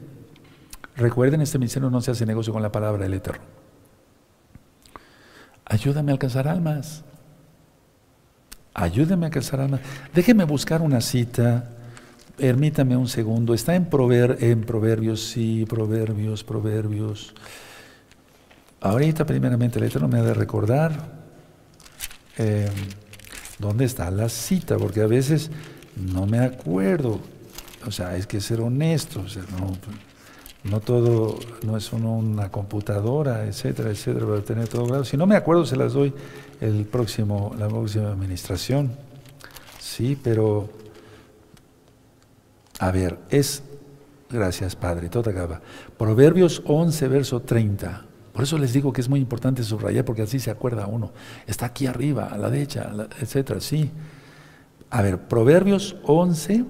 Recuerden, 0.97 1.41
este 1.41 1.59
ministerio 1.59 1.91
no 1.91 2.01
se 2.01 2.11
hace 2.11 2.27
negocio 2.27 2.53
con 2.53 2.63
la 2.63 2.71
palabra 2.71 3.05
del 3.05 3.15
Eterno. 3.15 3.43
Ayúdame 5.65 6.13
a 6.13 6.15
alcanzar 6.15 6.47
almas. 6.47 7.05
Ayúdame 8.75 9.25
a 9.25 9.29
alcanzar 9.29 9.61
almas. 9.61 9.81
Déjeme 10.15 10.45
buscar 10.45 10.83
una 10.83 11.01
cita 11.01 11.71
Permítame 12.37 12.97
un 12.97 13.09
segundo. 13.09 13.55
Está 13.55 13.75
en, 13.75 13.87
Proverbios, 13.87 15.21
sí, 15.21 15.67
Proverbios, 15.69 16.45
Proverbios. 16.45 17.35
Ahorita, 18.81 19.27
primeramente, 19.27 19.79
el 19.79 19.85
Eterno 19.85 20.09
me 20.09 20.19
ha 20.19 20.23
de 20.23 20.35
recordar 20.35 21.21
em, 22.39 22.69
dónde 23.59 23.85
está 23.85 24.11
la 24.11 24.29
cita, 24.29 24.79
porque 24.79 25.03
a 25.03 25.07
veces 25.07 25.51
no 25.97 26.27
me 26.27 26.39
acuerdo. 26.39 27.21
O 27.87 27.91
sea, 27.91 28.17
es 28.17 28.27
que 28.27 28.41
ser 28.41 28.61
honesto. 28.61 29.25
no, 30.65 30.81
todo, 30.81 31.39
no 31.63 31.77
es 31.77 31.93
una 31.93 32.51
computadora, 32.51 33.47
etcétera, 33.47 33.91
etcétera, 33.91 34.27
para 34.27 34.41
tener 34.43 34.69
todo 34.69 34.87
claro. 34.87 35.05
Si 35.05 35.17
no 35.17 35.27
me 35.27 35.37
acuerdo, 35.37 35.67
se 35.67 35.77
las 35.77 35.93
doy 35.93 36.13
el 36.61 36.85
próximo, 36.87 37.55
la 37.59 37.69
próxima 37.69 38.11
administración. 38.11 38.93
Sí, 39.79 40.19
pero 40.23 40.80
a 42.81 42.91
ver, 42.91 43.19
es, 43.29 43.63
gracias 44.31 44.75
Padre, 44.75 45.11
todo 45.11 45.29
acaba. 45.31 45.61
Proverbios 45.99 46.63
11, 46.65 47.09
verso 47.09 47.41
30. 47.41 48.07
Por 48.33 48.43
eso 48.43 48.57
les 48.57 48.73
digo 48.73 48.91
que 48.91 49.03
es 49.03 49.09
muy 49.09 49.21
importante 49.21 49.63
subrayar, 49.63 50.07
porque 50.07 50.23
así 50.23 50.41
se 50.41 50.51
acuerda 50.51 50.87
uno. 50.87 51.13
Está 51.47 51.67
aquí 51.67 51.87
arriba, 51.87 52.29
a 52.29 52.39
la 52.39 52.49
derecha, 52.49 52.91
etcétera, 53.21 53.61
sí. 53.61 53.91
A 54.89 55.03
ver, 55.03 55.19
Proverbios 55.19 55.97
11, 56.05 56.65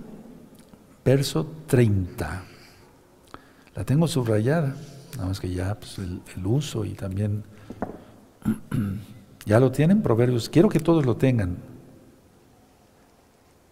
verso 1.04 1.46
30. 1.68 2.42
La 3.76 3.84
tengo 3.84 4.08
subrayada, 4.08 4.74
nada 5.14 5.28
más 5.28 5.38
que 5.38 5.54
ya 5.54 5.78
pues, 5.78 5.98
el, 5.98 6.20
el 6.36 6.46
uso 6.46 6.84
y 6.84 6.94
también... 6.94 7.44
¿Ya 9.46 9.58
lo 9.58 9.72
tienen? 9.72 10.02
Proverbios. 10.02 10.48
Quiero 10.48 10.68
que 10.68 10.80
todos 10.80 11.06
lo 11.06 11.16
tengan. 11.16 11.56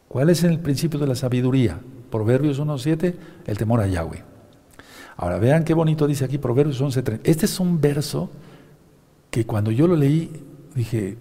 ¿Cuál 0.08 0.30
es 0.30 0.42
el 0.42 0.58
principio 0.60 0.98
de 0.98 1.06
la 1.06 1.14
sabiduría? 1.14 1.78
Proverbios 2.10 2.60
1.7, 2.60 3.14
el 3.46 3.58
temor 3.58 3.80
a 3.80 3.86
Yahweh. 3.86 4.24
Ahora 5.16 5.38
vean 5.38 5.64
qué 5.64 5.74
bonito 5.74 6.06
dice 6.06 6.24
aquí 6.24 6.38
Proverbios 6.38 6.80
11.3. 6.80 7.20
Este 7.24 7.46
es 7.46 7.58
un 7.60 7.80
verso 7.80 8.30
que 9.30 9.44
cuando 9.44 9.70
yo 9.70 9.86
lo 9.86 9.96
leí 9.96 10.30
dije, 10.74 11.18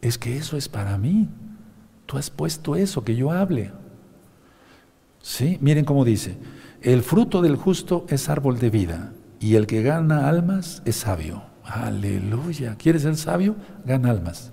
es 0.00 0.18
que 0.18 0.36
eso 0.36 0.56
es 0.56 0.68
para 0.68 0.96
mí. 0.98 1.28
Tú 2.06 2.16
has 2.16 2.30
puesto 2.30 2.74
eso, 2.74 3.04
que 3.04 3.14
yo 3.14 3.30
hable. 3.30 3.70
¿Sí? 5.20 5.58
Miren 5.60 5.84
cómo 5.84 6.04
dice, 6.04 6.38
el 6.80 7.02
fruto 7.02 7.42
del 7.42 7.56
justo 7.56 8.06
es 8.08 8.28
árbol 8.28 8.58
de 8.58 8.70
vida 8.70 9.12
y 9.40 9.56
el 9.56 9.66
que 9.66 9.82
gana 9.82 10.28
almas 10.28 10.82
es 10.84 10.96
sabio. 10.96 11.42
Aleluya. 11.64 12.76
¿Quieres 12.76 13.02
ser 13.02 13.16
sabio? 13.16 13.56
Gana 13.84 14.10
almas. 14.10 14.52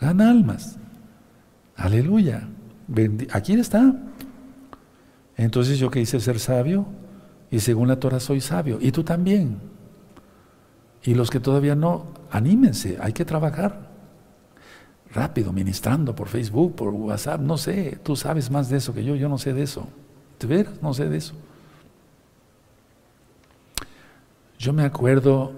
Gana 0.00 0.30
almas. 0.30 0.78
Aleluya. 1.74 2.48
Aquí 3.32 3.54
está. 3.54 3.96
Entonces 5.36 5.78
yo 5.78 5.90
que 5.90 6.00
hice 6.00 6.18
ser 6.20 6.38
sabio 6.38 6.86
y 7.50 7.60
según 7.60 7.88
la 7.88 8.00
Torah 8.00 8.20
soy 8.20 8.40
sabio 8.40 8.78
y 8.80 8.92
tú 8.92 9.04
también. 9.04 9.58
Y 11.02 11.14
los 11.14 11.30
que 11.30 11.40
todavía 11.40 11.74
no, 11.74 12.06
anímense, 12.30 12.98
hay 13.00 13.12
que 13.12 13.24
trabajar 13.24 13.90
rápido, 15.12 15.52
ministrando 15.52 16.14
por 16.14 16.28
Facebook, 16.28 16.74
por 16.74 16.92
WhatsApp, 16.92 17.40
no 17.40 17.56
sé, 17.56 17.98
tú 18.02 18.16
sabes 18.16 18.50
más 18.50 18.68
de 18.68 18.78
eso 18.78 18.92
que 18.92 19.04
yo, 19.04 19.14
yo 19.14 19.28
no 19.28 19.38
sé 19.38 19.52
de 19.52 19.62
eso. 19.62 19.88
¿Te 20.38 20.46
veras? 20.46 20.74
No 20.82 20.92
sé 20.92 21.08
de 21.08 21.16
eso. 21.16 21.34
Yo 24.58 24.72
me 24.72 24.84
acuerdo, 24.84 25.52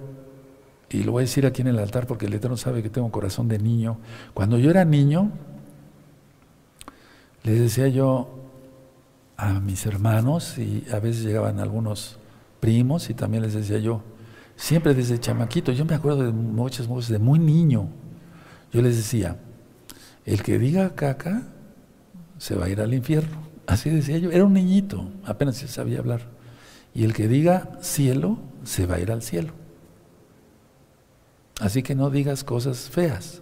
y 0.89 1.03
lo 1.03 1.13
voy 1.13 1.21
a 1.21 1.25
decir 1.25 1.45
aquí 1.45 1.61
en 1.61 1.69
el 1.69 1.79
altar 1.79 2.05
porque 2.05 2.25
el 2.25 2.33
Eterno 2.33 2.57
sabe 2.57 2.83
que 2.83 2.89
tengo 2.89 3.09
corazón 3.11 3.47
de 3.47 3.59
niño, 3.59 3.97
cuando 4.33 4.57
yo 4.57 4.69
era 4.69 4.85
niño, 4.85 5.31
les 7.43 7.59
decía 7.59 7.87
yo, 7.87 8.38
a 9.39 9.61
mis 9.61 9.85
hermanos 9.85 10.57
y 10.57 10.85
a 10.91 10.99
veces 10.99 11.23
llegaban 11.23 11.59
algunos 11.59 12.17
primos 12.59 13.09
y 13.09 13.13
también 13.13 13.41
les 13.41 13.53
decía 13.53 13.79
yo, 13.79 14.03
siempre 14.57 14.93
desde 14.93 15.17
chamaquito, 15.17 15.71
yo 15.71 15.85
me 15.85 15.95
acuerdo 15.95 16.25
de 16.25 16.31
muchas 16.33 16.89
veces, 16.89 17.09
de 17.09 17.19
muy 17.19 17.39
niño, 17.39 17.87
yo 18.73 18.81
les 18.81 18.97
decía, 18.97 19.37
el 20.25 20.43
que 20.43 20.59
diga 20.59 20.93
caca 20.93 21.43
se 22.37 22.55
va 22.55 22.65
a 22.65 22.69
ir 22.69 22.81
al 22.81 22.93
infierno. 22.93 23.37
Así 23.65 23.89
decía 23.89 24.17
yo, 24.17 24.29
era 24.29 24.43
un 24.43 24.53
niñito, 24.53 25.09
apenas 25.23 25.55
sabía 25.55 25.99
hablar. 25.99 26.27
Y 26.93 27.05
el 27.05 27.13
que 27.13 27.29
diga 27.29 27.77
cielo 27.81 28.39
se 28.63 28.85
va 28.85 28.95
a 28.95 28.99
ir 28.99 29.11
al 29.11 29.21
cielo. 29.21 29.53
Así 31.61 31.81
que 31.81 31.95
no 31.95 32.09
digas 32.09 32.43
cosas 32.43 32.89
feas. 32.89 33.41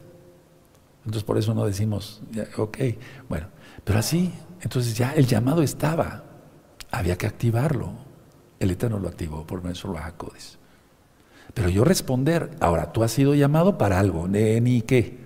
Entonces 1.07 1.23
por 1.23 1.37
eso 1.37 1.53
no 1.53 1.65
decimos, 1.65 2.21
ok, 2.57 2.77
bueno, 3.29 3.47
pero 3.85 3.99
así 3.99 4.33
entonces 4.61 4.97
ya 4.97 5.13
el 5.13 5.25
llamado 5.25 5.63
estaba, 5.63 6.25
había 6.91 7.17
que 7.17 7.27
activarlo. 7.27 7.93
El 8.59 8.71
Eterno 8.71 8.99
lo 8.99 9.07
activó 9.07 9.47
por 9.47 9.63
nuestro 9.63 9.93
Jacodes. 9.93 10.59
Pero 11.53 11.69
yo 11.69 11.85
responder, 11.85 12.51
ahora 12.59 12.91
tú 12.91 13.03
has 13.03 13.11
sido 13.11 13.35
llamado 13.35 13.77
para 13.77 13.99
algo, 13.99 14.27
ni 14.27 14.81
qué, 14.81 15.17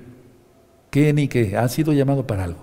qué 0.91 1.13
ni 1.13 1.27
qué, 1.27 1.57
has 1.57 1.71
sido 1.71 1.93
llamado 1.93 2.27
para 2.27 2.43
algo. 2.43 2.61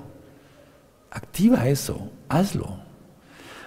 Activa 1.10 1.68
eso, 1.68 2.12
hazlo. 2.28 2.78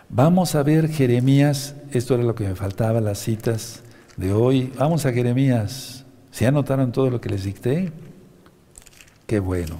Vamos 0.07 0.55
a 0.55 0.63
ver 0.63 0.87
Jeremías, 0.87 1.75
esto 1.91 2.13
era 2.13 2.23
lo 2.23 2.35
que 2.35 2.47
me 2.47 2.55
faltaba, 2.55 3.01
las 3.01 3.19
citas 3.19 3.83
de 4.15 4.31
hoy. 4.31 4.71
Vamos 4.77 5.05
a 5.05 5.11
Jeremías. 5.11 6.05
¿Se 6.31 6.47
anotaron 6.47 6.93
todo 6.93 7.09
lo 7.09 7.19
que 7.19 7.27
les 7.27 7.43
dicté? 7.43 7.91
Qué 9.31 9.39
bueno. 9.39 9.77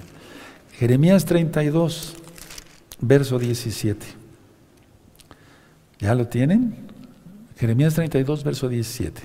Jeremías 0.78 1.26
32 1.26 2.14
verso 3.02 3.38
17. 3.38 4.06
¿Ya 5.98 6.14
lo 6.14 6.26
tienen? 6.26 6.74
Jeremías 7.58 7.92
32, 7.92 8.44
verso 8.44 8.70
17. 8.70 9.20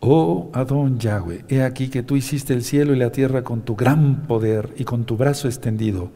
Oh 0.00 0.50
Adón 0.52 0.98
Yahweh, 0.98 1.46
he 1.48 1.62
aquí 1.62 1.88
que 1.88 2.02
tú 2.02 2.16
hiciste 2.16 2.52
el 2.52 2.64
cielo 2.64 2.92
y 2.92 2.98
la 2.98 3.12
tierra 3.12 3.44
con 3.44 3.62
tu 3.62 3.76
gran 3.76 4.26
poder 4.26 4.74
y 4.76 4.84
con 4.84 5.06
tu 5.06 5.16
brazo 5.16 5.48
extendido. 5.48 6.10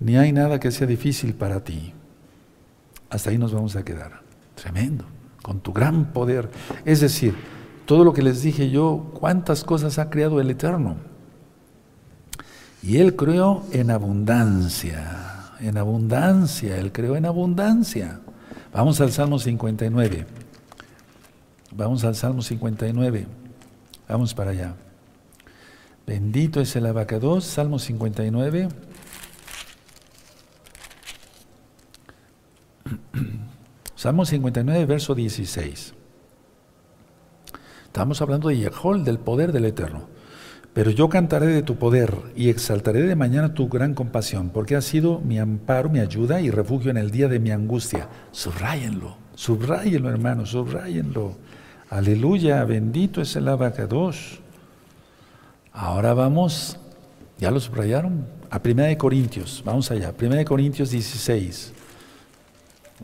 Ni 0.00 0.16
hay 0.16 0.32
nada 0.32 0.58
que 0.58 0.72
sea 0.72 0.88
difícil 0.88 1.34
para 1.34 1.62
ti. 1.62 1.92
Hasta 3.10 3.30
ahí 3.30 3.38
nos 3.38 3.52
vamos 3.52 3.76
a 3.76 3.84
quedar. 3.84 4.22
Tremendo. 4.56 5.04
Con 5.40 5.60
tu 5.60 5.72
gran 5.72 6.12
poder. 6.12 6.50
Es 6.84 6.98
decir, 6.98 7.53
todo 7.86 8.04
lo 8.04 8.12
que 8.12 8.22
les 8.22 8.42
dije 8.42 8.70
yo, 8.70 9.10
cuántas 9.14 9.64
cosas 9.64 9.98
ha 9.98 10.10
creado 10.10 10.40
el 10.40 10.50
Eterno. 10.50 10.96
Y 12.82 12.98
Él 12.98 13.16
creó 13.16 13.64
en 13.72 13.90
abundancia, 13.90 15.52
en 15.60 15.78
abundancia, 15.78 16.76
Él 16.78 16.92
creó 16.92 17.16
en 17.16 17.26
abundancia. 17.26 18.20
Vamos 18.72 19.00
al 19.00 19.12
Salmo 19.12 19.38
59. 19.38 20.26
Vamos 21.72 22.04
al 22.04 22.14
Salmo 22.14 22.42
59. 22.42 23.26
Vamos 24.08 24.34
para 24.34 24.50
allá. 24.50 24.74
Bendito 26.06 26.60
es 26.60 26.76
el 26.76 26.84
abacados, 26.86 27.44
Salmo 27.44 27.78
59. 27.78 28.68
Salmo 33.96 34.26
59, 34.26 34.84
verso 34.84 35.14
16. 35.14 35.94
Estamos 37.94 38.20
hablando 38.20 38.48
de 38.48 38.56
Yehol, 38.56 39.04
del 39.04 39.20
poder 39.20 39.52
del 39.52 39.66
Eterno. 39.66 40.08
Pero 40.72 40.90
yo 40.90 41.08
cantaré 41.08 41.46
de 41.46 41.62
tu 41.62 41.76
poder 41.76 42.12
y 42.34 42.48
exaltaré 42.48 43.02
de 43.02 43.14
mañana 43.14 43.54
tu 43.54 43.68
gran 43.68 43.94
compasión, 43.94 44.50
porque 44.50 44.74
has 44.74 44.84
sido 44.84 45.20
mi 45.20 45.38
amparo, 45.38 45.88
mi 45.90 46.00
ayuda 46.00 46.40
y 46.40 46.50
refugio 46.50 46.90
en 46.90 46.96
el 46.96 47.12
día 47.12 47.28
de 47.28 47.38
mi 47.38 47.52
angustia. 47.52 48.08
Subrayenlo, 48.32 49.16
subrayenlo, 49.36 50.10
hermano, 50.10 50.44
subrayenlo. 50.44 51.36
Aleluya, 51.88 52.64
bendito 52.64 53.20
es 53.22 53.36
el 53.36 53.46
abacados. 53.46 54.40
Ahora 55.72 56.14
vamos, 56.14 56.76
¿ya 57.38 57.52
lo 57.52 57.60
subrayaron? 57.60 58.26
A 58.50 58.58
1 58.58 58.98
Corintios, 58.98 59.62
vamos 59.64 59.92
allá, 59.92 60.12
1 60.20 60.44
Corintios 60.44 60.90
16. 60.90 61.72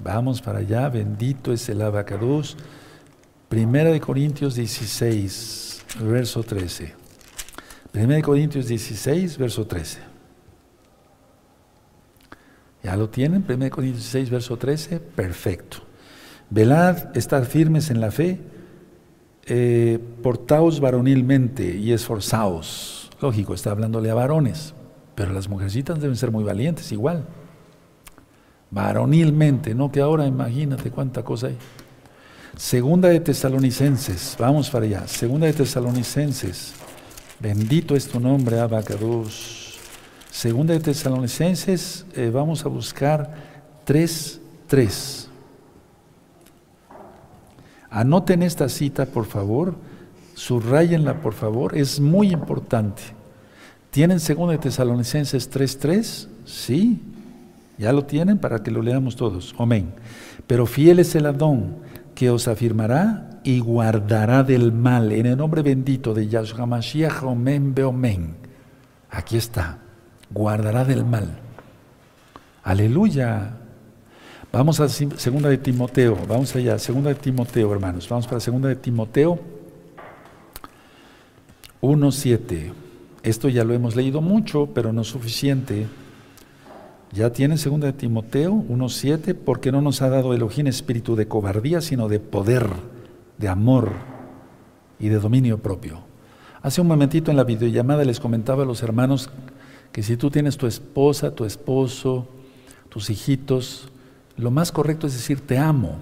Vamos 0.02 0.42
para 0.42 0.58
allá, 0.58 0.88
bendito 0.88 1.52
es 1.52 1.68
el 1.68 1.80
abacados. 1.80 2.56
1 3.50 4.00
Corintios 4.00 4.54
16, 4.54 5.84
verso 6.02 6.44
13. 6.44 6.94
1 7.92 8.22
Corintios 8.22 8.68
16, 8.68 9.38
verso 9.38 9.66
13. 9.66 9.98
¿Ya 12.84 12.96
lo 12.96 13.08
tienen? 13.08 13.44
1 13.48 13.70
Corintios 13.70 14.04
16, 14.04 14.30
verso 14.30 14.56
13. 14.56 15.00
Perfecto. 15.00 15.78
Velad, 16.48 17.16
estad 17.16 17.42
firmes 17.42 17.90
en 17.90 18.00
la 18.00 18.12
fe, 18.12 18.40
eh, 19.46 19.98
portaos 20.22 20.78
varonilmente 20.78 21.76
y 21.76 21.92
esforzaos. 21.92 23.10
Lógico, 23.20 23.54
está 23.54 23.72
hablándole 23.72 24.10
a 24.10 24.14
varones, 24.14 24.74
pero 25.16 25.32
las 25.32 25.48
mujercitas 25.48 26.00
deben 26.00 26.16
ser 26.16 26.30
muy 26.30 26.44
valientes 26.44 26.92
igual. 26.92 27.26
Varonilmente, 28.70 29.74
no 29.74 29.90
que 29.90 30.00
ahora 30.00 30.26
imagínate 30.26 30.92
cuánta 30.92 31.24
cosa 31.24 31.48
hay. 31.48 31.58
Segunda 32.60 33.08
de 33.08 33.20
Tesalonicenses, 33.20 34.36
vamos 34.38 34.68
para 34.68 34.84
allá. 34.84 35.08
Segunda 35.08 35.46
de 35.46 35.54
Tesalonicenses 35.54 36.74
Bendito 37.40 37.96
es 37.96 38.06
tu 38.06 38.20
nombre, 38.20 38.60
Abacados. 38.60 39.78
Segunda 40.30 40.74
de 40.74 40.80
Tesalonicenses, 40.80 42.04
eh, 42.14 42.30
vamos 42.30 42.66
a 42.66 42.68
buscar 42.68 43.34
3.3. 43.86 45.28
Anoten 47.88 48.42
esta 48.42 48.68
cita, 48.68 49.06
por 49.06 49.24
favor. 49.24 49.76
Subrayenla, 50.34 51.22
por 51.22 51.32
favor. 51.32 51.74
Es 51.74 51.98
muy 51.98 52.30
importante. 52.30 53.00
¿Tienen 53.90 54.20
Segunda 54.20 54.52
de 54.52 54.58
Tesalonicenses 54.58 55.50
3.3? 55.50 56.28
Sí. 56.44 57.00
Ya 57.78 57.90
lo 57.94 58.04
tienen 58.04 58.36
para 58.36 58.62
que 58.62 58.70
lo 58.70 58.82
leamos 58.82 59.16
todos. 59.16 59.54
Amén. 59.56 59.94
Pero 60.46 60.66
fiel 60.66 60.98
es 60.98 61.14
el 61.14 61.24
Adón 61.24 61.88
que 62.20 62.28
os 62.28 62.48
afirmará 62.48 63.40
y 63.44 63.60
guardará 63.60 64.42
del 64.42 64.72
mal. 64.72 65.10
En 65.10 65.24
el 65.24 65.38
nombre 65.38 65.62
bendito 65.62 66.12
de 66.12 66.28
Yahshua 66.28 66.66
Mashiach, 66.66 67.22
omen 67.22 67.74
beomen. 67.74 68.36
Aquí 69.08 69.38
está, 69.38 69.78
guardará 70.28 70.84
del 70.84 71.06
mal. 71.06 71.40
Aleluya. 72.62 73.56
Vamos 74.52 74.80
a 74.80 74.90
segunda 74.90 75.48
de 75.48 75.56
Timoteo, 75.56 76.18
vamos 76.28 76.54
allá, 76.54 76.78
segunda 76.78 77.08
de 77.08 77.14
Timoteo, 77.14 77.72
hermanos. 77.72 78.06
Vamos 78.06 78.26
para 78.26 78.38
segunda 78.38 78.68
de 78.68 78.76
Timoteo 78.76 79.40
1.7. 81.80 82.70
Esto 83.22 83.48
ya 83.48 83.64
lo 83.64 83.72
hemos 83.72 83.96
leído 83.96 84.20
mucho, 84.20 84.68
pero 84.74 84.92
no 84.92 85.04
suficiente. 85.04 85.86
Ya 87.12 87.32
tienen 87.32 87.58
segunda 87.58 87.88
de 87.88 87.92
Timoteo 87.92 88.52
1.7, 88.52 89.34
porque 89.34 89.72
no 89.72 89.82
nos 89.82 90.00
ha 90.00 90.08
dado 90.08 90.32
Elohim 90.32 90.68
espíritu 90.68 91.16
de 91.16 91.26
cobardía, 91.26 91.80
sino 91.80 92.08
de 92.08 92.20
poder 92.20 92.70
de 93.36 93.48
amor 93.48 93.92
y 95.00 95.08
de 95.08 95.18
dominio 95.18 95.58
propio. 95.58 96.00
Hace 96.62 96.80
un 96.80 96.86
momentito 96.86 97.30
en 97.30 97.36
la 97.36 97.44
videollamada 97.44 98.04
les 98.04 98.20
comentaba 98.20 98.62
a 98.62 98.66
los 98.66 98.82
hermanos 98.82 99.30
que 99.90 100.02
si 100.04 100.16
tú 100.16 100.30
tienes 100.30 100.56
tu 100.56 100.66
esposa, 100.68 101.34
tu 101.34 101.44
esposo, 101.44 102.28
tus 102.90 103.10
hijitos, 103.10 103.88
lo 104.36 104.50
más 104.52 104.70
correcto 104.70 105.06
es 105.06 105.14
decir 105.14 105.40
te 105.40 105.58
amo. 105.58 105.98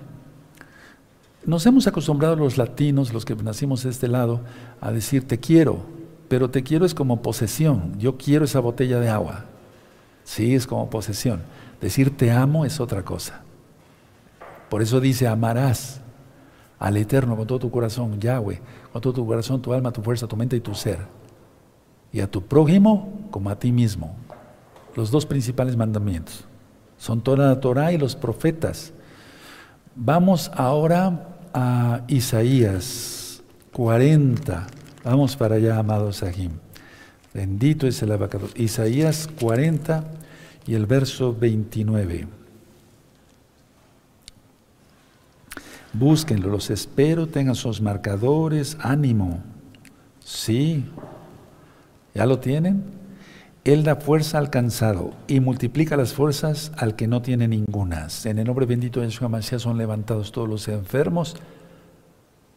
Nos 1.47 1.65
hemos 1.65 1.87
acostumbrado 1.87 2.37
los 2.37 2.59
latinos, 2.59 3.15
los 3.15 3.25
que 3.25 3.35
nacimos 3.35 3.85
de 3.85 3.91
este 3.91 4.09
lado, 4.09 4.41
a 4.81 4.93
decir 4.93 5.27
te 5.27 5.39
quiero, 5.39 5.79
pero 6.29 6.51
te 6.51 6.63
quiero 6.63 6.85
es 6.85 6.93
como 6.93 7.23
posesión. 7.23 7.99
Yo 7.99 8.19
quiero 8.19 8.45
esa 8.45 8.61
botella 8.61 9.01
de 9.01 9.09
agua. 9.09 9.47
Sí, 10.29 10.55
es 10.55 10.67
como 10.67 10.91
posesión. 10.91 11.41
Decir 11.81 12.15
te 12.15 12.31
amo 12.31 12.67
es 12.67 12.81
otra 12.81 13.03
cosa. 13.03 13.41
Por 14.69 14.83
eso 14.83 15.01
dice 15.01 15.27
amarás 15.27 16.03
al 16.79 16.99
Eterno 16.99 17.35
con 17.35 17.47
todo 17.47 17.61
tu 17.61 17.71
corazón, 17.71 18.21
Yahweh, 18.21 18.61
con 18.93 19.01
todo 19.01 19.15
tu 19.15 19.27
corazón, 19.27 19.63
tu 19.63 19.73
alma, 19.73 19.91
tu 19.91 20.03
fuerza, 20.03 20.27
tu 20.27 20.37
mente 20.37 20.55
y 20.55 20.61
tu 20.61 20.75
ser. 20.75 20.99
Y 22.13 22.21
a 22.21 22.31
tu 22.31 22.43
prójimo 22.43 23.27
como 23.31 23.49
a 23.49 23.59
ti 23.59 23.73
mismo. 23.73 24.15
Los 24.95 25.11
dos 25.11 25.25
principales 25.25 25.79
mandamientos. 25.79 26.45
Son 26.99 27.23
toda 27.23 27.49
la 27.49 27.61
Torah 27.61 27.91
y 27.93 27.97
los 27.97 28.15
profetas. 28.15 28.93
Vamos 29.97 30.51
ahora 30.55 31.39
a 31.55 32.03
Isaías 32.07 33.43
40. 33.73 34.67
Vamos 35.05 35.37
para 35.37 35.55
allá, 35.55 35.79
amados 35.79 36.17
Sahim. 36.17 36.51
Bendito 37.33 37.87
es 37.87 38.03
el 38.03 38.13
abacado. 38.13 38.49
Isaías 38.57 39.27
40 39.41 40.18
y 40.69 40.75
el 40.75 40.85
verso 40.85 41.35
29. 41.35 42.29
Búsquenlo, 45.95 46.51
los 46.51 46.69
espero, 46.69 47.27
tengan 47.27 47.55
sus 47.55 47.81
marcadores, 47.81 48.77
ánimo. 48.81 49.43
Sí, 50.23 50.85
¿ya 52.15 52.27
lo 52.27 52.39
tienen? 52.39 52.85
Él 53.65 53.83
da 53.83 53.97
fuerza 53.97 54.37
al 54.37 54.51
cansado 54.51 55.15
y 55.27 55.41
multiplica 55.41 55.97
las 55.97 56.13
fuerzas 56.13 56.71
al 56.77 56.97
que 56.97 57.09
no 57.09 57.23
tiene 57.23 57.49
ningunas. 57.49 58.27
En 58.27 58.39
el 58.39 58.47
nombre 58.47 58.67
bendito 58.67 59.01
de 59.01 59.07
Yeshua 59.07 59.31
Mashiach 59.31 59.63
son 59.63 59.79
levantados 59.79 60.33
todos 60.33 60.49
los 60.49 60.69
enfermos. 60.69 61.37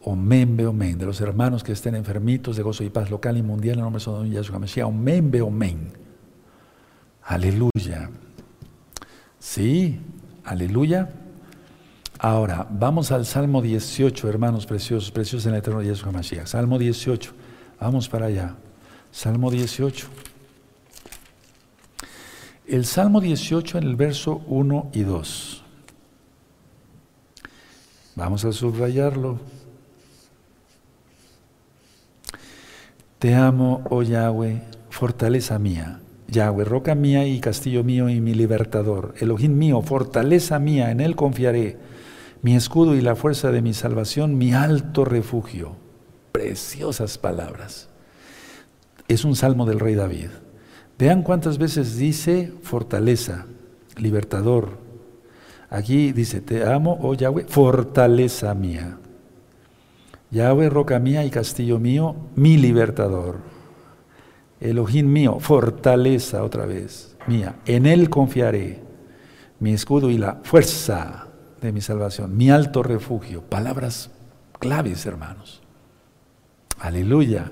Omen, 0.02 0.60
omen, 0.66 0.98
de 0.98 1.06
los 1.06 1.20
hermanos 1.22 1.64
que 1.64 1.72
estén 1.72 1.94
enfermitos 1.94 2.56
de 2.56 2.62
gozo 2.62 2.84
y 2.84 2.90
paz 2.90 3.10
local 3.10 3.38
y 3.38 3.42
mundial, 3.42 3.78
en 3.78 3.86
el 3.86 3.90
nombre 3.90 4.28
de 4.28 4.36
Yeshua 4.36 4.58
Mashiach. 4.58 4.86
Omen, 4.86 5.40
omen. 5.40 6.01
Aleluya. 7.24 8.10
Sí, 9.38 10.00
aleluya. 10.44 11.10
Ahora, 12.18 12.66
vamos 12.70 13.10
al 13.10 13.26
Salmo 13.26 13.62
18, 13.62 14.28
hermanos 14.28 14.66
preciosos, 14.66 15.10
preciosos 15.10 15.46
en 15.46 15.54
el 15.54 15.58
eterno 15.58 15.82
Yeshua 15.82 16.12
Mashiach. 16.12 16.46
Salmo 16.46 16.78
18, 16.78 17.32
vamos 17.80 18.08
para 18.08 18.26
allá. 18.26 18.54
Salmo 19.10 19.50
18. 19.50 20.06
El 22.66 22.86
Salmo 22.86 23.20
18 23.20 23.78
en 23.78 23.84
el 23.84 23.96
verso 23.96 24.42
1 24.46 24.90
y 24.92 25.02
2. 25.02 25.64
Vamos 28.14 28.44
a 28.44 28.52
subrayarlo. 28.52 29.40
Te 33.18 33.34
amo, 33.34 33.84
oh 33.90 34.02
Yahweh, 34.02 34.62
fortaleza 34.90 35.58
mía. 35.58 36.01
Yahweh, 36.32 36.64
roca 36.64 36.94
mía 36.96 37.26
y 37.26 37.38
castillo 37.38 37.84
mío 37.84 38.08
y 38.08 38.20
mi 38.20 38.34
libertador. 38.34 39.14
Elohim 39.20 39.56
mío, 39.56 39.82
fortaleza 39.82 40.58
mía, 40.58 40.90
en 40.90 41.00
él 41.00 41.14
confiaré 41.14 41.78
mi 42.42 42.56
escudo 42.56 42.96
y 42.96 43.00
la 43.00 43.14
fuerza 43.14 43.52
de 43.52 43.62
mi 43.62 43.72
salvación, 43.72 44.36
mi 44.36 44.52
alto 44.52 45.04
refugio. 45.04 45.76
Preciosas 46.32 47.18
palabras. 47.18 47.88
Es 49.06 49.24
un 49.24 49.36
salmo 49.36 49.64
del 49.64 49.78
rey 49.78 49.94
David. 49.94 50.30
Vean 50.98 51.22
cuántas 51.22 51.58
veces 51.58 51.96
dice 51.96 52.52
fortaleza, 52.62 53.46
libertador. 53.96 54.78
Aquí 55.70 56.12
dice, 56.12 56.40
te 56.40 56.64
amo, 56.64 56.98
oh 57.02 57.14
Yahweh, 57.14 57.44
fortaleza 57.48 58.54
mía. 58.54 58.98
Yahweh, 60.30 60.68
roca 60.68 60.98
mía 60.98 61.24
y 61.24 61.30
castillo 61.30 61.78
mío, 61.78 62.16
mi 62.34 62.56
libertador. 62.56 63.51
Elohim 64.62 65.12
mío, 65.12 65.38
fortaleza 65.40 66.44
otra 66.44 66.66
vez 66.66 67.16
mía. 67.26 67.56
En 67.66 67.84
él 67.86 68.08
confiaré, 68.08 68.80
mi 69.58 69.72
escudo 69.72 70.08
y 70.08 70.18
la 70.18 70.40
fuerza 70.44 71.26
de 71.60 71.72
mi 71.72 71.80
salvación, 71.80 72.36
mi 72.36 72.50
alto 72.50 72.82
refugio. 72.82 73.42
Palabras 73.42 74.10
claves, 74.58 75.04
hermanos. 75.04 75.62
Aleluya. 76.78 77.50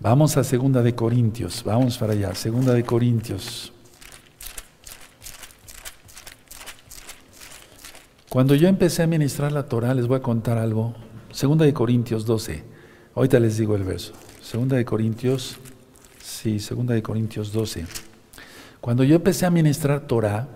Vamos 0.00 0.36
a 0.36 0.44
Segunda 0.44 0.82
de 0.82 0.94
Corintios, 0.94 1.64
vamos 1.64 1.98
para 1.98 2.12
allá, 2.12 2.34
Segunda 2.34 2.72
de 2.72 2.84
Corintios. 2.84 3.72
Cuando 8.30 8.54
yo 8.54 8.68
empecé 8.68 9.02
a 9.02 9.06
ministrar 9.06 9.52
la 9.52 9.66
Torah, 9.66 9.94
les 9.94 10.06
voy 10.06 10.18
a 10.18 10.22
contar 10.22 10.56
algo. 10.56 10.94
Segunda 11.30 11.64
de 11.64 11.74
Corintios 11.74 12.26
12. 12.26 12.62
Ahorita 13.14 13.40
les 13.40 13.56
digo 13.56 13.74
el 13.74 13.84
verso. 13.84 14.12
Segunda 14.40 14.76
de 14.76 14.84
Corintios, 14.84 15.58
sí, 16.38 16.60
Segunda 16.60 16.94
de 16.94 17.02
Corintios 17.02 17.52
12. 17.52 17.84
Cuando 18.80 19.02
yo 19.02 19.16
empecé 19.16 19.44
a 19.44 19.50
ministrar 19.50 20.06
Torah, 20.06 20.46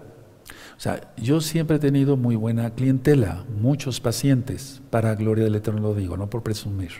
o 0.76 0.80
sea, 0.80 1.12
yo 1.16 1.40
siempre 1.40 1.76
he 1.76 1.80
tenido 1.80 2.16
muy 2.16 2.36
buena 2.36 2.70
clientela, 2.70 3.44
muchos 3.60 4.00
pacientes, 4.00 4.80
para 4.90 5.14
gloria 5.16 5.44
del 5.44 5.56
Eterno 5.56 5.80
lo 5.80 5.94
digo, 5.94 6.16
no 6.16 6.30
por 6.30 6.42
presumir. 6.42 6.90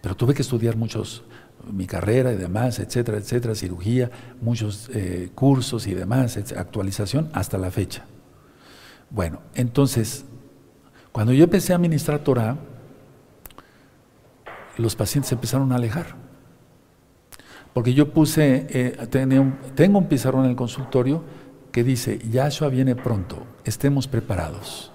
Pero 0.00 0.14
tuve 0.14 0.34
que 0.34 0.42
estudiar 0.42 0.76
muchos, 0.76 1.24
mi 1.70 1.86
carrera 1.86 2.32
y 2.32 2.36
demás, 2.36 2.78
etcétera, 2.78 3.18
etcétera, 3.18 3.56
cirugía, 3.56 4.10
muchos 4.40 4.88
eh, 4.94 5.30
cursos 5.34 5.88
y 5.88 5.94
demás, 5.94 6.36
actualización 6.56 7.28
hasta 7.32 7.58
la 7.58 7.72
fecha. 7.72 8.04
Bueno, 9.10 9.40
entonces, 9.54 10.24
cuando 11.10 11.32
yo 11.32 11.44
empecé 11.44 11.74
a 11.74 11.78
ministrar 11.78 12.20
Torah, 12.20 12.56
los 14.76 14.94
pacientes 14.94 15.32
empezaron 15.32 15.72
a 15.72 15.76
alejar. 15.76 16.25
Porque 17.76 17.92
yo 17.92 18.10
puse, 18.10 18.66
eh, 18.70 19.06
tengo 19.74 19.98
un 19.98 20.08
pizarrón 20.08 20.44
en 20.44 20.52
el 20.52 20.56
consultorio 20.56 21.22
que 21.70 21.84
dice, 21.84 22.18
Yahshua 22.30 22.70
viene 22.70 22.96
pronto, 22.96 23.46
estemos 23.66 24.08
preparados. 24.08 24.90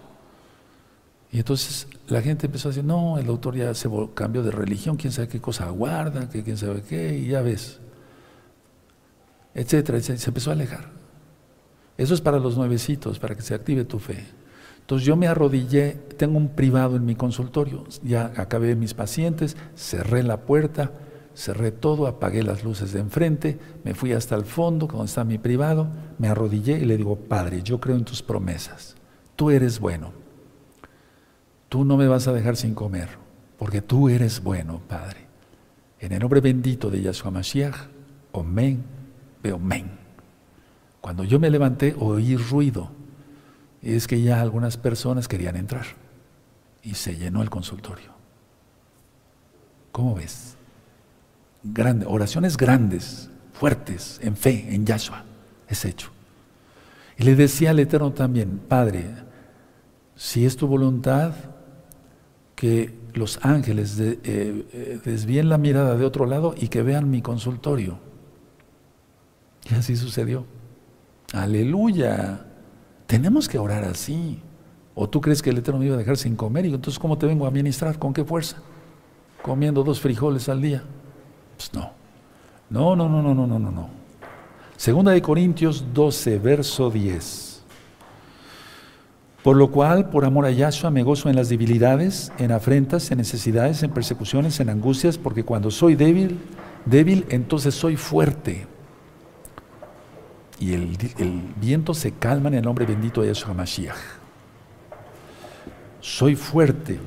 Y 1.31 1.37
entonces 1.37 1.87
la 2.07 2.23
gente 2.23 2.47
empezó 2.47 2.69
a 2.69 2.71
decir, 2.71 2.83
no, 2.83 3.19
el 3.19 3.27
doctor 3.27 3.55
ya 3.55 3.71
se 3.75 3.87
cambió 4.15 4.41
de 4.41 4.49
religión, 4.49 4.97
quién 4.97 5.13
sabe 5.13 5.27
qué 5.27 5.39
cosa 5.39 5.65
aguarda, 5.65 6.27
que 6.27 6.41
quién 6.41 6.57
sabe 6.57 6.81
qué, 6.81 7.19
y 7.19 7.27
ya 7.27 7.43
ves, 7.43 7.79
etcétera, 9.53 9.99
etcétera. 9.99 10.17
Se 10.19 10.29
empezó 10.31 10.49
a 10.49 10.53
alejar. 10.53 10.89
Eso 11.99 12.15
es 12.15 12.21
para 12.21 12.39
los 12.39 12.57
nuevecitos, 12.57 13.19
para 13.19 13.35
que 13.35 13.43
se 13.43 13.53
active 13.53 13.83
tu 13.83 13.99
fe. 13.99 14.25
Entonces 14.79 15.05
yo 15.05 15.15
me 15.15 15.27
arrodillé, 15.27 15.99
tengo 16.17 16.35
un 16.35 16.49
privado 16.49 16.95
en 16.95 17.05
mi 17.05 17.13
consultorio, 17.13 17.83
ya 18.01 18.33
acabé 18.37 18.75
mis 18.75 18.95
pacientes, 18.95 19.55
cerré 19.75 20.23
la 20.23 20.37
puerta, 20.37 20.89
cerré 21.33 21.71
todo, 21.71 22.07
apagué 22.07 22.43
las 22.43 22.63
luces 22.63 22.93
de 22.93 22.99
enfrente, 22.99 23.59
me 23.83 23.93
fui 23.93 24.13
hasta 24.13 24.35
el 24.35 24.45
fondo, 24.45 24.87
donde 24.87 25.05
está 25.05 25.23
mi 25.23 25.37
privado, 25.37 25.87
me 26.17 26.27
arrodillé 26.27 26.79
y 26.79 26.85
le 26.85 26.97
digo, 26.97 27.15
Padre, 27.15 27.61
yo 27.63 27.79
creo 27.79 27.95
en 27.95 28.05
tus 28.05 28.21
promesas, 28.21 28.95
tú 29.35 29.49
eres 29.49 29.79
bueno 29.79 30.21
tú 31.71 31.85
no 31.85 31.95
me 31.95 32.09
vas 32.09 32.27
a 32.27 32.33
dejar 32.33 32.57
sin 32.57 32.75
comer, 32.75 33.07
porque 33.57 33.81
tú 33.81 34.09
eres 34.09 34.43
bueno, 34.43 34.81
Padre. 34.89 35.25
En 36.01 36.11
el 36.11 36.19
nombre 36.19 36.41
bendito 36.41 36.89
de 36.89 37.01
Yahshua 37.01 37.31
Mashiach, 37.31 37.87
Omen, 38.33 38.83
men. 39.41 39.89
Cuando 40.99 41.23
yo 41.23 41.39
me 41.39 41.49
levanté, 41.49 41.95
oí 41.97 42.35
ruido. 42.35 42.91
Y 43.81 43.93
es 43.93 44.05
que 44.05 44.21
ya 44.21 44.41
algunas 44.41 44.75
personas 44.75 45.29
querían 45.29 45.55
entrar. 45.55 45.85
Y 46.83 46.95
se 46.95 47.15
llenó 47.15 47.41
el 47.41 47.49
consultorio. 47.49 48.11
¿Cómo 49.93 50.15
ves? 50.15 50.57
Oraciones 52.07 52.57
grandes, 52.57 53.29
fuertes, 53.53 54.19
en 54.23 54.35
fe, 54.35 54.73
en 54.73 54.85
Yahshua. 54.85 55.23
Es 55.67 55.85
hecho. 55.85 56.09
Y 57.17 57.23
le 57.23 57.35
decía 57.35 57.69
al 57.69 57.79
Eterno 57.79 58.11
también, 58.13 58.59
Padre, 58.67 59.05
si 60.15 60.45
es 60.45 60.57
tu 60.57 60.67
voluntad, 60.67 61.33
que 62.55 62.93
los 63.13 63.39
ángeles 63.43 63.99
eh, 63.99 64.19
eh, 64.23 64.99
desvíen 65.03 65.49
la 65.49 65.57
mirada 65.57 65.95
de 65.95 66.05
otro 66.05 66.25
lado 66.25 66.53
y 66.57 66.67
que 66.67 66.83
vean 66.83 67.09
mi 67.09 67.21
consultorio. 67.21 67.99
Y 69.69 69.75
así 69.75 69.95
sucedió. 69.95 70.45
Aleluya. 71.33 72.45
Tenemos 73.07 73.47
que 73.47 73.57
orar 73.57 73.83
así. 73.83 74.41
¿O 74.93 75.09
tú 75.09 75.21
crees 75.21 75.41
que 75.41 75.49
el 75.49 75.57
Eterno 75.57 75.79
me 75.79 75.87
iba 75.87 75.95
a 75.95 75.97
dejar 75.97 76.17
sin 76.17 76.35
comer? 76.35 76.65
Y 76.65 76.73
entonces, 76.73 76.99
¿cómo 76.99 77.17
te 77.17 77.25
vengo 77.25 77.45
a 77.45 77.51
ministrar? 77.51 77.97
¿Con 77.97 78.13
qué 78.13 78.23
fuerza? 78.23 78.57
¿Comiendo 79.41 79.83
dos 79.83 79.99
frijoles 79.99 80.49
al 80.49 80.61
día? 80.61 80.83
Pues 81.61 81.73
no. 81.73 81.91
No, 82.71 82.95
no, 82.95 83.07
no, 83.07 83.21
no, 83.21 83.35
no, 83.35 83.59
no, 83.59 83.71
no. 83.71 83.89
Segunda 84.77 85.11
de 85.11 85.21
Corintios 85.21 85.85
12, 85.93 86.39
verso 86.39 86.89
10. 86.89 87.61
Por 89.43 89.57
lo 89.57 89.69
cual, 89.69 90.09
por 90.09 90.25
amor 90.25 90.45
a 90.45 90.51
Yahshua, 90.51 90.89
me 90.89 91.03
gozo 91.03 91.29
en 91.29 91.35
las 91.35 91.49
debilidades, 91.49 92.31
en 92.39 92.51
afrentas, 92.51 93.11
en 93.11 93.19
necesidades, 93.19 93.83
en 93.83 93.91
persecuciones, 93.91 94.59
en 94.59 94.69
angustias, 94.69 95.19
porque 95.19 95.43
cuando 95.43 95.69
soy 95.69 95.95
débil, 95.95 96.39
débil, 96.85 97.25
entonces 97.29 97.75
soy 97.75 97.95
fuerte. 97.95 98.65
Y 100.59 100.73
el, 100.73 100.97
viento 101.57 101.93
se 101.93 102.11
calma 102.13 102.49
en 102.49 102.55
el 102.55 102.63
nombre 102.63 102.87
bendito 102.87 103.21
de 103.21 103.27
Yahshua 103.27 103.53
Mashiach. 103.53 103.97
Soy 105.99 106.35
fuerte. 106.35 106.99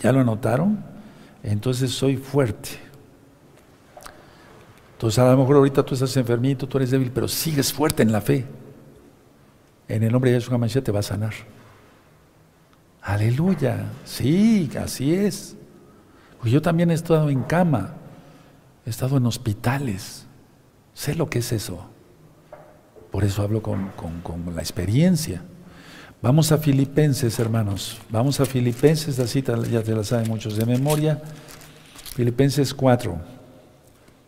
¿Ya 0.00 0.10
lo 0.10 0.20
anotaron? 0.20 0.97
Entonces 1.42 1.90
soy 1.90 2.16
fuerte. 2.16 2.70
Entonces 4.92 5.18
a 5.18 5.30
lo 5.30 5.38
mejor 5.38 5.56
ahorita 5.56 5.84
tú 5.84 5.94
estás 5.94 6.16
enfermito, 6.16 6.66
tú 6.66 6.78
eres 6.78 6.90
débil, 6.90 7.10
pero 7.12 7.28
sigues 7.28 7.72
fuerte 7.72 8.02
en 8.02 8.12
la 8.12 8.20
fe 8.20 8.46
en 9.88 10.02
el 10.02 10.12
nombre 10.12 10.30
de 10.30 10.38
Yeshua 10.38 10.58
Mashiach 10.58 10.84
te 10.84 10.92
va 10.92 11.00
a 11.00 11.02
sanar. 11.02 11.32
Aleluya. 13.02 13.86
Sí, 14.04 14.70
así 14.78 15.14
es. 15.14 15.56
Pues 16.40 16.52
yo 16.52 16.60
también 16.60 16.90
he 16.90 16.94
estado 16.94 17.30
en 17.30 17.42
cama, 17.42 17.94
he 18.84 18.90
estado 18.90 19.16
en 19.16 19.26
hospitales. 19.26 20.26
Sé 20.92 21.14
lo 21.14 21.28
que 21.30 21.38
es 21.38 21.52
eso. 21.52 21.88
Por 23.10 23.24
eso 23.24 23.42
hablo 23.42 23.62
con, 23.62 23.90
la 24.54 24.60
experiencia. 24.60 25.42
Vamos 26.20 26.50
a 26.50 26.58
Filipenses, 26.58 27.38
hermanos. 27.38 27.98
Vamos 28.10 28.40
a 28.40 28.44
Filipenses, 28.44 29.18
la 29.18 29.26
cita 29.26 29.56
ya 29.70 29.82
te 29.82 29.94
la 29.94 30.02
saben 30.02 30.28
muchos 30.28 30.56
de 30.56 30.66
memoria. 30.66 31.22
Filipenses 32.16 32.74
4, 32.74 33.16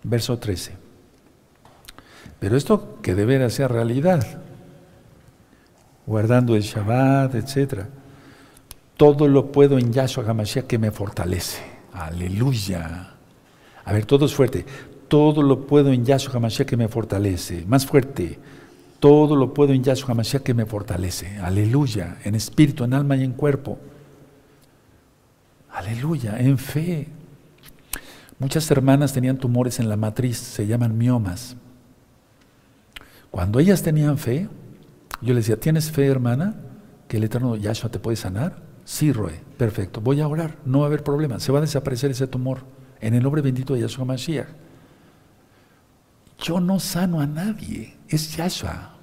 verso 0.05 0.38
13. 0.38 0.72
Pero 2.38 2.57
esto 2.57 2.99
que 3.03 3.14
debe 3.16 3.51
ser 3.51 3.72
realidad 3.72 4.24
guardando 6.07 6.57
el 6.57 6.62
Shabbat, 6.62 7.34
etc. 7.34 7.84
Todo 8.97 9.26
lo 9.26 9.51
puedo 9.51 9.78
en 9.78 9.93
Yahshua 9.93 10.24
HaMashiach 10.24 10.66
que 10.66 10.78
me 10.78 10.91
fortalece. 10.91 11.62
Aleluya. 11.93 13.14
A 13.84 13.93
ver, 13.93 14.07
todo 14.07 14.26
es 14.26 14.34
fuerte. 14.34 14.64
Todo 15.09 15.43
lo 15.43 15.66
puedo 15.66 15.93
en 15.93 16.05
Yahshua 16.05 16.34
HaMashiach 16.34 16.68
que 16.68 16.76
me 16.76 16.88
fortalece. 16.88 17.64
Más 17.66 17.84
fuerte. 17.84 18.38
Todo 19.01 19.34
lo 19.34 19.55
puedo 19.55 19.72
en 19.72 19.82
Yahshua 19.82 20.11
HaMashiach 20.11 20.42
que 20.42 20.55
me 20.55 20.66
fortalece. 20.66 21.38
Aleluya. 21.38 22.18
En 22.22 22.34
espíritu, 22.34 22.84
en 22.84 22.94
alma 22.94 23.16
y 23.16 23.24
en 23.24 23.32
cuerpo. 23.32 23.78
Aleluya. 25.72 26.38
En 26.38 26.59
fe. 26.59 27.09
Muchas 28.38 28.70
hermanas 28.70 29.12
tenían 29.12 29.38
tumores 29.38 29.80
en 29.80 29.88
la 29.88 29.96
matriz, 29.96 30.38
se 30.38 30.66
llaman 30.66 30.96
miomas. 30.96 31.57
Cuando 33.30 33.59
ellas 33.59 33.82
tenían 33.82 34.16
fe, 34.16 34.48
yo 35.20 35.34
le 35.34 35.40
decía, 35.40 35.61
¿tienes 35.61 35.90
fe, 35.90 36.07
hermana, 36.07 36.57
que 37.07 37.18
el 37.18 37.24
eterno 37.24 37.57
Yahshua 37.57 37.90
te 37.90 37.98
puede 37.98 38.16
sanar? 38.16 38.62
Sí, 38.84 39.12
Roe, 39.12 39.40
perfecto. 39.59 40.01
Voy 40.01 40.20
a 40.20 40.28
orar, 40.28 40.57
no 40.64 40.80
va 40.80 40.86
a 40.86 40.88
haber 40.88 41.05
problema. 41.05 41.38
Se 41.38 41.53
va 41.53 41.59
a 41.59 41.61
desaparecer 41.61 42.11
ese 42.11 42.26
tumor 42.26 42.61
en 43.01 43.14
el 43.14 43.22
nombre 43.22 43.42
bendito 43.42 43.74
de 43.74 43.80
Yahshua 43.80 44.05
Mashiach. 44.05 44.48
Yo 46.43 46.61
no 46.61 46.80
sano 46.80 47.20
a 47.20 47.26
nadie, 47.26 47.97
es 48.09 48.36
Yahshua. 48.36 48.95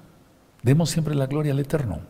Demos 0.62 0.90
siempre 0.90 1.14
la 1.14 1.26
gloria 1.26 1.52
al 1.52 1.60
eterno. 1.60 2.00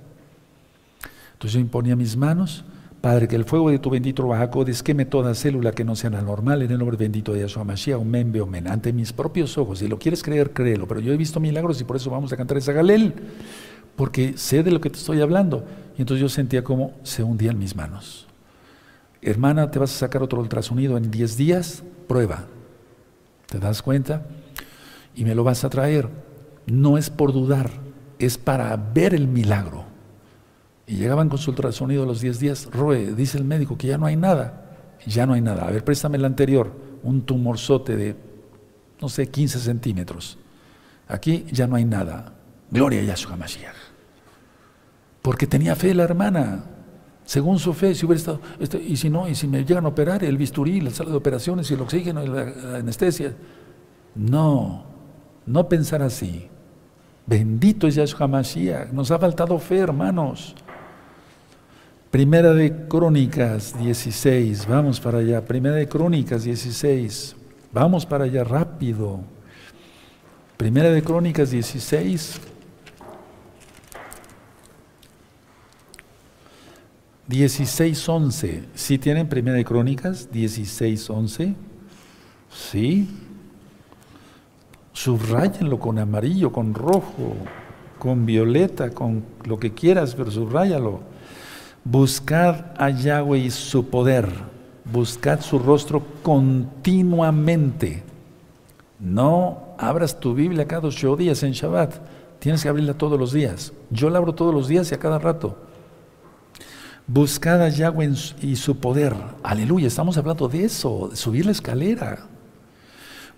Entonces 1.32 1.54
yo 1.54 1.60
imponía 1.60 1.96
mis 1.96 2.16
manos. 2.16 2.64
Padre, 3.00 3.28
que 3.28 3.36
el 3.36 3.44
fuego 3.44 3.70
de 3.70 3.78
tu 3.78 3.90
bendito 3.90 4.26
Bajaco 4.26 4.64
desqueme 4.64 5.04
toda 5.04 5.34
célula 5.34 5.70
que 5.70 5.84
no 5.84 5.94
sea 5.94 6.10
normal 6.10 6.62
en 6.62 6.72
el 6.72 6.78
nombre 6.78 6.96
bendito 6.96 7.32
de 7.32 7.40
Yahshua 7.40 7.62
Mashiach, 7.62 8.00
omen, 8.00 8.40
omen, 8.40 8.66
ante 8.66 8.92
mis 8.92 9.12
propios 9.12 9.56
ojos. 9.56 9.78
Si 9.78 9.86
lo 9.86 9.98
quieres 9.98 10.22
creer, 10.22 10.52
créelo. 10.52 10.88
Pero 10.88 11.00
yo 11.00 11.12
he 11.12 11.16
visto 11.16 11.38
milagros 11.38 11.80
y 11.80 11.84
por 11.84 11.94
eso 11.94 12.10
vamos 12.10 12.32
a 12.32 12.36
cantar 12.36 12.56
esa 12.56 12.72
galel 12.72 13.14
porque 13.98 14.38
sé 14.38 14.62
de 14.62 14.70
lo 14.70 14.80
que 14.80 14.90
te 14.90 14.96
estoy 14.96 15.20
hablando. 15.20 15.64
Y 15.96 16.02
entonces 16.02 16.20
yo 16.22 16.28
sentía 16.28 16.64
como 16.64 16.92
se 17.02 17.22
hundían 17.22 17.58
mis 17.58 17.76
manos. 17.76 18.28
Hermana, 19.20 19.70
te 19.70 19.80
vas 19.80 19.94
a 19.94 19.98
sacar 19.98 20.22
otro 20.22 20.40
ultrasonido 20.40 20.96
en 20.96 21.10
10 21.10 21.36
días, 21.36 21.82
prueba. 22.06 22.46
¿Te 23.46 23.58
das 23.58 23.82
cuenta? 23.82 24.24
Y 25.18 25.24
me 25.24 25.34
lo 25.34 25.42
vas 25.42 25.64
a 25.64 25.68
traer. 25.68 26.08
No 26.66 26.96
es 26.96 27.10
por 27.10 27.32
dudar, 27.32 27.70
es 28.20 28.38
para 28.38 28.76
ver 28.76 29.14
el 29.14 29.26
milagro. 29.26 29.84
Y 30.86 30.94
llegaban 30.94 31.28
con 31.28 31.38
su 31.38 31.50
ultrasonido 31.50 32.04
a 32.04 32.06
los 32.06 32.20
10 32.20 32.38
días, 32.38 32.68
Roe, 32.70 33.14
dice 33.16 33.36
el 33.36 33.42
médico 33.42 33.76
que 33.76 33.88
ya 33.88 33.98
no 33.98 34.06
hay 34.06 34.14
nada. 34.14 34.76
Ya 35.06 35.26
no 35.26 35.32
hay 35.32 35.40
nada. 35.40 35.66
A 35.66 35.72
ver, 35.72 35.82
préstame 35.82 36.18
el 36.18 36.24
anterior, 36.24 36.70
un 37.02 37.22
tumorzote 37.22 37.96
de, 37.96 38.14
no 39.00 39.08
sé, 39.08 39.26
15 39.26 39.58
centímetros. 39.58 40.38
Aquí 41.08 41.46
ya 41.50 41.66
no 41.66 41.74
hay 41.74 41.84
nada. 41.84 42.34
Gloria 42.70 43.00
a 43.00 43.04
Yahshua 43.04 43.36
Mashiach. 43.36 43.74
Porque 45.20 45.48
tenía 45.48 45.74
fe 45.74 45.94
la 45.94 46.04
hermana. 46.04 46.64
Según 47.24 47.58
su 47.58 47.74
fe, 47.74 47.92
si 47.96 48.06
hubiera 48.06 48.18
estado, 48.18 48.40
este, 48.60 48.80
y 48.80 48.96
si 48.96 49.10
no, 49.10 49.28
y 49.28 49.34
si 49.34 49.48
me 49.48 49.64
llegan 49.64 49.84
a 49.84 49.88
operar, 49.88 50.22
el 50.22 50.38
bisturí, 50.38 50.80
la 50.80 50.90
sala 50.90 51.10
de 51.10 51.16
operaciones, 51.16 51.68
y 51.70 51.74
el 51.74 51.80
oxígeno, 51.80 52.22
y 52.22 52.28
la, 52.28 52.76
anestesia. 52.78 53.34
No, 54.14 54.87
no 55.48 55.68
pensar 55.68 56.02
así. 56.02 56.48
Bendito 57.26 57.86
es 57.86 57.94
Yahshua 57.94 58.28
Mashiach. 58.28 58.92
Nos 58.92 59.10
ha 59.10 59.18
faltado 59.18 59.58
fe, 59.58 59.78
hermanos. 59.78 60.54
Primera 62.10 62.54
de 62.54 62.86
Crónicas 62.86 63.78
16, 63.78 64.66
vamos 64.66 64.98
para 64.98 65.18
allá. 65.18 65.44
Primera 65.44 65.76
de 65.76 65.88
Crónicas 65.88 66.44
16, 66.44 67.36
vamos 67.72 68.06
para 68.06 68.24
allá 68.24 68.44
rápido. 68.44 69.20
Primera 70.56 70.90
de 70.90 71.02
Crónicas 71.02 71.50
16. 71.50 72.40
16.11. 77.28 78.64
Si 78.74 78.96
tienen 78.96 79.28
Primera 79.28 79.56
de 79.56 79.64
Crónicas, 79.64 80.30
16.11. 80.32 81.54
¿Sí? 82.50 83.06
Subrayenlo 84.98 85.78
con 85.78 85.96
amarillo, 86.00 86.50
con 86.50 86.74
rojo, 86.74 87.36
con 88.00 88.26
violeta, 88.26 88.90
con 88.90 89.22
lo 89.44 89.56
que 89.56 89.72
quieras, 89.72 90.16
pero 90.16 90.28
subrayalo. 90.28 90.98
Buscad 91.84 92.72
a 92.76 92.90
Yahweh 92.90 93.38
y 93.38 93.50
su 93.52 93.90
poder. 93.90 94.28
Buscad 94.92 95.40
su 95.40 95.60
rostro 95.60 96.02
continuamente. 96.24 98.02
No 98.98 99.76
abras 99.78 100.18
tu 100.18 100.34
Biblia 100.34 100.66
cada 100.66 100.88
ocho 100.88 101.14
días 101.14 101.44
en 101.44 101.52
Shabbat. 101.52 101.94
Tienes 102.40 102.64
que 102.64 102.68
abrirla 102.68 102.94
todos 102.94 103.20
los 103.20 103.32
días. 103.32 103.72
Yo 103.90 104.10
la 104.10 104.18
abro 104.18 104.34
todos 104.34 104.52
los 104.52 104.66
días 104.66 104.90
y 104.90 104.96
a 104.96 104.98
cada 104.98 105.20
rato. 105.20 105.58
Buscad 107.06 107.62
a 107.62 107.68
Yahweh 107.68 108.14
y 108.42 108.56
su 108.56 108.78
poder. 108.78 109.14
Aleluya, 109.44 109.86
estamos 109.86 110.18
hablando 110.18 110.48
de 110.48 110.64
eso, 110.64 111.06
de 111.08 111.14
subir 111.16 111.46
la 111.46 111.52
escalera. 111.52 112.26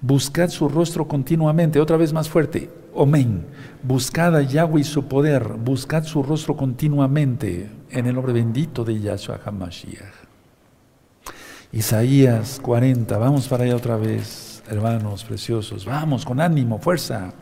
Buscad 0.00 0.48
su 0.48 0.68
rostro 0.68 1.06
continuamente, 1.06 1.80
otra 1.80 1.96
vez 1.96 2.12
más 2.12 2.28
fuerte. 2.28 2.70
Amén. 2.96 3.46
Buscad 3.82 4.34
a 4.34 4.42
Yahweh 4.42 4.80
y 4.80 4.84
su 4.84 5.04
poder. 5.04 5.44
Buscad 5.54 6.04
su 6.04 6.22
rostro 6.22 6.56
continuamente 6.56 7.70
en 7.90 8.06
el 8.06 8.14
nombre 8.14 8.32
bendito 8.32 8.84
de 8.84 8.98
Yahshua 8.98 9.40
HaMashiach. 9.44 10.14
Isaías 11.72 12.58
40, 12.62 13.16
vamos 13.18 13.46
para 13.46 13.64
allá 13.64 13.76
otra 13.76 13.96
vez, 13.96 14.62
hermanos 14.68 15.24
preciosos. 15.24 15.84
Vamos 15.84 16.24
con 16.24 16.40
ánimo, 16.40 16.78
fuerza. 16.78 17.32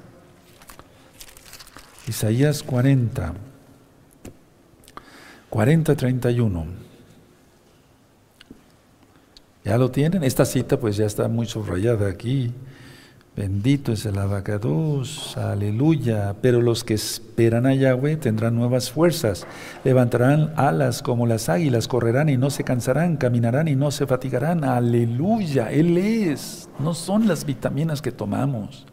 Isaías 2.06 2.62
40. 2.62 3.34
40-31. 5.50 6.87
¿Ya 9.68 9.76
lo 9.76 9.90
tienen? 9.90 10.24
Esta 10.24 10.46
cita 10.46 10.80
pues 10.80 10.96
ya 10.96 11.04
está 11.04 11.28
muy 11.28 11.44
subrayada 11.44 12.08
aquí. 12.08 12.54
Bendito 13.36 13.92
es 13.92 14.06
el 14.06 14.16
abacados, 14.16 15.36
aleluya. 15.36 16.36
Pero 16.40 16.62
los 16.62 16.84
que 16.84 16.94
esperan 16.94 17.66
a 17.66 17.74
Yahweh 17.74 18.16
tendrán 18.16 18.56
nuevas 18.56 18.90
fuerzas, 18.90 19.46
levantarán 19.84 20.54
alas 20.56 21.02
como 21.02 21.26
las 21.26 21.50
águilas, 21.50 21.86
correrán 21.86 22.30
y 22.30 22.38
no 22.38 22.48
se 22.48 22.64
cansarán, 22.64 23.18
caminarán 23.18 23.68
y 23.68 23.76
no 23.76 23.90
se 23.90 24.06
fatigarán. 24.06 24.64
Aleluya, 24.64 25.70
Él 25.70 25.98
es. 25.98 26.70
No 26.78 26.94
son 26.94 27.28
las 27.28 27.44
vitaminas 27.44 28.00
que 28.00 28.10
tomamos. 28.10 28.86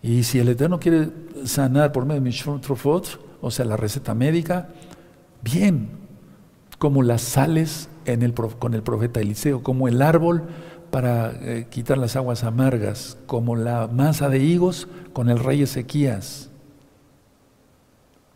Y 0.00 0.22
si 0.22 0.38
el 0.38 0.48
Eterno 0.48 0.80
quiere 0.80 1.10
sanar 1.44 1.92
por 1.92 2.06
medio 2.06 2.22
de 2.22 2.58
Trofot, 2.60 3.20
o 3.42 3.50
sea, 3.50 3.66
la 3.66 3.76
receta 3.76 4.14
médica, 4.14 4.70
bien, 5.42 5.90
como 6.78 7.02
las 7.02 7.20
sales 7.20 7.90
con 8.58 8.74
el 8.74 8.82
profeta 8.82 9.20
Eliseo, 9.20 9.62
como 9.62 9.88
el 9.88 10.02
árbol 10.02 10.44
para 10.90 11.32
eh, 11.40 11.66
quitar 11.70 11.98
las 11.98 12.16
aguas 12.16 12.44
amargas, 12.44 13.16
como 13.26 13.56
la 13.56 13.88
masa 13.88 14.28
de 14.28 14.38
higos 14.40 14.88
con 15.12 15.30
el 15.30 15.38
rey 15.38 15.62
Ezequías. 15.62 16.50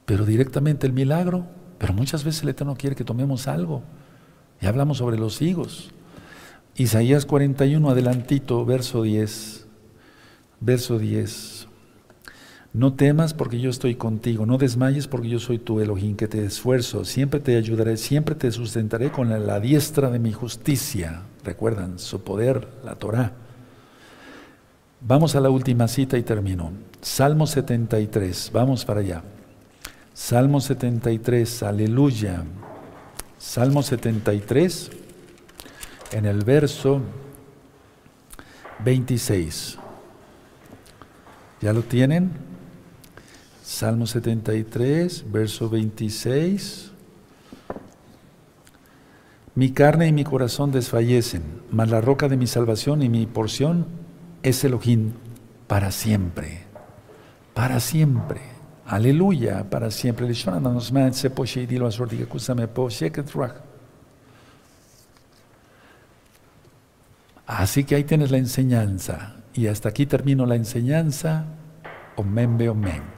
Pero 0.07 0.25
directamente 0.25 0.87
el 0.87 0.93
milagro, 0.93 1.47
pero 1.79 1.93
muchas 1.93 2.25
veces 2.25 2.43
el 2.43 2.51
Eterno 2.51 2.77
quiere 2.77 2.97
que 2.97 3.05
tomemos 3.05 3.49
algo. 3.49 3.83
Y 4.61 4.67
hablamos 4.67 4.99
sobre 4.99 5.19
los 5.19 5.43
higos. 5.43 5.91
Isaías 6.77 7.27
41, 7.27 7.91
adelantito, 7.91 8.65
verso 8.65 9.03
10. 9.03 9.67
Verso 10.61 10.99
10. 10.99 11.56
No 12.77 12.93
temas 12.93 13.33
porque 13.33 13.59
yo 13.59 13.71
estoy 13.71 13.95
contigo, 13.95 14.45
no 14.45 14.59
desmayes 14.59 15.09
porque 15.09 15.31
yo 15.31 15.39
soy 15.39 15.59
tu 15.59 15.81
Elohim 15.81 16.15
que 16.15 16.29
te 16.29 16.45
esfuerzo, 16.45 17.07
siempre 17.07 17.41
te 17.41 17.57
ayudaré, 17.57 17.97
siempre 17.97 18.35
te 18.35 18.53
sustentaré 18.53 19.11
con 19.11 19.31
la, 19.31 19.61
diestra 19.61 20.11
de 20.11 20.19
mi 20.19 20.31
justicia. 20.31 21.23
Recuerdan, 21.43 21.99
su 21.99 22.21
poder, 22.21 22.69
la 22.85 22.97
Torah. 22.97 23.33
Vamos 25.01 25.35
a 25.35 25.41
la 25.41 25.49
última 25.49 25.89
cita 25.89 26.19
y 26.19 26.23
termino. 26.23 26.71
Salmo 27.01 27.47
73, 27.47 28.51
vamos 28.53 28.85
para 28.85 29.01
allá. 29.01 29.23
Salmo 30.13 30.61
73, 30.61 31.63
aleluya. 31.63 32.45
Salmo 33.39 33.83
73, 33.83 34.91
en 36.13 36.27
el 36.27 36.45
verso 36.45 37.01
26. 38.85 39.79
¿Ya 41.63 41.73
lo 41.73 41.81
tienen? 41.81 42.56
Salmo 43.67 44.07
73, 44.07 45.25
verso 45.33 45.69
26. 45.69 46.93
Mi 49.57 49.73
carne 49.73 50.07
y 50.07 50.13
mi 50.13 50.23
corazón 50.23 50.71
desfallecen, 50.71 51.43
mas 51.73 51.91
la 51.91 52.01
roca 52.01 52.29
de 52.29 52.37
mi 52.37 52.47
salvación 52.47 53.03
y 53.03 53.09
mi 53.09 53.27
porción 53.27 53.87
es 54.45 54.63
Elohim 54.63 55.15
para 55.67 55.91
siempre. 55.91 56.61
Para 57.55 57.81
siempre. 57.81 58.41
Aleluya, 58.87 59.69
para 59.69 59.91
siempre. 59.91 60.33
Así 67.49 67.83
que 67.83 67.95
ahí 67.97 68.05
tienes 68.05 68.31
la 68.31 68.39
enseñanza. 68.39 69.37
Y 69.55 69.67
hasta 69.67 69.89
aquí 69.89 70.07
termino 70.07 70.47
la 70.47 70.55
enseñanza. 70.55 71.47
Omen, 72.15 72.69
omen. 72.69 73.16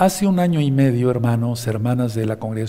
Hace 0.00 0.26
un 0.26 0.38
año 0.38 0.62
y 0.62 0.70
medio, 0.70 1.10
hermanos, 1.10 1.66
hermanas 1.66 2.14
de 2.14 2.24
la 2.24 2.38
congregación, 2.38 2.68